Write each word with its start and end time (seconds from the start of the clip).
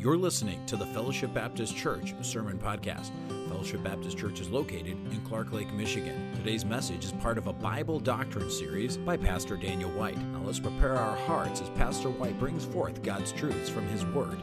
You're 0.00 0.16
listening 0.16 0.64
to 0.64 0.78
the 0.78 0.86
Fellowship 0.86 1.34
Baptist 1.34 1.76
Church 1.76 2.14
Sermon 2.22 2.58
Podcast. 2.58 3.10
Fellowship 3.50 3.82
Baptist 3.82 4.16
Church 4.16 4.40
is 4.40 4.48
located 4.48 4.96
in 5.12 5.20
Clark 5.26 5.52
Lake, 5.52 5.70
Michigan. 5.74 6.32
Today's 6.36 6.64
message 6.64 7.04
is 7.04 7.12
part 7.12 7.36
of 7.36 7.48
a 7.48 7.52
Bible 7.52 8.00
doctrine 8.00 8.50
series 8.50 8.96
by 8.96 9.18
Pastor 9.18 9.58
Daniel 9.58 9.90
White. 9.90 10.16
Now 10.16 10.40
let's 10.42 10.58
prepare 10.58 10.96
our 10.96 11.14
hearts 11.26 11.60
as 11.60 11.68
Pastor 11.70 12.08
White 12.08 12.38
brings 12.38 12.64
forth 12.64 13.02
God's 13.02 13.30
truths 13.32 13.68
from 13.68 13.86
his 13.88 14.06
word 14.06 14.40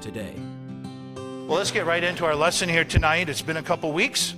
today. 0.00 0.32
Well, 1.16 1.58
let's 1.58 1.72
get 1.72 1.86
right 1.86 2.04
into 2.04 2.24
our 2.24 2.36
lesson 2.36 2.68
here 2.68 2.84
tonight. 2.84 3.28
It's 3.28 3.42
been 3.42 3.56
a 3.56 3.64
couple 3.64 3.90
weeks. 3.90 4.36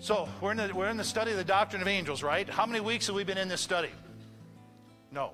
So, 0.00 0.28
we're 0.42 0.50
in, 0.50 0.58
the, 0.58 0.70
we're 0.74 0.90
in 0.90 0.98
the 0.98 1.02
study 1.02 1.30
of 1.30 1.38
the 1.38 1.44
doctrine 1.44 1.80
of 1.80 1.88
angels, 1.88 2.22
right? 2.22 2.46
How 2.46 2.66
many 2.66 2.80
weeks 2.80 3.06
have 3.06 3.16
we 3.16 3.24
been 3.24 3.38
in 3.38 3.48
this 3.48 3.62
study? 3.62 3.88
No. 5.10 5.30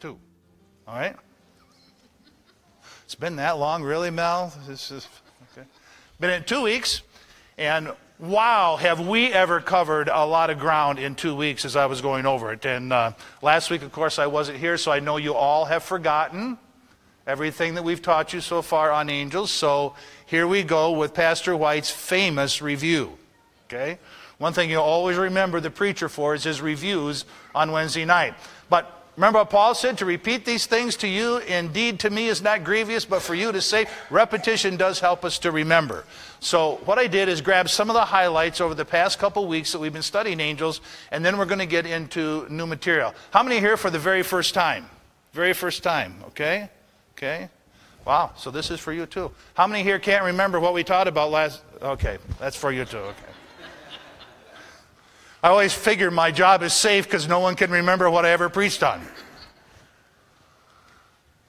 Two. 0.00 0.18
All 0.88 0.96
right? 0.96 1.16
It's 3.06 3.14
been 3.14 3.36
that 3.36 3.56
long, 3.56 3.84
really, 3.84 4.10
Mel? 4.10 4.52
This 4.66 4.90
is 4.90 5.06
okay. 5.52 5.64
Been 6.18 6.30
in 6.30 6.42
two 6.42 6.62
weeks, 6.62 7.02
and 7.56 7.92
wow, 8.18 8.74
have 8.74 9.06
we 9.06 9.32
ever 9.32 9.60
covered 9.60 10.08
a 10.08 10.26
lot 10.26 10.50
of 10.50 10.58
ground 10.58 10.98
in 10.98 11.14
two 11.14 11.36
weeks 11.36 11.64
as 11.64 11.76
I 11.76 11.86
was 11.86 12.00
going 12.00 12.26
over 12.26 12.52
it. 12.52 12.66
And 12.66 12.92
uh, 12.92 13.12
last 13.42 13.70
week, 13.70 13.82
of 13.82 13.92
course, 13.92 14.18
I 14.18 14.26
wasn't 14.26 14.58
here, 14.58 14.76
so 14.76 14.90
I 14.90 14.98
know 14.98 15.18
you 15.18 15.34
all 15.34 15.66
have 15.66 15.84
forgotten 15.84 16.58
everything 17.28 17.76
that 17.76 17.84
we've 17.84 18.02
taught 18.02 18.32
you 18.32 18.40
so 18.40 18.60
far 18.60 18.90
on 18.90 19.08
angels. 19.08 19.52
So 19.52 19.94
here 20.26 20.48
we 20.48 20.64
go 20.64 20.90
with 20.90 21.14
Pastor 21.14 21.56
White's 21.56 21.92
famous 21.92 22.60
review. 22.60 23.16
Okay? 23.68 24.00
One 24.38 24.52
thing 24.52 24.68
you'll 24.68 24.82
always 24.82 25.16
remember 25.16 25.60
the 25.60 25.70
preacher 25.70 26.08
for 26.08 26.34
is 26.34 26.42
his 26.42 26.60
reviews 26.60 27.24
on 27.54 27.70
Wednesday 27.70 28.04
night. 28.04 28.34
But 28.68 28.95
Remember 29.16 29.38
what 29.38 29.50
Paul 29.50 29.74
said? 29.74 29.96
To 29.98 30.04
repeat 30.04 30.44
these 30.44 30.66
things 30.66 30.96
to 30.96 31.08
you, 31.08 31.38
indeed 31.38 32.00
to 32.00 32.10
me 32.10 32.28
is 32.28 32.42
not 32.42 32.64
grievous, 32.64 33.06
but 33.06 33.22
for 33.22 33.34
you 33.34 33.50
to 33.50 33.62
say, 33.62 33.86
repetition 34.10 34.76
does 34.76 35.00
help 35.00 35.24
us 35.24 35.38
to 35.38 35.50
remember. 35.50 36.04
So, 36.40 36.80
what 36.84 36.98
I 36.98 37.06
did 37.06 37.30
is 37.30 37.40
grab 37.40 37.70
some 37.70 37.88
of 37.88 37.94
the 37.94 38.04
highlights 38.04 38.60
over 38.60 38.74
the 38.74 38.84
past 38.84 39.18
couple 39.18 39.46
weeks 39.46 39.72
that 39.72 39.78
we've 39.78 39.92
been 39.92 40.02
studying 40.02 40.38
angels, 40.38 40.82
and 41.10 41.24
then 41.24 41.38
we're 41.38 41.46
going 41.46 41.60
to 41.60 41.66
get 41.66 41.86
into 41.86 42.46
new 42.50 42.66
material. 42.66 43.14
How 43.30 43.42
many 43.42 43.58
here 43.58 43.78
for 43.78 43.88
the 43.88 43.98
very 43.98 44.22
first 44.22 44.52
time? 44.52 44.84
Very 45.32 45.54
first 45.54 45.82
time, 45.82 46.16
okay? 46.28 46.68
Okay? 47.16 47.48
Wow, 48.04 48.32
so 48.36 48.50
this 48.50 48.70
is 48.70 48.78
for 48.80 48.92
you 48.92 49.06
too. 49.06 49.32
How 49.54 49.66
many 49.66 49.82
here 49.82 49.98
can't 49.98 50.24
remember 50.24 50.60
what 50.60 50.74
we 50.74 50.84
taught 50.84 51.08
about 51.08 51.30
last? 51.30 51.62
Okay, 51.80 52.18
that's 52.38 52.56
for 52.56 52.70
you 52.70 52.84
too, 52.84 52.98
okay. 52.98 53.35
I 55.42 55.48
always 55.48 55.72
figure 55.72 56.10
my 56.10 56.30
job 56.30 56.62
is 56.62 56.72
safe 56.72 57.04
because 57.04 57.28
no 57.28 57.40
one 57.40 57.56
can 57.56 57.70
remember 57.70 58.10
what 58.10 58.24
I 58.24 58.30
ever 58.30 58.48
preached 58.48 58.82
on. 58.82 59.00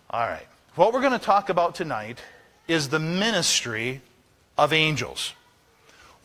All 0.09 0.27
right. 0.27 0.47
What 0.75 0.93
we're 0.93 1.01
going 1.01 1.13
to 1.13 1.19
talk 1.19 1.49
about 1.49 1.75
tonight 1.75 2.19
is 2.67 2.89
the 2.89 2.99
ministry 2.99 4.01
of 4.57 4.73
angels. 4.73 5.33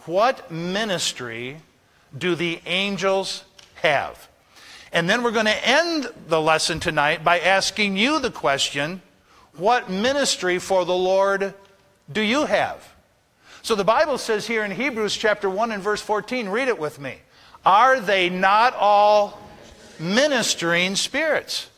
What 0.05 0.51
ministry 0.51 1.59
do 2.17 2.35
the 2.35 2.61
angels 2.67 3.45
have? 3.77 4.29
And 4.93 5.09
then 5.09 5.23
we're 5.23 5.31
going 5.31 5.47
to 5.47 5.69
end 5.69 6.09
the 6.29 6.41
lesson 6.41 6.81
tonight 6.81 7.25
by 7.25 7.39
asking 7.41 7.97
you 7.97 8.21
the 8.21 8.31
question 8.31 9.01
what 9.57 9.91
ministry 9.91 10.59
for 10.59 10.85
the 10.85 10.95
Lord 10.95 11.55
do 12.11 12.21
you 12.21 12.47
have? 12.47 12.93
So 13.63 13.75
the 13.75 13.85
Bible 13.85 14.19
says 14.19 14.47
here 14.47 14.65
in 14.65 14.71
Hebrews 14.71 15.17
chapter 15.17 15.49
1 15.49 15.73
and 15.73 15.83
verse 15.83 16.01
14, 16.01 16.49
read 16.49 16.69
it 16.69 16.79
with 16.79 16.99
me. 16.99 17.19
Are 17.65 18.01
they 18.01 18.29
not 18.29 18.75
all 18.75 19.39
ministering 19.99 20.97
spirits? 20.97 21.69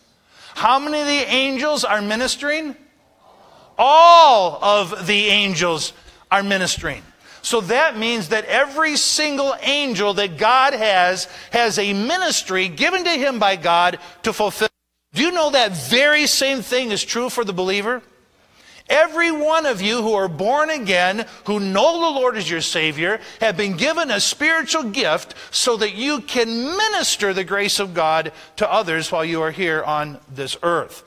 How 0.55 0.79
many 0.79 1.01
of 1.01 1.07
the 1.07 1.35
angels 1.35 1.85
are 1.85 2.01
ministering? 2.01 2.77
All 3.77 4.63
of 4.63 5.07
the 5.07 5.27
angels 5.27 5.93
are 6.31 6.43
ministering. 6.43 7.03
So 7.43 7.61
that 7.63 7.99
means 7.99 8.31
that 8.31 8.47
every 8.47 8.97
single 8.97 9.55
angel 9.61 10.15
that 10.15 10.39
God 10.39 10.73
has 10.73 11.27
has 11.51 11.79
a 11.79 11.93
ministry 11.93 12.69
given 12.69 13.05
to 13.05 13.11
him 13.11 13.39
by 13.39 13.57
God 13.57 13.99
to 14.23 14.33
fulfill. 14.33 14.69
Do 15.13 15.23
you 15.23 15.31
know 15.31 15.51
that 15.51 15.77
very 15.77 16.27
same 16.27 16.63
thing 16.63 16.91
is 16.91 17.05
true 17.05 17.29
for 17.29 17.45
the 17.45 17.53
believer? 17.53 18.03
Every 18.89 19.31
one 19.31 19.65
of 19.65 19.81
you 19.81 20.03
who 20.03 20.13
are 20.13 20.29
born 20.29 20.69
again, 20.69 21.25
who 21.47 21.59
know 21.59 22.01
the 22.01 22.21
Lord 22.21 22.37
as 22.37 22.51
your 22.51 22.61
Savior, 22.61 23.19
have 23.41 23.57
been 23.57 23.77
given 23.77 24.11
a 24.11 24.21
spiritual 24.21 24.85
gift 24.91 25.35
so 25.51 25.79
that 25.79 25.95
you 25.95 26.21
can 26.21 26.77
minister 26.77 27.33
the 27.33 27.45
grace 27.45 27.81
of 27.81 27.95
God 27.95 28.33
to 28.57 28.71
others 28.71 29.11
while 29.11 29.25
you 29.25 29.41
are 29.41 29.51
here 29.51 29.83
on 29.83 30.19
this 30.33 30.57
earth. 30.63 31.03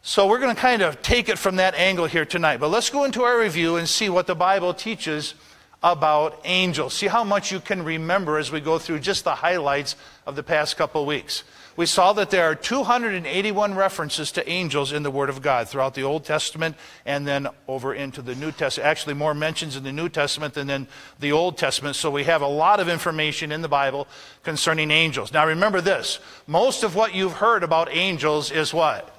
So 0.00 0.26
we're 0.26 0.38
going 0.38 0.54
to 0.54 0.60
kind 0.60 0.80
of 0.80 1.02
take 1.02 1.28
it 1.28 1.38
from 1.38 1.56
that 1.56 1.74
angle 1.74 2.06
here 2.06 2.24
tonight. 2.24 2.56
But 2.58 2.70
let's 2.70 2.88
go 2.88 3.04
into 3.04 3.22
our 3.22 3.38
review 3.38 3.76
and 3.76 3.86
see 3.86 4.08
what 4.08 4.26
the 4.26 4.34
Bible 4.34 4.72
teaches 4.72 5.34
about 5.82 6.40
angels. 6.44 6.94
See 6.94 7.08
how 7.08 7.22
much 7.22 7.52
you 7.52 7.60
can 7.60 7.84
remember 7.84 8.38
as 8.38 8.50
we 8.50 8.60
go 8.60 8.78
through 8.78 9.00
just 9.00 9.24
the 9.24 9.34
highlights 9.34 9.94
of 10.26 10.36
the 10.36 10.42
past 10.42 10.78
couple 10.78 11.04
weeks 11.04 11.44
we 11.78 11.86
saw 11.86 12.12
that 12.12 12.30
there 12.30 12.42
are 12.42 12.56
281 12.56 13.72
references 13.72 14.32
to 14.32 14.48
angels 14.50 14.90
in 14.90 15.04
the 15.04 15.12
Word 15.12 15.28
of 15.28 15.40
God 15.40 15.68
throughout 15.68 15.94
the 15.94 16.02
Old 16.02 16.24
Testament 16.24 16.74
and 17.06 17.24
then 17.24 17.46
over 17.68 17.94
into 17.94 18.20
the 18.20 18.34
New 18.34 18.50
Testament. 18.50 18.88
Actually, 18.88 19.14
more 19.14 19.32
mentions 19.32 19.76
in 19.76 19.84
the 19.84 19.92
New 19.92 20.08
Testament 20.08 20.54
than 20.54 20.68
in 20.70 20.88
the 21.20 21.30
Old 21.30 21.56
Testament. 21.56 21.94
So 21.94 22.10
we 22.10 22.24
have 22.24 22.42
a 22.42 22.48
lot 22.48 22.80
of 22.80 22.88
information 22.88 23.52
in 23.52 23.62
the 23.62 23.68
Bible 23.68 24.08
concerning 24.42 24.90
angels. 24.90 25.32
Now, 25.32 25.46
remember 25.46 25.80
this 25.80 26.18
most 26.48 26.82
of 26.82 26.96
what 26.96 27.14
you've 27.14 27.34
heard 27.34 27.62
about 27.62 27.88
angels 27.92 28.50
is 28.50 28.74
what? 28.74 29.14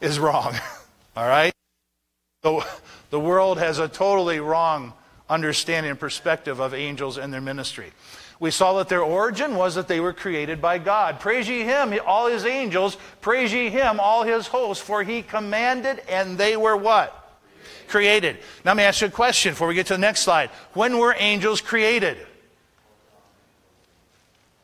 Is 0.00 0.18
wrong. 0.18 0.52
All 1.16 1.28
right? 1.28 1.54
The, 2.42 2.66
the 3.10 3.20
world 3.20 3.58
has 3.58 3.78
a 3.78 3.86
totally 3.86 4.40
wrong 4.40 4.94
understanding 5.30 5.90
and 5.90 6.00
perspective 6.00 6.58
of 6.58 6.74
angels 6.74 7.18
and 7.18 7.32
their 7.32 7.40
ministry. 7.40 7.92
We 8.40 8.50
saw 8.50 8.78
that 8.78 8.88
their 8.88 9.02
origin 9.02 9.54
was 9.54 9.76
that 9.76 9.88
they 9.88 10.00
were 10.00 10.12
created 10.12 10.60
by 10.60 10.78
God. 10.78 11.20
Praise 11.20 11.48
ye 11.48 11.62
him, 11.62 11.94
all 12.04 12.26
his 12.26 12.44
angels. 12.44 12.96
Praise 13.20 13.52
ye 13.52 13.70
him, 13.70 14.00
all 14.00 14.24
his 14.24 14.48
hosts. 14.48 14.82
For 14.82 15.02
he 15.02 15.22
commanded, 15.22 16.02
and 16.08 16.36
they 16.36 16.56
were 16.56 16.76
what? 16.76 17.20
Created. 17.88 18.36
Now, 18.64 18.72
let 18.72 18.76
me 18.76 18.82
ask 18.82 19.00
you 19.00 19.06
a 19.06 19.10
question 19.10 19.52
before 19.52 19.68
we 19.68 19.74
get 19.74 19.86
to 19.86 19.94
the 19.94 19.98
next 19.98 20.20
slide. 20.20 20.50
When 20.72 20.98
were 20.98 21.14
angels 21.16 21.60
created? 21.60 22.18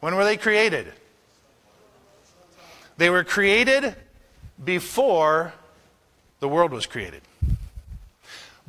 When 0.00 0.16
were 0.16 0.24
they 0.24 0.36
created? 0.36 0.92
They 2.96 3.08
were 3.08 3.24
created 3.24 3.94
before 4.62 5.54
the 6.40 6.48
world 6.48 6.72
was 6.72 6.86
created. 6.86 7.22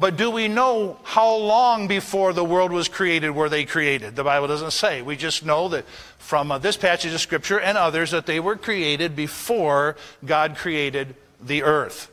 But 0.02 0.18
do 0.18 0.32
we 0.32 0.48
know 0.48 0.98
how 1.04 1.36
long 1.36 1.88
before 1.88 2.34
the 2.34 2.44
world 2.44 2.72
was 2.72 2.88
created 2.88 3.30
were 3.30 3.50
they 3.50 3.66
created? 3.66 4.16
The 4.16 4.24
Bible 4.24 4.48
doesn't 4.48 4.72
say. 4.72 5.04
We 5.04 5.16
just 5.16 5.46
know 5.46 5.68
that 5.68 5.86
from 6.18 6.52
uh, 6.52 6.58
this 6.58 6.76
passage 6.76 7.14
of 7.14 7.22
Scripture 7.22 7.60
and 7.60 7.78
others 7.78 8.10
that 8.10 8.26
they 8.26 8.40
were 8.40 8.56
created 8.56 9.16
before 9.16 9.96
God 10.26 10.56
created 10.56 11.14
the 11.40 11.62
earth. 11.62 12.12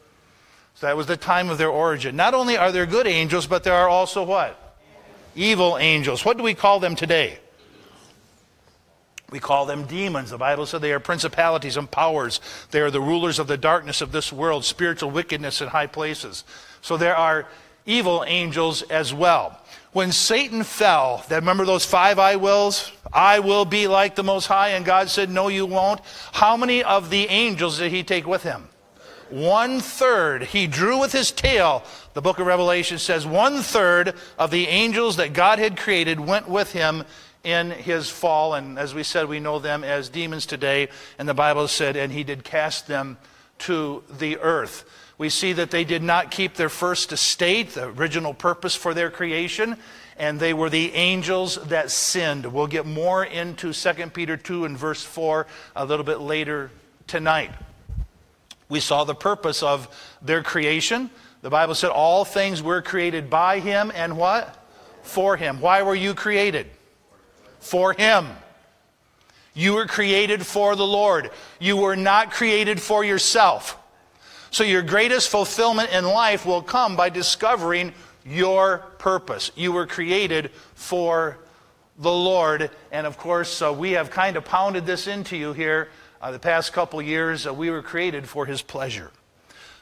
So 0.74 0.86
that 0.86 0.98
was 0.98 1.06
the 1.06 1.16
time 1.16 1.48
of 1.48 1.56
their 1.56 1.70
origin. 1.70 2.14
Not 2.14 2.34
only 2.34 2.58
are 2.58 2.72
there 2.72 2.84
good 2.84 3.06
angels, 3.06 3.46
but 3.46 3.64
there 3.64 3.72
are 3.72 3.88
also 3.88 4.22
what? 4.22 4.76
Evil 5.34 5.78
angels. 5.78 6.26
What 6.26 6.36
do 6.36 6.42
we 6.42 6.52
call 6.52 6.80
them 6.80 6.94
today? 6.94 7.38
We 9.30 9.40
call 9.40 9.64
them 9.64 9.86
demons. 9.86 10.28
The 10.28 10.36
Bible 10.36 10.66
said 10.66 10.82
they 10.82 10.92
are 10.92 11.00
principalities 11.00 11.78
and 11.78 11.90
powers. 11.90 12.42
They 12.70 12.82
are 12.82 12.90
the 12.90 13.00
rulers 13.00 13.38
of 13.38 13.46
the 13.46 13.56
darkness 13.56 14.02
of 14.02 14.12
this 14.12 14.30
world, 14.30 14.66
spiritual 14.66 15.10
wickedness 15.10 15.62
in 15.62 15.68
high 15.68 15.86
places. 15.86 16.44
So 16.82 16.98
there 16.98 17.16
are 17.16 17.46
evil 17.88 18.22
angels 18.26 18.82
as 18.82 19.12
well. 19.12 19.58
When 19.92 20.12
Satan 20.12 20.62
fell, 20.62 21.24
that 21.28 21.36
remember 21.40 21.64
those 21.64 21.84
five 21.84 22.18
I 22.18 22.36
wills? 22.36 22.92
I 23.12 23.40
will 23.40 23.64
be 23.64 23.88
like 23.88 24.14
the 24.14 24.22
Most 24.22 24.46
High, 24.46 24.70
and 24.70 24.84
God 24.84 25.08
said, 25.08 25.30
No, 25.30 25.48
you 25.48 25.66
won't. 25.66 26.00
How 26.32 26.56
many 26.56 26.84
of 26.84 27.10
the 27.10 27.26
angels 27.28 27.78
did 27.78 27.90
he 27.90 28.04
take 28.04 28.26
with 28.26 28.42
him? 28.42 28.68
One 29.30 29.80
third. 29.80 30.44
He 30.44 30.66
drew 30.66 31.00
with 31.00 31.12
his 31.12 31.32
tail. 31.32 31.82
The 32.14 32.22
book 32.22 32.38
of 32.38 32.46
Revelation 32.46 32.98
says 32.98 33.26
one 33.26 33.62
third 33.62 34.14
of 34.38 34.50
the 34.50 34.66
angels 34.68 35.16
that 35.16 35.32
God 35.32 35.58
had 35.58 35.76
created 35.76 36.20
went 36.20 36.48
with 36.48 36.72
him 36.72 37.04
in 37.44 37.70
his 37.70 38.08
fall. 38.08 38.54
And 38.54 38.78
as 38.78 38.94
we 38.94 39.02
said, 39.02 39.28
we 39.28 39.40
know 39.40 39.58
them 39.58 39.84
as 39.84 40.08
demons 40.08 40.46
today. 40.46 40.88
And 41.18 41.28
the 41.28 41.34
Bible 41.34 41.68
said, 41.68 41.96
and 41.96 42.12
he 42.12 42.24
did 42.24 42.42
cast 42.42 42.86
them 42.86 43.18
to 43.60 44.02
the 44.18 44.38
earth 44.38 44.84
we 45.18 45.28
see 45.28 45.52
that 45.52 45.72
they 45.72 45.82
did 45.82 46.02
not 46.02 46.30
keep 46.30 46.54
their 46.54 46.68
first 46.68 47.12
estate, 47.12 47.70
the 47.70 47.88
original 47.88 48.32
purpose 48.32 48.76
for 48.76 48.94
their 48.94 49.10
creation, 49.10 49.76
and 50.16 50.38
they 50.38 50.54
were 50.54 50.70
the 50.70 50.94
angels 50.94 51.56
that 51.66 51.90
sinned. 51.90 52.46
We'll 52.46 52.68
get 52.68 52.86
more 52.86 53.24
into 53.24 53.72
2 53.72 53.92
Peter 54.10 54.36
2 54.36 54.64
and 54.64 54.78
verse 54.78 55.02
4 55.04 55.46
a 55.74 55.84
little 55.84 56.04
bit 56.04 56.20
later 56.20 56.70
tonight. 57.08 57.50
We 58.68 58.80
saw 58.80 59.04
the 59.04 59.14
purpose 59.14 59.62
of 59.62 59.88
their 60.22 60.42
creation. 60.42 61.10
The 61.42 61.50
Bible 61.50 61.74
said 61.74 61.90
all 61.90 62.24
things 62.24 62.62
were 62.62 62.82
created 62.82 63.30
by 63.30 63.60
him 63.60 63.90
and 63.94 64.16
what? 64.16 64.56
For 65.02 65.36
him. 65.36 65.60
Why 65.60 65.82
were 65.82 65.94
you 65.94 66.14
created? 66.14 66.66
For 67.60 67.92
him. 67.92 68.26
You 69.54 69.74
were 69.74 69.86
created 69.86 70.44
for 70.44 70.76
the 70.76 70.86
Lord. 70.86 71.30
You 71.58 71.76
were 71.76 71.96
not 71.96 72.30
created 72.30 72.80
for 72.80 73.04
yourself. 73.04 73.77
So, 74.50 74.64
your 74.64 74.82
greatest 74.82 75.28
fulfillment 75.28 75.92
in 75.92 76.04
life 76.04 76.46
will 76.46 76.62
come 76.62 76.96
by 76.96 77.10
discovering 77.10 77.92
your 78.24 78.78
purpose. 78.98 79.50
You 79.54 79.72
were 79.72 79.86
created 79.86 80.50
for 80.74 81.38
the 81.98 82.10
Lord. 82.10 82.70
And 82.90 83.06
of 83.06 83.18
course, 83.18 83.60
uh, 83.60 83.72
we 83.72 83.92
have 83.92 84.10
kind 84.10 84.36
of 84.36 84.44
pounded 84.44 84.86
this 84.86 85.06
into 85.06 85.36
you 85.36 85.52
here 85.52 85.88
uh, 86.22 86.32
the 86.32 86.38
past 86.38 86.72
couple 86.72 87.02
years. 87.02 87.46
Uh, 87.46 87.52
we 87.52 87.70
were 87.70 87.82
created 87.82 88.26
for 88.26 88.46
His 88.46 88.62
pleasure. 88.62 89.10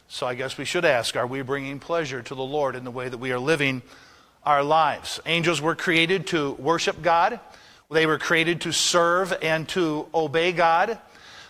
So, 0.09 0.27
I 0.27 0.35
guess 0.35 0.59
we 0.59 0.65
should 0.65 0.85
ask 0.85 1.15
are 1.17 1.27
we 1.27 1.43
bringing 1.43 1.79
pleasure 1.79 2.23
to 2.23 2.35
the 2.35 2.43
Lord 2.43 2.75
in 2.75 2.83
the 2.83 2.91
way 2.91 3.09
that 3.09 3.19
we 3.19 3.31
are 3.31 3.39
living 3.39 3.83
our 4.45 4.65
lives? 4.65 5.21
Angels 5.27 5.61
were 5.61 5.77
created 5.77 6.27
to 6.29 6.53
worship 6.55 7.03
God, 7.03 7.39
they 7.89 8.07
were 8.07 8.19
created 8.19 8.63
to 8.63 8.73
serve 8.73 9.33
and 9.43 9.69
to 9.71 10.09
obey 10.13 10.51
God. 10.51 10.99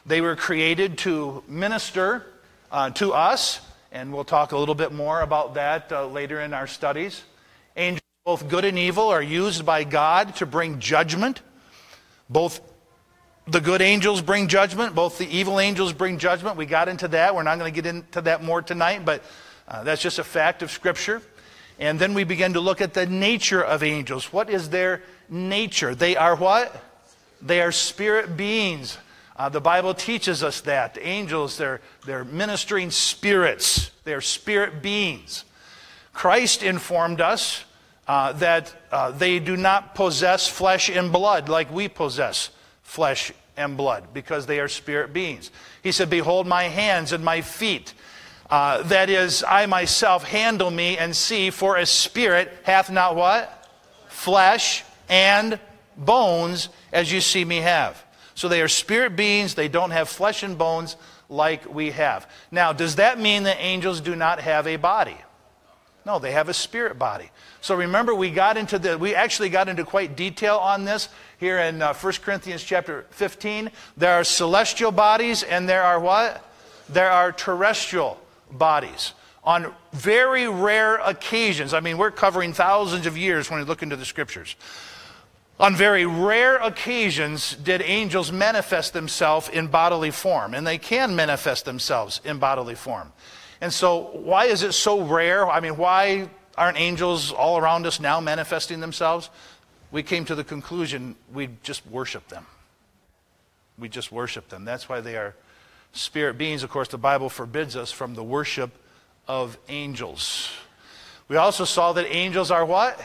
They 0.05 0.21
were 0.21 0.37
created 0.37 0.99
to 0.99 1.43
minister 1.49 2.27
uh, 2.77 2.91
to 2.91 3.15
us, 3.15 3.63
and 3.91 4.13
we'll 4.13 4.23
talk 4.23 4.53
a 4.53 4.59
little 4.59 4.75
bit 4.75 4.93
more 4.93 5.23
about 5.23 5.55
that 5.55 5.91
uh, 5.91 6.07
later 6.07 6.43
in 6.43 6.53
our 6.53 6.67
studies. 6.67 7.23
Angels, 7.75 8.03
both 8.23 8.51
good 8.51 8.67
and 8.67 8.79
evil, 8.79 9.09
are 9.09 9.23
used 9.23 9.65
by 9.65 9.83
God 9.83 10.37
to 10.37 10.45
bring 10.45 10.79
judgment. 10.79 11.41
Both 12.29 12.61
the 13.47 13.63
good 13.63 13.81
angels 13.81 14.21
bring 14.21 14.47
judgment, 14.47 14.95
both 14.95 15.17
the 15.17 15.27
evil 15.27 15.59
angels 15.59 15.95
bring 15.95 16.19
judgment. 16.19 16.59
We 16.59 16.67
got 16.67 16.91
into 16.91 17.09
that. 17.09 17.35
We're 17.35 17.45
not 17.45 17.59
going 17.59 17.73
to 17.73 17.83
get 17.83 17.89
into 17.89 18.21
that 18.21 18.43
more 18.43 18.61
tonight, 18.61 19.07
but 19.07 19.23
uh, 19.67 19.83
that's 19.83 20.03
just 20.03 20.19
a 20.19 20.25
fact 20.25 20.63
of 20.63 20.71
Scripture. 20.71 21.23
And 21.79 21.99
then 21.99 22.13
we 22.13 22.25
begin 22.25 22.53
to 22.53 22.61
look 22.61 22.83
at 22.83 22.93
the 22.93 23.07
nature 23.07 23.65
of 23.65 23.83
angels. 23.83 24.35
What 24.35 24.51
is 24.51 24.69
their 24.69 25.03
nature? 25.31 25.95
They 25.95 26.15
are 26.15 26.37
what? 26.37 26.79
They 27.41 27.63
are 27.63 27.73
spirit 27.73 28.37
beings. 28.37 28.99
Uh, 29.37 29.51
the 29.51 29.61
Bible 29.61 29.93
teaches 29.93 30.43
us 30.43 30.63
that. 30.63 30.97
Angels, 31.01 31.59
they're, 31.59 31.81
they're 32.07 32.25
ministering 32.25 32.91
spirits, 32.91 33.91
they're 34.05 34.23
spirit 34.23 34.83
beings. 34.83 35.45
Christ 36.15 36.63
informed 36.63 37.21
us 37.21 37.65
uh, 38.09 38.33
that 38.35 38.75
uh, 38.91 39.11
they 39.11 39.39
do 39.39 39.57
not 39.57 39.95
possess 39.95 40.49
flesh 40.49 40.89
and 40.89 41.13
blood 41.13 41.51
like 41.51 41.71
we 41.71 41.89
possess 41.89 42.51
flesh 42.83 43.33
and 43.57 43.77
blood 43.77 44.05
because 44.15 44.47
they 44.47 44.61
are 44.61 44.69
spirit 44.69 45.13
beings. 45.13 45.51
He 45.83 45.93
said, 45.93 46.09
Behold 46.09 46.47
my 46.47 46.65
hands 46.65 47.13
and 47.13 47.23
my 47.23 47.43
feet. 47.43 47.93
Uh, 48.49 48.83
that 48.85 49.11
is, 49.11 49.45
I 49.47 49.67
myself 49.67 50.25
handle 50.25 50.71
me 50.71 50.97
and 50.97 51.15
see, 51.15 51.51
for 51.51 51.77
a 51.77 51.85
spirit 51.85 52.53
hath 52.63 52.91
not 52.91 53.17
what? 53.17 53.69
Flesh 54.09 54.85
and 55.09 55.59
bones 55.97 56.69
as 56.93 57.13
you 57.13 57.21
see 57.21 57.45
me 57.45 57.57
have. 57.57 58.03
So 58.37 58.49
they 58.49 58.61
are 58.61 58.69
spirit 58.69 59.17
beings, 59.17 59.55
they 59.55 59.67
don't 59.67 59.91
have 59.91 60.11
flesh 60.11 60.43
and 60.43 60.59
bones 60.59 60.97
like 61.31 61.73
we 61.73 61.91
have. 61.93 62.31
Now, 62.51 62.75
does 62.75 62.97
that 62.97 63.19
mean 63.19 63.45
that 63.45 63.57
angels 63.59 64.01
do 64.03 64.15
not 64.15 64.41
have 64.41 64.67
a 64.67 64.77
body? 64.77 65.17
No, 66.05 66.19
they 66.19 66.33
have 66.33 66.51
a 66.51 66.55
spirit 66.55 66.99
body. 66.99 67.31
So 67.63 67.75
remember, 67.75 68.15
we 68.15 68.31
got 68.31 68.59
into 68.59 68.79
the, 68.79 68.99
we 68.99 69.15
actually 69.15 69.49
got 69.49 69.69
into 69.69 69.85
quite 69.85 70.17
detail 70.17 70.59
on 70.59 70.85
this 70.85 71.09
here 71.39 71.59
in 71.59 71.81
uh, 71.81 71.95
1 71.95 72.13
Corinthians 72.23 72.63
chapter 72.63 73.07
15. 73.11 73.71
There 73.97 74.13
are 74.13 74.23
celestial 74.23 74.93
bodies 74.93 75.43
and 75.43 75.67
there 75.67 75.83
are 75.83 75.99
what? 75.99 76.45
There 76.91 77.11
are 77.11 77.33
terrestrial 77.33 78.21
bodies. 78.53 79.15
On 79.45 79.73
very 79.95 80.47
rare 80.47 80.97
occasions, 80.97 81.73
I 81.73 81.81
mean, 81.81 81.97
we're 81.97 82.11
covering 82.11 82.53
thousands 82.53 83.07
of 83.07 83.17
years 83.17 83.51
when 83.51 83.61
we 83.61 83.65
look 83.65 83.83
into 83.83 83.97
the 83.97 84.05
scriptures. 84.05 84.57
On 85.59 85.75
very 85.75 86.05
rare 86.05 86.57
occasions 86.57 87.55
did 87.55 87.81
angels 87.81 88.31
manifest 88.31 88.93
themselves 88.93 89.49
in 89.49 89.69
bodily 89.69 90.11
form, 90.11 90.53
and 90.53 90.67
they 90.67 90.77
can 90.77 91.17
manifest 91.17 91.65
themselves 91.65 92.21
in 92.25 92.39
bodily 92.39 92.75
form. 92.75 93.13
And 93.63 93.73
so, 93.73 94.11
why 94.13 94.47
is 94.47 94.63
it 94.63 94.73
so 94.73 95.03
rare? 95.03 95.49
I 95.49 95.61
mean, 95.61 95.79
why 95.79 96.29
aren't 96.59 96.79
angels 96.79 97.33
all 97.33 97.57
around 97.57 97.87
us 97.87 98.01
now 98.01 98.21
manifesting 98.21 98.81
themselves? 98.81 99.31
We 99.91 100.03
came 100.03 100.27
to 100.27 100.35
the 100.35 100.45
conclusion 100.45 101.17
we 101.33 101.49
just 101.63 101.87
worship 101.87 102.29
them. 102.29 102.45
We 103.79 103.89
just 103.89 104.13
worship 104.13 104.49
them. 104.51 104.67
That's 104.67 104.91
why 104.91 105.01
they 105.01 105.17
are 105.17 105.35
spirit 105.93 106.37
beings. 106.37 106.65
Of 106.65 106.71
course, 106.71 106.89
the 106.89 106.99
Bible 106.99 107.31
forbids 107.31 107.77
us 107.77 107.91
from 107.91 108.15
the 108.15 108.23
worship 108.23 108.73
of 109.27 109.57
angels. 109.71 110.51
We 111.29 111.37
also 111.37 111.65
saw 111.65 111.95
that 111.95 112.07
angels 112.15 112.51
are 112.51 112.65
what? 112.65 113.01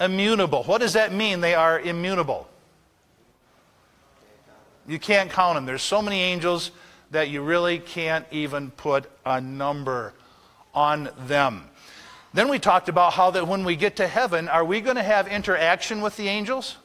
Immutable. 0.00 0.62
What 0.64 0.80
does 0.80 0.94
that 0.94 1.12
mean? 1.12 1.40
They 1.40 1.54
are 1.54 1.78
immutable. 1.78 2.48
You 4.86 4.98
can't 4.98 5.30
count 5.30 5.56
them. 5.56 5.66
There's 5.66 5.82
so 5.82 6.00
many 6.00 6.20
angels 6.20 6.70
that 7.10 7.28
you 7.28 7.42
really 7.42 7.78
can't 7.78 8.26
even 8.30 8.70
put 8.70 9.10
a 9.24 9.40
number 9.40 10.14
on 10.74 11.10
them. 11.26 11.64
Then 12.34 12.48
we 12.48 12.58
talked 12.58 12.88
about 12.88 13.14
how 13.14 13.30
that 13.30 13.48
when 13.48 13.64
we 13.64 13.76
get 13.76 13.96
to 13.96 14.06
heaven, 14.06 14.48
are 14.48 14.64
we 14.64 14.80
going 14.80 14.96
to 14.96 15.02
have 15.02 15.28
interaction 15.28 16.00
with 16.00 16.16
the 16.16 16.28
angels? 16.28 16.76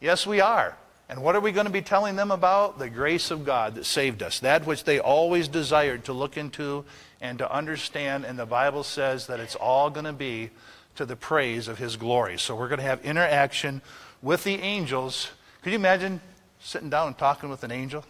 Yes, 0.00 0.26
we 0.26 0.40
are. 0.40 0.76
And 1.08 1.22
what 1.22 1.36
are 1.36 1.40
we 1.40 1.52
going 1.52 1.66
to 1.66 1.72
be 1.72 1.82
telling 1.82 2.16
them 2.16 2.30
about? 2.30 2.78
The 2.78 2.90
grace 2.90 3.30
of 3.30 3.44
God 3.44 3.76
that 3.76 3.86
saved 3.86 4.22
us, 4.22 4.40
that 4.40 4.66
which 4.66 4.84
they 4.84 4.98
always 4.98 5.46
desired 5.46 6.04
to 6.06 6.12
look 6.12 6.36
into 6.36 6.84
and 7.20 7.38
to 7.38 7.50
understand. 7.50 8.24
And 8.24 8.38
the 8.38 8.46
Bible 8.46 8.82
says 8.82 9.26
that 9.28 9.38
it's 9.38 9.54
all 9.54 9.88
going 9.88 10.06
to 10.06 10.12
be 10.12 10.50
to 10.96 11.04
the 11.04 11.16
praise 11.16 11.68
of 11.68 11.78
his 11.78 11.96
glory. 11.96 12.38
So 12.38 12.54
we're 12.54 12.68
going 12.68 12.80
to 12.80 12.84
have 12.84 13.04
interaction 13.04 13.82
with 14.22 14.44
the 14.44 14.54
angels. 14.54 15.30
Could 15.62 15.70
you 15.72 15.78
imagine 15.78 16.20
sitting 16.60 16.90
down 16.90 17.08
and 17.08 17.18
talking 17.18 17.48
with 17.48 17.64
an 17.64 17.70
angel? 17.70 18.04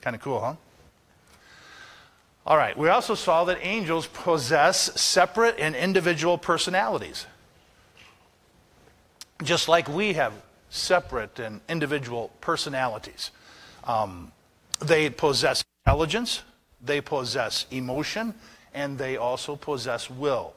Kind 0.00 0.16
of 0.16 0.22
cool, 0.22 0.40
huh? 0.40 0.54
All 2.46 2.56
right, 2.56 2.78
we 2.78 2.88
also 2.88 3.16
saw 3.16 3.44
that 3.44 3.58
angels 3.60 4.06
possess 4.06 5.00
separate 5.00 5.56
and 5.58 5.74
individual 5.74 6.38
personalities. 6.38 7.26
Just 9.42 9.68
like 9.68 9.88
we 9.88 10.12
have 10.12 10.32
separate 10.70 11.40
and 11.40 11.60
individual 11.68 12.30
personalities. 12.40 13.32
Um, 13.84 14.30
they 14.78 15.10
possess 15.10 15.64
intelligence, 15.84 16.42
they 16.80 17.00
possess 17.00 17.66
emotion, 17.70 18.34
and 18.74 18.96
they 18.96 19.16
also 19.16 19.56
possess 19.56 20.08
will. 20.08 20.54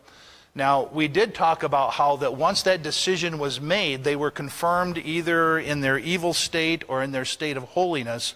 Now, 0.56 0.90
we 0.92 1.08
did 1.08 1.36
talk 1.36 1.64
about 1.64 1.94
how 1.94 2.18
that 2.18 2.36
once 2.36 2.64
that 2.64 2.82
decision 2.82 3.38
was 3.38 3.62
made, 3.62 4.04
they 4.04 4.16
were 4.16 4.32
confirmed 4.32 4.98
either 4.98 5.60
in 5.60 5.82
their 5.82 5.98
evil 5.98 6.34
state 6.34 6.84
or 6.88 7.04
in 7.04 7.12
their 7.12 7.26
state 7.26 7.56
of 7.56 7.64
holiness, 7.64 8.34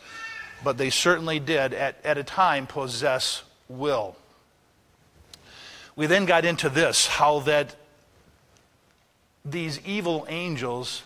but 0.64 0.78
they 0.78 0.90
certainly 0.90 1.40
did 1.40 1.74
at, 1.74 1.98
at 2.04 2.18
a 2.18 2.24
time 2.24 2.68
possess 2.68 3.44
will. 3.68 4.16
We 5.96 6.06
then 6.06 6.26
got 6.26 6.46
into 6.46 6.70
this 6.70 7.08
how 7.08 7.40
that 7.42 7.76
these 9.46 9.80
evil 9.86 10.26
angels 10.30 11.04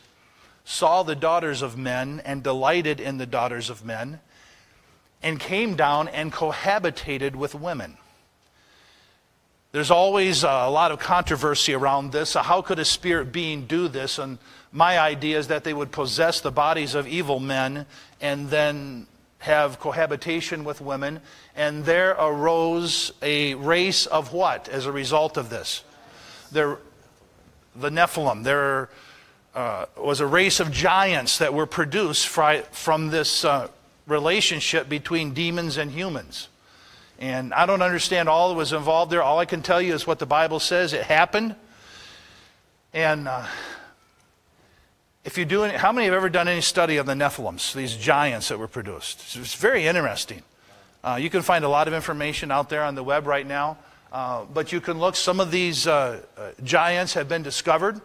saw 0.63 1.03
the 1.03 1.15
daughters 1.15 1.61
of 1.61 1.77
men 1.77 2.21
and 2.25 2.43
delighted 2.43 2.99
in 2.99 3.17
the 3.17 3.25
daughters 3.25 3.69
of 3.69 3.85
men 3.85 4.19
and 5.23 5.39
came 5.39 5.75
down 5.75 6.07
and 6.09 6.31
cohabitated 6.31 7.35
with 7.35 7.55
women. 7.55 7.97
There's 9.77 9.91
always 9.91 10.41
a 10.41 10.67
lot 10.69 10.91
of 10.91 10.97
controversy 10.97 11.75
around 11.75 12.11
this. 12.11 12.33
How 12.33 12.63
could 12.63 12.79
a 12.79 12.83
spirit 12.83 13.31
being 13.31 13.67
do 13.67 13.87
this? 13.87 14.17
And 14.17 14.39
my 14.71 14.97
idea 14.97 15.37
is 15.37 15.49
that 15.49 15.63
they 15.63 15.71
would 15.71 15.91
possess 15.91 16.41
the 16.41 16.49
bodies 16.49 16.95
of 16.95 17.07
evil 17.07 17.39
men 17.39 17.85
and 18.19 18.49
then 18.49 19.05
have 19.37 19.79
cohabitation 19.79 20.63
with 20.63 20.81
women. 20.81 21.21
And 21.55 21.85
there 21.85 22.13
arose 22.13 23.11
a 23.21 23.53
race 23.53 24.07
of 24.07 24.33
what 24.33 24.67
as 24.67 24.87
a 24.87 24.91
result 24.91 25.37
of 25.37 25.51
this? 25.51 25.83
There, 26.51 26.79
the 27.75 27.91
Nephilim. 27.91 28.43
There 28.43 28.89
uh, 29.53 29.85
was 29.95 30.21
a 30.21 30.25
race 30.25 30.59
of 30.59 30.71
giants 30.71 31.37
that 31.37 31.53
were 31.53 31.67
produced 31.67 32.27
from 32.27 33.09
this 33.11 33.45
uh, 33.45 33.67
relationship 34.07 34.89
between 34.89 35.35
demons 35.35 35.77
and 35.77 35.91
humans. 35.91 36.47
And 37.19 37.53
I 37.53 37.65
don't 37.65 37.81
understand 37.81 38.29
all 38.29 38.49
that 38.49 38.55
was 38.55 38.73
involved 38.73 39.11
there. 39.11 39.23
All 39.23 39.39
I 39.39 39.45
can 39.45 39.61
tell 39.61 39.81
you 39.81 39.93
is 39.93 40.05
what 40.05 40.19
the 40.19 40.25
Bible 40.25 40.59
says. 40.59 40.93
It 40.93 41.03
happened. 41.03 41.55
And 42.93 43.27
uh, 43.27 43.45
if 45.25 45.37
you 45.37 45.45
do 45.45 45.63
any, 45.63 45.77
how 45.77 45.91
many 45.91 46.05
have 46.05 46.13
ever 46.13 46.29
done 46.29 46.47
any 46.47 46.61
study 46.61 46.97
of 46.97 47.05
the 47.05 47.13
Nephilims, 47.13 47.73
these 47.73 47.95
giants 47.95 48.49
that 48.49 48.59
were 48.59 48.67
produced? 48.67 49.35
It's 49.35 49.55
very 49.55 49.87
interesting. 49.87 50.43
Uh, 51.03 51.17
you 51.19 51.29
can 51.29 51.41
find 51.41 51.65
a 51.65 51.69
lot 51.69 51.87
of 51.87 51.93
information 51.93 52.51
out 52.51 52.69
there 52.69 52.83
on 52.83 52.95
the 52.95 53.03
web 53.03 53.25
right 53.27 53.45
now. 53.45 53.77
Uh, 54.11 54.45
but 54.45 54.71
you 54.71 54.79
can 54.79 54.99
look, 54.99 55.15
some 55.15 55.39
of 55.39 55.51
these 55.51 55.85
uh, 55.85 56.21
uh, 56.37 56.51
giants 56.63 57.13
have 57.13 57.27
been 57.27 57.43
discovered 57.43 57.99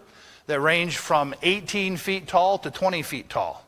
that 0.47 0.61
range 0.61 0.97
from 0.97 1.35
18 1.43 1.97
feet 1.97 2.27
tall 2.27 2.59
to 2.59 2.71
20 2.71 3.03
feet 3.03 3.29
tall. 3.29 3.65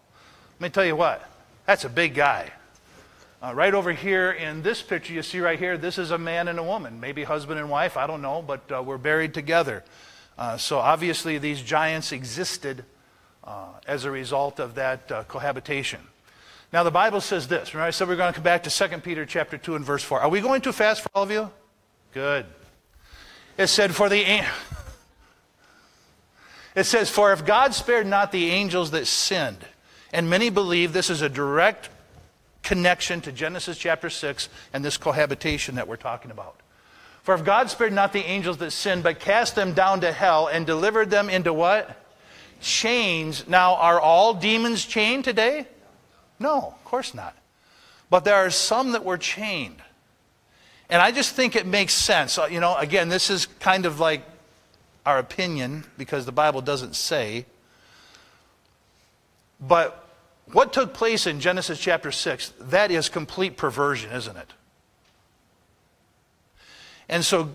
Let 0.58 0.68
me 0.68 0.72
tell 0.72 0.84
you 0.84 0.96
what, 0.96 1.28
that's 1.66 1.84
a 1.84 1.88
big 1.88 2.14
guy. 2.14 2.50
Uh, 3.44 3.52
right 3.52 3.74
over 3.74 3.92
here 3.92 4.30
in 4.30 4.62
this 4.62 4.80
picture, 4.80 5.12
you 5.12 5.22
see 5.22 5.38
right 5.38 5.58
here, 5.58 5.76
this 5.76 5.98
is 5.98 6.10
a 6.10 6.16
man 6.16 6.48
and 6.48 6.58
a 6.58 6.62
woman, 6.62 6.98
maybe 6.98 7.24
husband 7.24 7.60
and 7.60 7.68
wife, 7.68 7.94
I 7.98 8.06
don't 8.06 8.22
know, 8.22 8.40
but 8.40 8.62
uh, 8.72 8.82
we're 8.82 8.96
buried 8.96 9.34
together. 9.34 9.84
Uh, 10.38 10.56
so 10.56 10.78
obviously, 10.78 11.36
these 11.36 11.60
giants 11.60 12.10
existed 12.10 12.86
uh, 13.42 13.66
as 13.86 14.06
a 14.06 14.10
result 14.10 14.60
of 14.60 14.76
that 14.76 15.12
uh, 15.12 15.24
cohabitation. 15.24 16.00
Now 16.72 16.84
the 16.84 16.90
Bible 16.90 17.20
says 17.20 17.46
this. 17.46 17.74
Remember 17.74 17.88
I 17.88 17.90
said 17.90 18.08
we 18.08 18.14
are 18.14 18.16
going 18.16 18.32
to 18.32 18.34
come 18.34 18.44
back 18.44 18.62
to 18.62 18.70
2 18.70 19.00
Peter 19.00 19.26
chapter 19.26 19.58
2 19.58 19.74
and 19.74 19.84
verse 19.84 20.02
4. 20.02 20.20
Are 20.20 20.30
we 20.30 20.40
going 20.40 20.62
too 20.62 20.72
fast 20.72 21.02
for 21.02 21.10
all 21.14 21.24
of 21.24 21.30
you? 21.30 21.50
Good. 22.14 22.46
It 23.58 23.66
said 23.66 23.94
for 23.94 24.08
the 24.08 24.24
It 26.74 26.84
says 26.84 27.10
for 27.10 27.30
if 27.34 27.44
God 27.44 27.74
spared 27.74 28.06
not 28.06 28.32
the 28.32 28.52
angels 28.52 28.92
that 28.92 29.06
sinned, 29.06 29.66
and 30.14 30.30
many 30.30 30.48
believe 30.48 30.94
this 30.94 31.10
is 31.10 31.20
a 31.20 31.28
direct 31.28 31.90
connection 32.64 33.20
to 33.20 33.30
Genesis 33.30 33.78
chapter 33.78 34.10
6 34.10 34.48
and 34.72 34.84
this 34.84 34.96
cohabitation 34.96 35.76
that 35.76 35.86
we're 35.86 35.96
talking 35.96 36.30
about. 36.30 36.56
For 37.22 37.34
if 37.34 37.44
God 37.44 37.70
spared 37.70 37.92
not 37.92 38.12
the 38.12 38.24
angels 38.24 38.58
that 38.58 38.72
sinned, 38.72 39.02
but 39.02 39.20
cast 39.20 39.54
them 39.54 39.72
down 39.72 40.00
to 40.00 40.12
hell 40.12 40.48
and 40.48 40.66
delivered 40.66 41.10
them 41.10 41.30
into 41.30 41.52
what? 41.52 41.96
Chains. 42.60 43.46
Now, 43.48 43.76
are 43.76 44.00
all 44.00 44.34
demons 44.34 44.84
chained 44.84 45.24
today? 45.24 45.66
No, 46.38 46.74
of 46.76 46.84
course 46.84 47.14
not. 47.14 47.36
But 48.10 48.24
there 48.24 48.36
are 48.36 48.50
some 48.50 48.92
that 48.92 49.04
were 49.04 49.16
chained. 49.16 49.80
And 50.90 51.00
I 51.00 51.12
just 51.12 51.34
think 51.34 51.56
it 51.56 51.66
makes 51.66 51.94
sense. 51.94 52.38
Uh, 52.38 52.46
you 52.46 52.60
know, 52.60 52.76
again, 52.76 53.08
this 53.08 53.30
is 53.30 53.46
kind 53.46 53.86
of 53.86 54.00
like 54.00 54.22
our 55.06 55.18
opinion 55.18 55.84
because 55.96 56.26
the 56.26 56.32
Bible 56.32 56.60
doesn't 56.60 56.94
say. 56.94 57.46
But 59.60 60.03
what 60.52 60.72
took 60.72 60.94
place 60.94 61.26
in 61.26 61.40
Genesis 61.40 61.80
chapter 61.80 62.12
6, 62.12 62.52
that 62.60 62.90
is 62.90 63.08
complete 63.08 63.56
perversion, 63.56 64.12
isn't 64.12 64.36
it? 64.36 64.52
And 67.08 67.24
so 67.24 67.50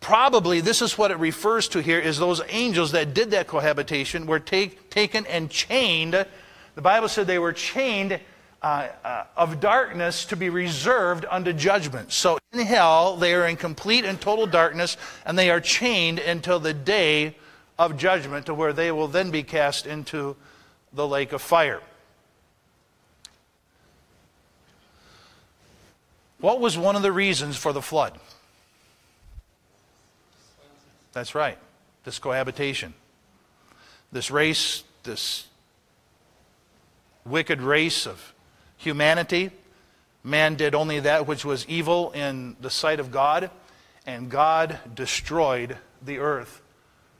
probably 0.00 0.60
this 0.60 0.80
is 0.80 0.96
what 0.96 1.10
it 1.10 1.18
refers 1.18 1.68
to 1.68 1.82
here 1.82 1.98
is 1.98 2.18
those 2.18 2.40
angels 2.48 2.92
that 2.92 3.14
did 3.14 3.32
that 3.32 3.46
cohabitation 3.46 4.26
were 4.26 4.40
take, 4.40 4.90
taken 4.90 5.26
and 5.26 5.50
chained 5.50 6.26
the 6.78 6.82
Bible 6.82 7.08
said 7.08 7.26
they 7.26 7.40
were 7.40 7.52
chained 7.52 8.20
uh, 8.62 8.86
uh, 9.04 9.24
of 9.36 9.58
darkness 9.58 10.24
to 10.26 10.36
be 10.36 10.48
reserved 10.48 11.24
unto 11.28 11.52
judgment. 11.52 12.12
So 12.12 12.38
in 12.52 12.60
hell, 12.60 13.16
they 13.16 13.34
are 13.34 13.48
in 13.48 13.56
complete 13.56 14.04
and 14.04 14.20
total 14.20 14.46
darkness, 14.46 14.96
and 15.26 15.36
they 15.36 15.50
are 15.50 15.60
chained 15.60 16.20
until 16.20 16.60
the 16.60 16.72
day 16.72 17.34
of 17.80 17.96
judgment, 17.96 18.46
to 18.46 18.54
where 18.54 18.72
they 18.72 18.92
will 18.92 19.08
then 19.08 19.32
be 19.32 19.42
cast 19.42 19.88
into 19.88 20.36
the 20.92 21.04
lake 21.04 21.32
of 21.32 21.42
fire. 21.42 21.80
What 26.40 26.60
was 26.60 26.78
one 26.78 26.96
of 26.96 27.02
the 27.02 27.12
reasons 27.12 27.56
for 27.56 27.72
the 27.72 27.82
flood? 27.82 28.18
That's 31.12 31.34
right, 31.34 31.58
this 32.04 32.18
cohabitation. 32.18 32.94
This 34.12 34.30
race, 34.30 34.84
this 35.02 35.46
wicked 37.24 37.60
race 37.60 38.06
of 38.06 38.34
humanity. 38.76 39.50
Man 40.22 40.54
did 40.54 40.74
only 40.74 41.00
that 41.00 41.26
which 41.26 41.44
was 41.44 41.66
evil 41.66 42.12
in 42.12 42.56
the 42.60 42.70
sight 42.70 43.00
of 43.00 43.10
God, 43.10 43.50
and 44.06 44.30
God 44.30 44.78
destroyed 44.94 45.76
the 46.00 46.18
earth 46.18 46.62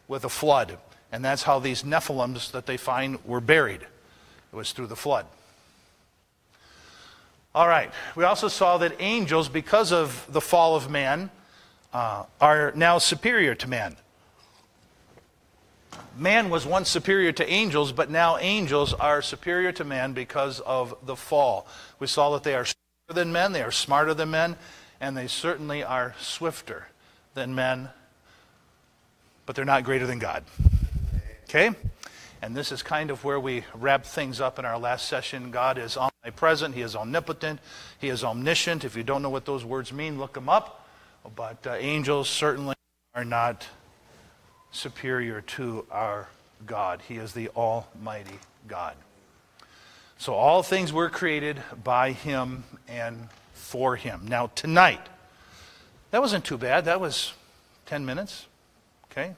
with 0.06 0.25
a 0.25 0.28
flood. 0.28 0.78
And 1.10 1.25
that's 1.25 1.42
how 1.42 1.58
these 1.58 1.82
Nephilims 1.82 2.50
that 2.52 2.66
they 2.66 2.76
find 2.76 3.18
were 3.25 3.40
buried. 3.40 3.82
It 3.82 4.56
was 4.56 4.72
through 4.72 4.87
the 4.87 4.96
flood. 4.96 5.26
All 7.58 7.66
right. 7.66 7.90
We 8.14 8.22
also 8.22 8.46
saw 8.46 8.78
that 8.78 8.94
angels, 9.00 9.48
because 9.48 9.92
of 9.92 10.26
the 10.32 10.40
fall 10.40 10.76
of 10.76 10.88
man, 10.88 11.30
uh, 11.92 12.24
are 12.40 12.72
now 12.76 12.98
superior 12.98 13.54
to 13.56 13.68
man 13.68 13.96
man 16.18 16.50
was 16.50 16.66
once 16.66 16.88
superior 16.88 17.32
to 17.32 17.48
angels, 17.48 17.92
but 17.92 18.10
now 18.10 18.36
angels 18.38 18.92
are 18.92 19.22
superior 19.22 19.72
to 19.72 19.84
man 19.84 20.12
because 20.12 20.60
of 20.60 20.94
the 21.04 21.16
fall. 21.16 21.66
We 21.98 22.06
saw 22.06 22.30
that 22.30 22.42
they 22.42 22.54
are 22.54 22.64
stronger 22.64 23.22
than 23.22 23.32
men, 23.32 23.52
they 23.52 23.62
are 23.62 23.70
smarter 23.70 24.14
than 24.14 24.30
men, 24.30 24.56
and 25.00 25.16
they 25.16 25.28
certainly 25.28 25.84
are 25.84 26.14
swifter 26.20 26.88
than 27.34 27.54
men, 27.54 27.90
but 29.46 29.54
they're 29.54 29.64
not 29.64 29.84
greater 29.84 30.06
than 30.06 30.18
God. 30.18 30.44
Okay? 31.44 31.70
And 32.40 32.57
this 32.57 32.71
is 32.71 32.83
kind 32.83 33.11
of 33.11 33.25
where 33.25 33.40
we 33.40 33.64
wrap 33.75 34.04
things 34.04 34.40
up 34.40 34.59
in 34.59 34.64
our 34.64 34.78
last 34.78 35.09
session. 35.09 35.50
God 35.50 35.76
is 35.76 35.97
omnipresent, 35.97 36.75
He 36.75 36.83
is 36.83 36.95
omnipotent, 36.95 37.61
He 37.99 38.09
is 38.09 38.23
omniscient. 38.23 38.85
If 38.85 38.97
you 38.97 39.02
don't 39.02 39.23
know 39.23 39.30
what 39.30 39.45
those 39.45 39.64
words 39.64 39.92
mean, 39.92 40.18
look 40.18 40.35
them 40.35 40.49
up. 40.49 40.88
But 41.35 41.66
uh, 41.66 41.75
angels 41.75 42.28
certainly 42.28 42.75
are 43.14 43.25
not 43.25 43.66
superior 44.71 45.40
to 45.40 45.85
our 45.90 46.28
God. 46.66 47.02
He 47.09 47.16
is 47.16 47.33
the 47.33 47.49
Almighty 47.50 48.38
God. 48.66 48.95
So 50.18 50.35
all 50.35 50.62
things 50.62 50.92
were 50.92 51.11
created 51.11 51.62
by 51.83 52.12
Him 52.12 52.64
and 52.87 53.28
for 53.52 53.97
Him. 53.97 54.23
Now, 54.28 54.49
tonight, 54.54 55.00
that 56.11 56.21
wasn't 56.21 56.45
too 56.45 56.59
bad. 56.59 56.87
That 56.87 57.00
was 57.00 57.35
10 57.87 58.04
minutes. 58.07 58.47
Okay? 59.11 59.35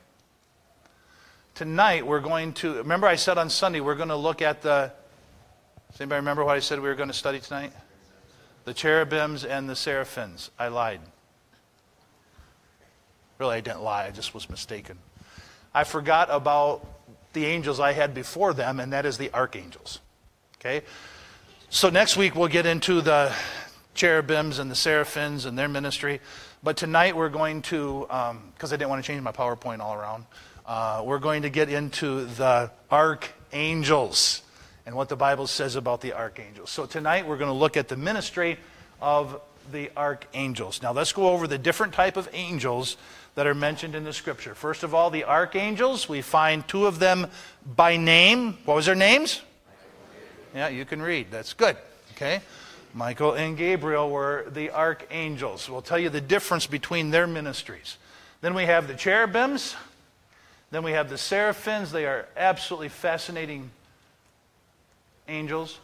Tonight, 1.61 2.07
we're 2.07 2.21
going 2.21 2.55
to, 2.55 2.77
remember 2.77 3.07
I 3.07 3.17
said 3.17 3.37
on 3.37 3.51
Sunday, 3.51 3.81
we're 3.81 3.95
going 3.95 4.09
to 4.09 4.17
look 4.17 4.41
at 4.41 4.63
the, 4.63 4.91
does 5.91 6.01
anybody 6.01 6.21
remember 6.21 6.43
what 6.43 6.57
I 6.57 6.61
said 6.61 6.81
we 6.81 6.89
were 6.89 6.95
going 6.95 7.11
to 7.11 7.15
study 7.15 7.39
tonight? 7.39 7.71
The 8.65 8.73
cherubims 8.73 9.45
and 9.45 9.69
the 9.69 9.77
seraphims. 9.77 10.51
I 10.59 10.69
lied. 10.69 11.01
Really, 13.37 13.57
I 13.57 13.61
didn't 13.61 13.83
lie. 13.83 14.07
I 14.07 14.11
just 14.11 14.33
was 14.33 14.49
mistaken. 14.49 14.97
I 15.75 15.85
forgot 15.85 16.29
about 16.31 16.87
the 17.35 17.45
angels 17.45 17.79
I 17.79 17.93
had 17.93 18.15
before 18.15 18.55
them, 18.55 18.81
and 18.81 18.95
that 18.95 19.05
is 19.05 19.19
the 19.19 19.31
archangels. 19.35 20.01
Okay? 20.59 20.81
So 21.69 21.91
next 21.91 22.17
week 22.17 22.35
we'll 22.35 22.49
get 22.49 22.65
into 22.65 23.03
the 23.03 23.35
cherubims 23.93 24.61
and 24.61 24.71
the 24.71 24.75
seraphims 24.75 25.45
and 25.45 25.59
their 25.59 25.69
ministry. 25.69 26.23
But 26.63 26.79
tonight 26.79 27.15
we're 27.15 27.29
going 27.29 27.61
to, 27.63 28.07
because 28.09 28.31
um, 28.31 28.53
I 28.63 28.77
didn't 28.79 28.89
want 28.89 29.05
to 29.05 29.07
change 29.07 29.21
my 29.23 29.33
PowerPoint 29.33 29.81
all 29.81 29.93
around, 29.93 30.25
uh, 30.71 31.03
we're 31.05 31.19
going 31.19 31.43
to 31.43 31.51
get 31.51 31.69
into 31.69 32.27
the 32.27 32.71
archangels 32.93 34.41
and 34.87 34.95
what 34.95 35.09
the 35.09 35.17
Bible 35.17 35.49
says 35.49 35.75
about 35.75 36.01
the 36.01 36.13
archangels. 36.13 36.71
So 36.71 36.87
tonight 36.87 37.27
we're 37.27 37.39
going 37.39 37.51
to 37.51 37.59
look 37.59 37.77
at 37.77 37.89
the 37.89 37.97
ministry 37.97 38.57
of 39.01 39.41
the 39.73 39.91
archangels. 39.97 40.81
Now 40.81 40.93
let's 40.93 41.13
go 41.13 41.31
over 41.31 41.49
the 41.49 41.59
different 41.59 41.93
type 41.93 42.17
of 42.17 42.29
angels 42.33 42.97
that 43.35 43.49
are 43.49 43.55
mentioned 43.55 43.97
in 43.97 44.05
the 44.05 44.13
scripture. 44.13 44.55
First 44.55 44.85
of 44.85 44.95
all, 44.95 45.11
the 45.11 45.25
archangels. 45.25 46.09
We 46.09 46.23
find 46.23 46.67
two 46.69 46.87
of 46.87 47.01
them 47.01 47.27
by 47.67 47.97
name. 47.97 48.57
What 48.65 48.77
was 48.77 48.87
their 48.87 48.95
names? 48.95 49.43
Yeah, 50.55 50.69
you 50.69 50.85
can 50.85 51.03
read. 51.03 51.33
That's 51.33 51.53
good. 51.53 51.77
Okay. 52.13 52.43
Michael 52.95 53.33
and 53.33 53.57
Gabriel 53.57 54.09
were 54.09 54.47
the 54.49 54.71
archangels. 54.71 55.69
We'll 55.69 55.83
tell 55.83 55.99
you 55.99 56.11
the 56.11 56.21
difference 56.21 56.69
between 56.69 57.11
their 57.11 57.27
ministries. 57.27 57.97
Then 58.41 58.55
we 58.55 58.67
have 58.67 58.87
the 58.87 58.95
cherubims. 58.95 59.75
Then 60.71 60.83
we 60.83 60.93
have 60.93 61.09
the 61.09 61.19
seraphims. 61.19 61.91
They 61.91 62.07
are 62.07 62.29
absolutely 62.37 62.89
fascinating 62.89 63.71
angels. 65.29 65.79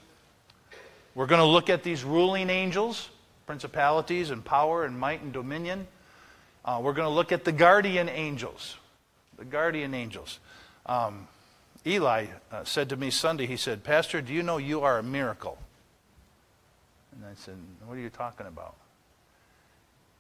We're 1.15 1.27
going 1.27 1.41
to 1.41 1.47
look 1.47 1.71
at 1.71 1.83
these 1.83 2.05
ruling 2.05 2.51
angels, 2.51 3.09
principalities 3.47 4.31
and 4.31 4.45
power 4.45 4.85
and 4.85 4.99
might 4.99 5.23
and 5.23 5.33
dominion. 5.33 5.87
Uh, 6.65 6.81
we're 6.83 6.93
going 6.93 7.09
to 7.09 7.15
look 7.15 7.33
at 7.33 7.45
the 7.45 7.53
guardian 7.53 8.09
angels. 8.09 8.77
The 9.39 9.45
guardian 9.45 9.95
angels. 9.95 10.39
Um, 10.85 11.27
Eli 11.87 12.27
uh, 12.51 12.65
said 12.65 12.89
to 12.89 12.97
me 12.97 13.11
Sunday, 13.11 13.47
he 13.47 13.57
said, 13.57 13.85
Pastor, 13.85 14.21
do 14.21 14.33
you 14.33 14.43
know 14.43 14.59
you 14.59 14.83
are 14.83 14.99
a 14.99 15.03
miracle? 15.03 15.59
And 17.13 17.25
I 17.25 17.35
said, 17.35 17.55
What 17.87 17.97
are 17.97 18.01
you 18.01 18.11
talking 18.11 18.47
about? 18.47 18.75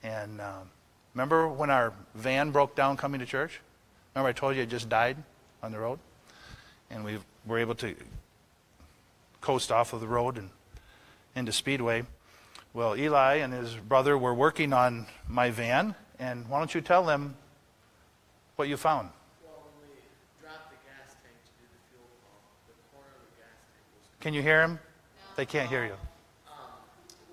And 0.02 0.40
um, 0.40 0.70
remember 1.14 1.48
when 1.48 1.70
our 1.70 1.92
van 2.14 2.52
broke 2.52 2.74
down 2.74 2.96
coming 2.96 3.20
to 3.20 3.26
church? 3.26 3.60
Remember 4.16 4.30
I 4.30 4.32
told 4.32 4.56
you 4.56 4.62
it 4.62 4.70
just 4.70 4.88
died 4.88 5.18
on 5.62 5.72
the 5.72 5.78
road? 5.78 5.98
And 6.88 7.04
we 7.04 7.18
were 7.44 7.58
able 7.58 7.74
to 7.74 7.94
coast 9.42 9.70
off 9.70 9.92
of 9.92 10.00
the 10.00 10.06
road 10.06 10.38
and 10.38 10.48
into 11.34 11.52
Speedway. 11.52 12.02
Well, 12.72 12.96
Eli 12.96 13.34
and 13.34 13.52
his 13.52 13.74
brother 13.74 14.16
were 14.16 14.32
working 14.32 14.72
on 14.72 15.06
my 15.28 15.50
van, 15.50 15.94
and 16.18 16.48
why 16.48 16.60
don't 16.60 16.74
you 16.74 16.80
tell 16.80 17.04
them 17.04 17.36
what 18.56 18.68
you 18.68 18.78
found? 18.78 19.10
Well, 19.44 19.68
when 19.76 19.92
we 19.92 20.00
dropped 20.40 20.72
the 20.72 20.80
gas 20.88 21.12
tank 21.20 21.36
to 21.36 21.52
do 21.60 21.68
the 21.68 21.80
fuel 21.92 22.08
pump, 22.24 22.40
the 22.72 22.76
corner 22.96 23.12
of 23.20 23.20
the 23.20 23.36
gas 23.36 23.52
tank 23.68 23.84
was. 23.92 24.00
Can 24.24 24.32
you 24.32 24.40
hear 24.40 24.64
him? 24.64 24.80
They 25.36 25.44
can't 25.44 25.68
hear 25.68 25.84
you. 25.84 25.96
Um, 26.48 26.72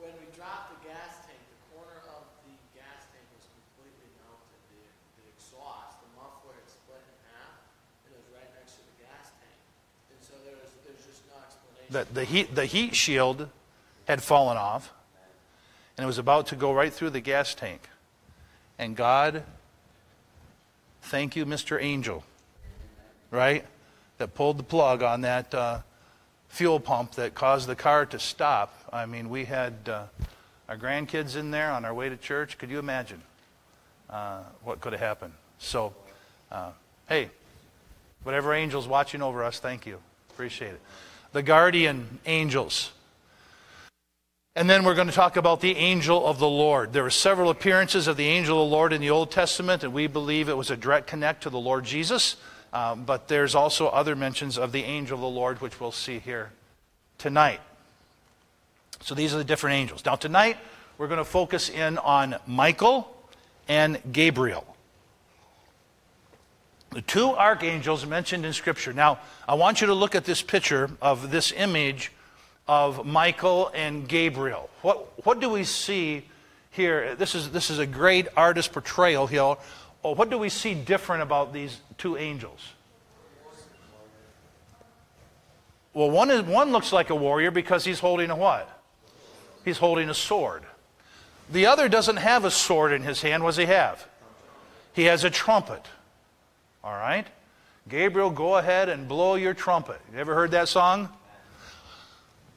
when 0.03 0.11
we 0.19 0.27
dropped 0.35 0.75
the 0.75 0.91
gas 0.91 1.23
tank, 1.23 1.39
the 1.47 1.79
corner 1.79 1.95
of 2.11 2.27
the 2.43 2.51
gas 2.75 3.07
tank 3.15 3.23
was 3.39 3.47
completely 3.55 4.11
melted. 4.19 4.59
The, 4.67 4.83
the 5.23 5.25
exhaust, 5.31 6.03
the 6.03 6.11
muffler 6.15 6.55
had 6.55 6.67
split 6.71 7.03
in 7.03 7.15
half, 7.35 7.55
and 8.07 8.15
it 8.15 8.19
was 8.19 8.31
right 8.31 8.51
next 8.55 8.79
to 8.79 8.83
the 8.83 8.95
gas 9.07 9.31
tank. 9.43 9.59
And 10.11 10.19
so 10.23 10.39
there 10.47 10.55
was, 10.55 10.71
there's 10.87 11.03
just 11.03 11.27
no 11.27 11.35
explanation. 11.43 11.82
The, 11.93 12.07
the, 12.11 12.23
heat, 12.25 12.55
the 12.55 12.65
heat 12.65 12.95
shield 12.95 13.47
had 14.05 14.23
fallen 14.23 14.57
off, 14.57 14.91
and 15.95 16.03
it 16.03 16.07
was 16.07 16.17
about 16.17 16.47
to 16.47 16.55
go 16.55 16.73
right 16.73 16.91
through 16.91 17.11
the 17.11 17.21
gas 17.21 17.53
tank. 17.53 17.87
And 18.79 18.95
God, 18.95 19.43
thank 21.03 21.35
you, 21.35 21.45
Mr. 21.45 21.79
Angel, 21.79 22.23
right? 23.29 23.63
That 24.17 24.33
pulled 24.33 24.57
the 24.57 24.63
plug 24.63 25.03
on 25.03 25.21
that 25.21 25.53
uh, 25.53 25.81
fuel 26.47 26.79
pump 26.79 27.11
that 27.11 27.35
caused 27.35 27.67
the 27.67 27.75
car 27.75 28.07
to 28.07 28.17
stop. 28.17 28.73
I 28.91 29.05
mean, 29.05 29.29
we 29.29 29.45
had 29.45 29.75
uh, 29.87 30.05
our 30.67 30.77
grandkids 30.77 31.35
in 31.35 31.51
there 31.51 31.69
on 31.69 31.85
our 31.85 31.93
way 31.93 32.09
to 32.09 32.17
church. 32.17 32.57
Could 32.57 32.71
you 32.71 32.79
imagine 32.79 33.21
uh, 34.09 34.39
what 34.63 34.81
could 34.81 34.93
have 34.93 34.99
happened? 34.99 35.33
So, 35.59 35.93
uh, 36.51 36.71
hey, 37.07 37.29
whatever 38.23 38.51
angel's 38.51 38.87
watching 38.87 39.21
over 39.21 39.43
us, 39.43 39.59
thank 39.59 39.85
you. 39.85 39.99
Appreciate 40.31 40.71
it. 40.71 40.81
The 41.33 41.43
guardian 41.43 42.19
angels. 42.25 42.91
And 44.55 44.69
then 44.69 44.83
we're 44.85 44.93
going 44.93 45.07
to 45.07 45.13
talk 45.13 45.35
about 45.35 45.61
the 45.61 45.75
angel 45.75 46.27
of 46.27 46.37
the 46.37 46.47
Lord. 46.47 46.93
There 46.93 47.05
are 47.05 47.09
several 47.09 47.49
appearances 47.49 48.07
of 48.07 48.17
the 48.17 48.27
angel 48.27 48.61
of 48.61 48.69
the 48.69 48.75
Lord 48.75 48.93
in 48.93 49.01
the 49.01 49.09
Old 49.09 49.31
Testament, 49.31 49.83
and 49.83 49.91
we 49.93 50.05
believe 50.05 50.47
it 50.47 50.55
was 50.55 50.69
a 50.69 50.77
direct 50.77 51.07
connect 51.07 51.43
to 51.43 51.49
the 51.49 51.59
Lord 51.59 51.85
Jesus. 51.85 52.35
Um, 52.71 53.03
but 53.03 53.27
there's 53.27 53.55
also 53.55 53.87
other 53.87 54.15
mentions 54.15 54.59
of 54.59 54.71
the 54.71 54.83
angel 54.83 55.15
of 55.15 55.21
the 55.21 55.27
Lord, 55.27 55.59
which 55.59 55.79
we'll 55.79 55.91
see 55.91 56.19
here 56.19 56.51
tonight. 57.17 57.61
So 59.01 59.15
these 59.15 59.33
are 59.33 59.37
the 59.37 59.43
different 59.43 59.75
angels. 59.75 60.05
Now, 60.05 60.15
tonight, 60.15 60.57
we're 60.97 61.07
going 61.07 61.17
to 61.17 61.25
focus 61.25 61.69
in 61.69 61.97
on 61.97 62.35
Michael 62.45 63.11
and 63.67 63.99
Gabriel. 64.11 64.72
The 66.93 67.01
two 67.01 67.29
archangels 67.31 68.05
mentioned 68.05 68.45
in 68.45 68.53
Scripture. 68.53 68.93
Now, 68.93 69.19
I 69.47 69.55
want 69.55 69.81
you 69.81 69.87
to 69.87 69.95
look 69.95 70.13
at 70.13 70.25
this 70.25 70.43
picture 70.43 70.91
of 71.01 71.31
this 71.31 71.51
image 71.51 72.11
of 72.67 73.03
Michael 73.03 73.71
and 73.73 74.07
Gabriel. 74.07 74.69
What, 74.83 75.25
what 75.25 75.39
do 75.39 75.49
we 75.49 75.63
see 75.63 76.23
here? 76.69 77.15
This 77.15 77.33
is, 77.33 77.49
this 77.49 77.71
is 77.71 77.79
a 77.79 77.87
great 77.87 78.27
artist 78.37 78.73
portrayal 78.73 79.25
here. 79.25 79.55
Oh, 80.03 80.13
what 80.13 80.29
do 80.29 80.37
we 80.37 80.49
see 80.49 80.75
different 80.75 81.23
about 81.23 81.51
these 81.51 81.81
two 81.97 82.15
angels? 82.15 82.59
Well, 85.95 86.11
one, 86.11 86.29
is, 86.29 86.43
one 86.43 86.71
looks 86.71 86.93
like 86.93 87.09
a 87.09 87.15
warrior 87.15 87.49
because 87.49 87.85
he's 87.85 87.99
holding 87.99 88.29
a 88.29 88.35
what? 88.35 88.69
He's 89.65 89.79
holding 89.79 90.09
a 90.09 90.13
sword. 90.13 90.63
The 91.51 91.65
other 91.65 91.89
doesn't 91.89 92.17
have 92.17 92.45
a 92.45 92.51
sword 92.51 92.93
in 92.93 93.01
his 93.01 93.23
hand. 93.23 93.43
What 93.43 93.49
does 93.49 93.57
he 93.57 93.65
have? 93.65 94.07
He 94.93 95.05
has 95.05 95.23
a 95.23 95.31
trumpet. 95.31 95.85
All 96.83 96.93
right? 96.93 97.25
Gabriel, 97.87 98.29
go 98.29 98.57
ahead 98.57 98.89
and 98.89 99.07
blow 99.07 99.35
your 99.35 99.53
trumpet. 99.53 100.01
You 100.11 100.19
ever 100.19 100.35
heard 100.35 100.51
that 100.51 100.67
song? 100.67 101.09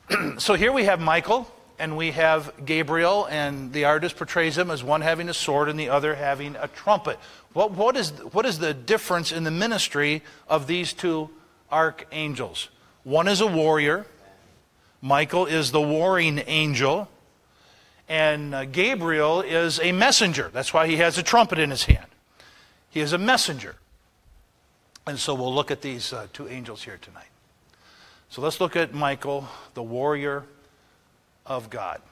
so 0.39 0.55
here 0.55 0.73
we 0.73 0.85
have 0.85 1.01
Michael 1.01 1.51
and 1.79 1.97
we 1.97 2.13
have 2.13 2.53
Gabriel, 2.65 3.27
and 3.27 3.73
the 3.73 3.85
artist 3.85 4.17
portrays 4.17 4.57
him 4.57 4.71
as 4.71 4.83
one 4.83 5.03
having 5.03 5.29
a 5.29 5.35
sword 5.35 5.69
and 5.69 5.79
the 5.79 5.91
other 5.91 6.15
having 6.15 6.57
a 6.57 6.69
trumpet. 6.69 7.19
What, 7.53 7.73
what, 7.73 7.97
is, 7.97 8.11
what 8.33 8.47
is 8.47 8.59
the 8.59 8.73
difference 8.73 9.31
in 9.31 9.45
the 9.45 9.51
ministry 9.51 10.23
of 10.49 10.67
these 10.67 10.95
two 10.95 11.29
archangels? 11.71 12.71
One 13.05 13.29
is 13.29 13.41
a 13.43 13.47
warrior, 13.47 14.07
Michael 15.03 15.45
is 15.47 15.71
the 15.71 15.81
warring 15.81 16.43
angel, 16.47 17.09
and 18.09 18.55
uh, 18.55 18.65
Gabriel 18.65 19.43
is 19.43 19.79
a 19.81 19.93
messenger. 19.93 20.51
That's 20.53 20.73
why 20.73 20.87
he 20.87 20.97
has 20.97 21.19
a 21.19 21.23
trumpet 21.23 21.59
in 21.59 21.71
his 21.71 21.85
hand. 21.85 22.07
He 22.89 23.01
is 23.01 23.13
a 23.13 23.19
messenger. 23.19 23.77
And 25.09 25.21
so 25.21 25.35
we'll 25.35 25.55
look 25.55 25.71
at 25.71 25.83
these 25.83 26.13
uh, 26.13 26.27
two 26.33 26.49
angels 26.49 26.83
here 26.83 26.99
tonight. 27.01 27.29
So 28.29 28.43
let's 28.43 28.61
look 28.61 28.75
at 28.75 28.93
Michael, 28.93 29.47
the 29.75 29.83
warrior 29.83 30.43
of 31.47 31.71
God. 31.71 32.03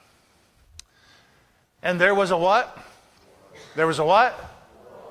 And 1.82 2.00
there 2.00 2.14
was 2.14 2.30
a 2.30 2.36
what? 2.36 2.78
There 3.74 3.88
was 3.88 3.98
a 3.98 4.04
what? 4.04 4.38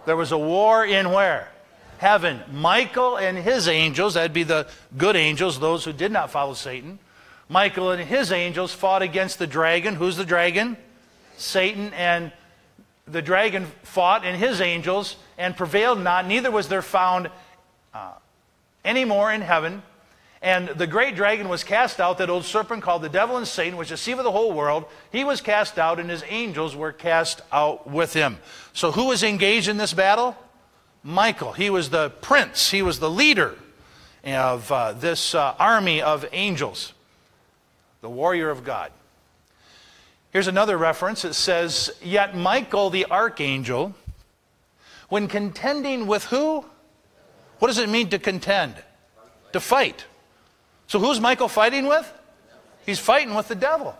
There 0.05 0.15
was 0.15 0.31
a 0.31 0.37
war 0.37 0.85
in 0.85 1.11
where? 1.11 1.51
Heaven. 1.97 2.39
Michael 2.53 3.17
and 3.17 3.37
his 3.37 3.67
angels, 3.67 4.13
that'd 4.13 4.31
be 4.31 4.43
the 4.43 4.65
good 4.97 5.17
angels, 5.17 5.59
those 5.59 5.83
who 5.83 5.91
did 5.91 6.11
not 6.13 6.31
follow 6.31 6.53
Satan. 6.53 6.99
Michael 7.49 7.91
and 7.91 8.01
his 8.01 8.31
angels 8.31 8.73
fought 8.73 9.01
against 9.01 9.39
the 9.39 9.47
dragon. 9.47 9.95
Who's 9.95 10.15
the 10.15 10.25
dragon? 10.25 10.77
Satan. 11.35 11.91
And 11.93 12.31
the 13.05 13.21
dragon 13.21 13.65
fought 13.83 14.23
and 14.23 14.37
his 14.37 14.61
angels 14.61 15.17
and 15.37 15.55
prevailed 15.57 15.99
not. 15.99 16.25
Neither 16.25 16.49
was 16.49 16.69
there 16.69 16.81
found 16.81 17.29
uh, 17.93 18.13
any 18.83 19.05
more 19.05 19.31
in 19.31 19.41
heaven. 19.41 19.83
And 20.41 20.67
the 20.67 20.87
great 20.87 21.15
dragon 21.15 21.47
was 21.47 21.63
cast 21.63 22.01
out, 22.01 22.17
that 22.17 22.29
old 22.29 22.43
serpent 22.43 22.83
called 22.83 23.01
the 23.01 23.09
devil 23.09 23.37
and 23.37 23.47
Satan, 23.47 23.77
which 23.77 23.87
deceiveth 23.87 24.25
the 24.25 24.31
whole 24.31 24.51
world. 24.51 24.85
He 25.09 25.23
was 25.23 25.39
cast 25.39 25.79
out, 25.79 26.01
and 26.01 26.09
his 26.09 26.21
angels 26.27 26.75
were 26.75 26.91
cast 26.91 27.41
out 27.49 27.89
with 27.89 28.13
him. 28.13 28.39
So, 28.73 28.91
who 28.91 29.05
was 29.05 29.23
engaged 29.23 29.69
in 29.69 29.77
this 29.77 29.93
battle? 29.93 30.35
Michael. 31.01 31.53
He 31.53 31.69
was 31.69 31.89
the 31.89 32.09
prince, 32.09 32.71
he 32.71 32.81
was 32.81 32.99
the 32.99 33.09
leader 33.09 33.55
of 34.25 34.69
uh, 34.71 34.93
this 34.93 35.33
uh, 35.33 35.55
army 35.59 36.01
of 36.01 36.25
angels, 36.33 36.93
the 38.01 38.09
warrior 38.09 38.49
of 38.49 38.65
God. 38.65 38.91
Here's 40.31 40.47
another 40.47 40.77
reference. 40.77 41.23
It 41.23 41.33
says, 41.33 41.91
Yet 42.01 42.35
Michael 42.35 42.89
the 42.89 43.05
archangel, 43.05 43.93
when 45.07 45.27
contending 45.27 46.07
with 46.07 46.25
who? 46.25 46.65
What 47.63 47.69
does 47.69 47.77
it 47.77 47.87
mean 47.87 48.09
to 48.09 48.19
contend? 48.19 48.75
To 49.53 49.61
fight. 49.61 50.03
So 50.87 50.99
who's 50.99 51.21
Michael 51.21 51.47
fighting 51.47 51.87
with? 51.87 52.11
He's 52.85 52.99
fighting 52.99 53.35
with 53.35 53.47
the 53.47 53.55
devil. 53.55 53.95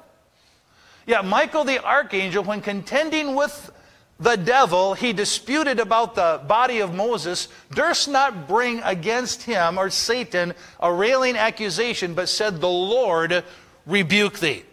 Yeah, 1.08 1.21
Michael 1.21 1.63
the 1.63 1.82
archangel, 1.82 2.43
when 2.43 2.60
contending 2.60 3.36
with 3.36 3.71
the 4.19 4.36
devil, 4.36 4.95
he 4.95 5.13
disputed 5.13 5.80
about 5.80 6.13
the 6.15 6.41
body 6.45 6.82
of 6.82 6.93
Moses, 6.93 7.47
durst 7.73 8.10
not 8.10 8.49
bring 8.49 8.82
against 8.82 9.43
him 9.43 9.78
or 9.78 9.89
Satan 9.89 10.56
a 10.82 10.91
railing 10.91 11.38
accusation, 11.38 12.15
but 12.15 12.28
said, 12.28 12.60
The 12.60 12.67
Lord 12.67 13.45
rebuke 13.86 14.39
thee. 14.39 14.63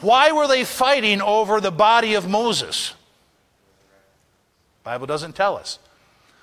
Why 0.00 0.32
were 0.32 0.48
they 0.48 0.64
fighting 0.64 1.22
over 1.22 1.60
the 1.60 1.70
body 1.70 2.14
of 2.14 2.28
Moses? 2.28 2.92
Bible 4.82 5.06
doesn't 5.06 5.36
tell 5.36 5.56
us. 5.56 5.78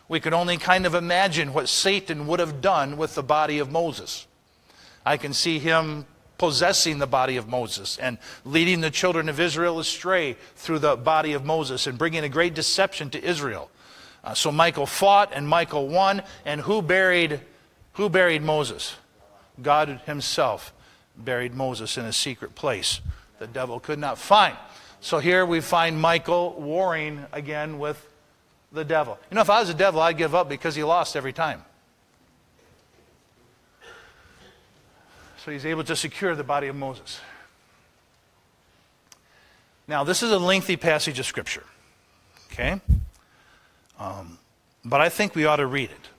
We 0.07 0.19
can 0.19 0.33
only 0.33 0.57
kind 0.57 0.85
of 0.85 0.95
imagine 0.95 1.53
what 1.53 1.69
Satan 1.69 2.27
would 2.27 2.39
have 2.39 2.61
done 2.61 2.97
with 2.97 3.15
the 3.15 3.23
body 3.23 3.59
of 3.59 3.71
Moses. 3.71 4.27
I 5.05 5.17
can 5.17 5.33
see 5.33 5.59
him 5.59 6.05
possessing 6.37 6.99
the 6.99 7.07
body 7.07 7.37
of 7.37 7.47
Moses 7.47 7.97
and 7.97 8.17
leading 8.45 8.81
the 8.81 8.91
children 8.91 9.27
of 9.27 9.39
Israel 9.39 9.79
astray 9.79 10.37
through 10.55 10.79
the 10.79 10.95
body 10.95 11.33
of 11.33 11.45
Moses 11.45 11.87
and 11.87 11.97
bringing 11.97 12.23
a 12.23 12.29
great 12.29 12.53
deception 12.53 13.09
to 13.11 13.23
Israel. 13.23 13.71
Uh, 14.23 14.33
so 14.33 14.51
Michael 14.51 14.85
fought 14.85 15.31
and 15.33 15.47
Michael 15.47 15.87
won. 15.87 16.21
And 16.45 16.61
who 16.61 16.81
buried, 16.81 17.39
who 17.93 18.09
buried 18.09 18.43
Moses? 18.43 18.95
God 19.61 20.01
himself 20.05 20.73
buried 21.17 21.55
Moses 21.55 21.97
in 21.97 22.05
a 22.05 22.13
secret 22.13 22.53
place 22.53 23.01
the 23.39 23.47
devil 23.47 23.79
could 23.79 23.99
not 23.99 24.17
find. 24.17 24.55
So 24.99 25.19
here 25.19 25.45
we 25.45 25.61
find 25.61 25.99
Michael 25.99 26.53
warring 26.59 27.25
again 27.31 27.77
with 27.79 28.03
the 28.77 28.85
devil. 28.85 29.19
You 29.29 29.35
know, 29.35 29.41
if 29.41 29.49
I 29.49 29.59
was 29.59 29.69
a 29.69 29.73
devil, 29.73 29.99
I'd 29.99 30.17
give 30.17 30.33
up 30.33 30.47
because 30.47 30.75
he 30.75 30.83
lost 30.83 31.15
every 31.15 31.33
time. 31.33 31.63
So 35.43 35.51
he's 35.51 35.65
able 35.65 35.83
to 35.85 35.95
secure 35.95 36.35
the 36.35 36.43
body 36.43 36.67
of 36.67 36.75
Moses. 36.75 37.19
Now, 39.87 40.03
this 40.03 40.21
is 40.21 40.31
a 40.31 40.39
lengthy 40.39 40.75
passage 40.75 41.19
of 41.19 41.25
Scripture, 41.25 41.63
okay? 42.51 42.81
Um, 43.97 44.37
but 44.83 44.99
I 44.99 45.09
think 45.09 45.35
we 45.35 45.45
ought 45.45 45.57
to 45.57 45.65
read 45.65 45.89
it. 45.89 46.09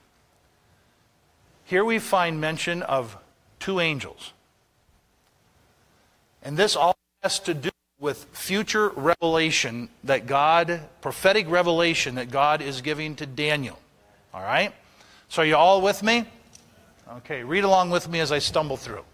Here 1.64 1.84
we 1.84 1.98
find 1.98 2.40
mention 2.40 2.82
of 2.82 3.18
two 3.60 3.80
angels. 3.80 4.32
And 6.42 6.56
this 6.56 6.76
all 6.76 6.96
has 7.22 7.38
to 7.40 7.52
do 7.52 7.68
with 8.00 8.26
future 8.32 8.90
revelation 8.90 9.88
that 10.04 10.26
God, 10.26 10.80
prophetic 11.00 11.48
revelation 11.50 12.14
that 12.14 12.30
God 12.30 12.62
is 12.62 12.80
giving 12.80 13.16
to 13.16 13.26
Daniel. 13.26 13.78
All 14.32 14.42
right? 14.42 14.72
So, 15.28 15.42
are 15.42 15.44
you 15.44 15.56
all 15.56 15.80
with 15.80 16.02
me? 16.02 16.24
Okay, 17.16 17.42
read 17.42 17.64
along 17.64 17.90
with 17.90 18.08
me 18.08 18.20
as 18.20 18.30
I 18.30 18.38
stumble 18.38 18.76
through. 18.76 19.04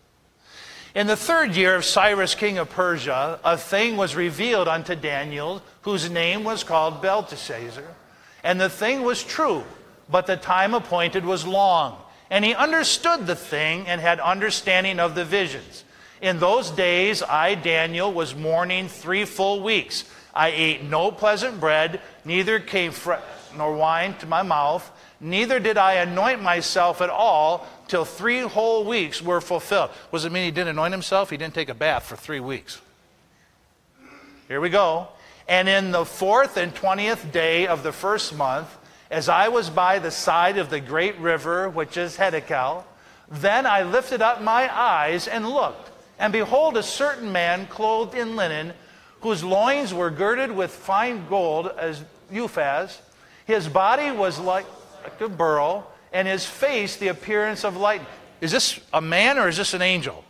In 0.95 1.07
the 1.07 1.17
third 1.17 1.57
year 1.57 1.75
of 1.75 1.85
Cyrus, 1.85 2.35
king 2.35 2.59
of 2.59 2.71
Persia, 2.71 3.41
a 3.43 3.57
thing 3.57 3.97
was 3.97 4.15
revealed 4.15 4.69
unto 4.69 4.95
Daniel, 4.95 5.63
whose 5.83 6.11
name 6.11 6.45
was 6.45 6.63
called 6.63 7.03
Belteshazzar. 7.03 7.85
And 8.45 8.61
the 8.61 8.69
thing 8.69 9.03
was 9.03 9.25
true, 9.25 9.65
but 10.11 10.27
the 10.27 10.37
time 10.37 10.75
appointed 10.75 11.25
was 11.25 11.47
long. 11.47 11.99
And 12.31 12.45
he 12.45 12.55
understood 12.55 13.27
the 13.27 13.35
thing 13.35 13.87
and 13.87 14.01
had 14.01 14.21
understanding 14.21 15.01
of 15.01 15.15
the 15.15 15.25
visions. 15.25 15.84
In 16.25 16.39
those 16.39 16.71
days, 16.71 17.23
I, 17.23 17.55
Daniel, 17.55 18.11
was 18.11 18.35
mourning 18.35 18.89
three 18.89 19.27
full 19.27 19.63
weeks. 19.63 20.05
I 20.35 20.49
ate 20.49 20.83
no 20.83 21.11
pleasant 21.11 21.61
bread, 21.61 22.01
neither 22.25 22.59
came 22.59 22.93
fre- 22.93 23.21
nor 23.55 23.77
wine 23.77 24.15
to 24.21 24.27
my 24.27 24.41
mouth, 24.41 24.91
neither 25.21 25.61
did 25.61 25.77
I 25.77 25.97
anoint 25.97 26.41
myself 26.41 27.03
at 27.03 27.11
all 27.11 27.67
till 27.89 28.07
three 28.07 28.41
whole 28.41 28.87
weeks 28.87 29.21
were 29.21 29.43
fulfilled. 29.43 29.91
What 30.09 30.21
does 30.21 30.25
it 30.25 30.33
mean 30.33 30.47
he 30.47 30.51
didn't 30.51 30.71
anoint 30.71 30.93
himself? 30.93 31.29
He 31.29 31.37
didn't 31.37 31.53
take 31.53 31.69
a 31.69 31.75
bath 31.75 32.05
for 32.05 32.17
three 32.17 32.41
weeks. 32.41 32.81
Here 34.49 34.63
we 34.63 34.71
go. 34.71 35.09
And 35.47 35.69
in 35.69 35.91
the 35.91 36.07
fourth 36.07 36.57
and 36.57 36.75
twentieth 36.75 37.33
day 37.33 37.67
of 37.67 37.83
the 37.83 37.93
first 37.93 38.35
month, 38.35 38.75
as 39.11 39.29
I 39.29 39.49
was 39.49 39.69
by 39.69 39.99
the 39.99 40.11
side 40.11 40.57
of 40.57 40.71
the 40.71 40.81
great 40.81 41.19
river, 41.19 41.69
which 41.69 41.99
is 41.99 42.17
Hiddekel, 42.17 42.85
Then 43.29 43.67
I 43.67 43.83
lifted 43.83 44.23
up 44.23 44.43
my 44.43 44.75
eyes 44.75 45.29
and 45.29 45.49
looked, 45.49 45.91
and 46.19 46.33
behold, 46.33 46.77
a 46.77 46.83
certain 46.83 47.33
man 47.33 47.67
clothed 47.67 48.15
in 48.15 48.37
linen, 48.37 48.73
whose 49.21 49.43
loins 49.43 49.93
were 49.93 50.11
girded 50.11 50.51
with 50.51 50.71
fine 50.71 51.27
gold 51.29 51.71
as 51.79 52.03
Uphaz. 52.31 52.99
His 53.47 53.69
body 53.69 54.11
was 54.11 54.39
like, 54.39 54.67
like 55.03 55.21
a 55.21 55.29
beryl, 55.29 55.91
and 56.13 56.29
his 56.29 56.47
face 56.47 56.97
the 56.97 57.09
appearance 57.09 57.65
of 57.65 57.77
light. 57.77 58.03
Is 58.41 58.53
this 58.53 58.81
a 58.93 59.01
man 59.01 59.39
or 59.39 59.49
is 59.49 59.57
this 59.57 59.75
an 59.75 59.83
angel? 59.83 60.25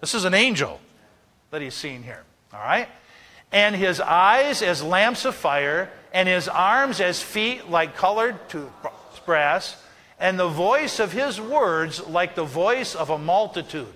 This 0.00 0.14
is 0.14 0.24
an 0.24 0.34
angel 0.34 0.80
that 1.50 1.62
he's 1.62 1.74
seen 1.74 2.02
here. 2.02 2.24
All 2.52 2.60
right? 2.60 2.88
And 3.52 3.76
his 3.76 4.00
eyes 4.00 4.62
as 4.62 4.82
lamps 4.82 5.24
of 5.24 5.34
fire, 5.34 5.90
and 6.12 6.28
his 6.28 6.48
arms 6.48 7.00
as 7.00 7.22
feet 7.22 7.70
like 7.70 7.96
colored 7.96 8.48
to 8.50 8.70
brass, 9.24 9.76
and 10.18 10.38
the 10.38 10.48
voice 10.48 10.98
of 10.98 11.12
his 11.12 11.40
words 11.40 12.04
like 12.06 12.34
the 12.34 12.44
voice 12.44 12.94
of 12.94 13.10
a 13.10 13.18
multitude. 13.18 13.92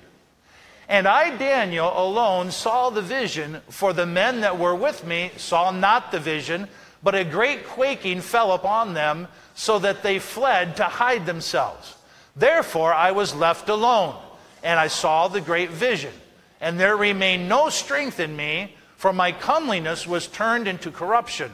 And 0.89 1.09
I, 1.09 1.37
Daniel, 1.37 1.93
alone 1.97 2.51
saw 2.51 2.91
the 2.91 3.03
vision, 3.03 3.61
for 3.69 3.93
the 3.93 4.07
men 4.07 4.43
that 4.43 4.59
were 4.59 4.75
with 4.75 5.05
me 5.05 5.33
saw 5.37 5.71
not 5.71 6.13
the 6.13 6.21
vision, 6.21 6.69
but 7.03 7.15
a 7.15 7.25
great 7.25 7.67
quaking 7.67 8.21
fell 8.21 8.53
upon 8.53 8.95
them, 8.95 9.29
so 9.55 9.79
that 9.79 10.03
they 10.03 10.19
fled 10.19 10.77
to 10.77 10.85
hide 10.85 11.27
themselves. 11.27 11.97
Therefore 12.37 12.93
I 12.93 13.13
was 13.13 13.35
left 13.35 13.69
alone, 13.69 14.15
and 14.63 14.79
I 14.79 14.89
saw 14.89 15.29
the 15.29 15.41
great 15.41 15.71
vision. 15.71 16.13
And 16.61 16.79
there 16.79 16.97
remained 16.97 17.49
no 17.49 17.69
strength 17.69 18.21
in 18.21 18.37
me, 18.37 18.75
for 18.97 19.13
my 19.13 19.33
comeliness 19.33 20.07
was 20.07 20.27
turned 20.27 20.69
into 20.69 20.91
corruption. 20.91 21.51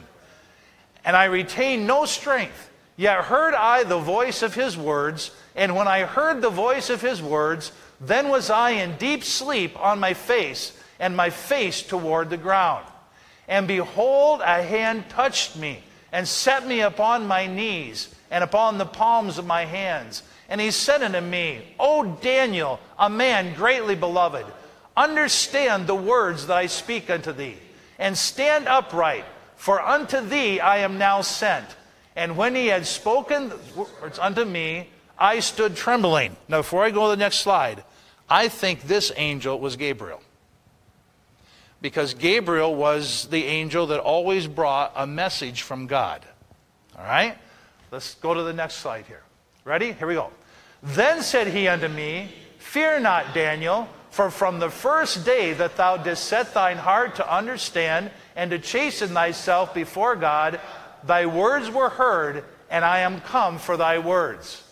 And 1.03 1.15
I 1.15 1.25
retained 1.25 1.87
no 1.87 2.05
strength. 2.05 2.69
Yet 2.95 3.25
heard 3.25 3.53
I 3.53 3.83
the 3.83 3.99
voice 3.99 4.43
of 4.43 4.53
his 4.53 4.77
words, 4.77 5.31
and 5.55 5.75
when 5.75 5.87
I 5.87 6.03
heard 6.03 6.41
the 6.41 6.49
voice 6.49 6.89
of 6.89 7.01
his 7.01 7.21
words, 7.21 7.71
then 8.05 8.29
was 8.29 8.49
I 8.49 8.71
in 8.71 8.97
deep 8.97 9.23
sleep 9.23 9.79
on 9.79 9.99
my 9.99 10.13
face, 10.13 10.77
and 10.99 11.15
my 11.15 11.29
face 11.29 11.81
toward 11.81 12.29
the 12.29 12.37
ground. 12.37 12.85
And 13.47 13.67
behold, 13.67 14.41
a 14.41 14.63
hand 14.63 15.09
touched 15.09 15.55
me, 15.55 15.83
and 16.11 16.27
set 16.27 16.65
me 16.65 16.81
upon 16.81 17.27
my 17.27 17.47
knees, 17.47 18.13
and 18.31 18.43
upon 18.43 18.77
the 18.77 18.85
palms 18.85 19.37
of 19.37 19.45
my 19.45 19.65
hands. 19.65 20.23
And 20.49 20.61
he 20.61 20.71
said 20.71 21.01
unto 21.01 21.21
me, 21.21 21.61
O 21.79 22.17
Daniel, 22.21 22.79
a 22.97 23.09
man 23.09 23.53
greatly 23.55 23.95
beloved, 23.95 24.45
understand 24.95 25.87
the 25.87 25.95
words 25.95 26.47
that 26.47 26.57
I 26.57 26.67
speak 26.67 27.09
unto 27.09 27.31
thee, 27.31 27.57
and 27.97 28.17
stand 28.17 28.67
upright, 28.67 29.25
for 29.55 29.81
unto 29.81 30.21
thee 30.21 30.59
I 30.59 30.77
am 30.77 30.97
now 30.97 31.21
sent. 31.21 31.67
And 32.15 32.37
when 32.37 32.53
he 32.53 32.67
had 32.67 32.85
spoken 32.85 33.51
words 33.75 34.19
unto 34.19 34.45
me, 34.45 34.89
I 35.17 35.39
stood 35.39 35.75
trembling. 35.75 36.35
Now, 36.47 36.59
before 36.59 36.83
I 36.83 36.91
go 36.91 37.09
to 37.09 37.15
the 37.15 37.19
next 37.19 37.37
slide, 37.37 37.83
I 38.29 38.47
think 38.47 38.83
this 38.83 39.11
angel 39.15 39.59
was 39.59 39.75
Gabriel. 39.75 40.21
Because 41.81 42.13
Gabriel 42.13 42.75
was 42.75 43.27
the 43.27 43.45
angel 43.45 43.87
that 43.87 43.99
always 43.99 44.47
brought 44.47 44.93
a 44.95 45.05
message 45.05 45.61
from 45.61 45.87
God. 45.87 46.25
All 46.97 47.03
right? 47.03 47.37
Let's 47.91 48.15
go 48.15 48.33
to 48.33 48.43
the 48.43 48.53
next 48.53 48.75
slide 48.75 49.05
here. 49.05 49.23
Ready? 49.65 49.91
Here 49.91 50.07
we 50.07 50.13
go. 50.13 50.31
Then 50.81 51.21
said 51.21 51.47
he 51.47 51.67
unto 51.67 51.87
me, 51.87 52.29
Fear 52.57 53.01
not, 53.01 53.33
Daniel, 53.33 53.87
for 54.11 54.29
from 54.29 54.59
the 54.59 54.69
first 54.69 55.25
day 55.25 55.53
that 55.53 55.75
thou 55.75 55.97
didst 55.97 56.23
set 56.25 56.53
thine 56.53 56.77
heart 56.77 57.15
to 57.15 57.33
understand 57.33 58.11
and 58.35 58.51
to 58.51 58.59
chasten 58.59 59.09
thyself 59.09 59.73
before 59.73 60.15
God, 60.15 60.59
Thy 61.03 61.25
words 61.25 61.69
were 61.69 61.89
heard, 61.89 62.45
and 62.69 62.85
I 62.85 62.99
am 62.99 63.19
come 63.21 63.59
for 63.59 63.77
thy 63.77 63.99
words. 63.99 64.62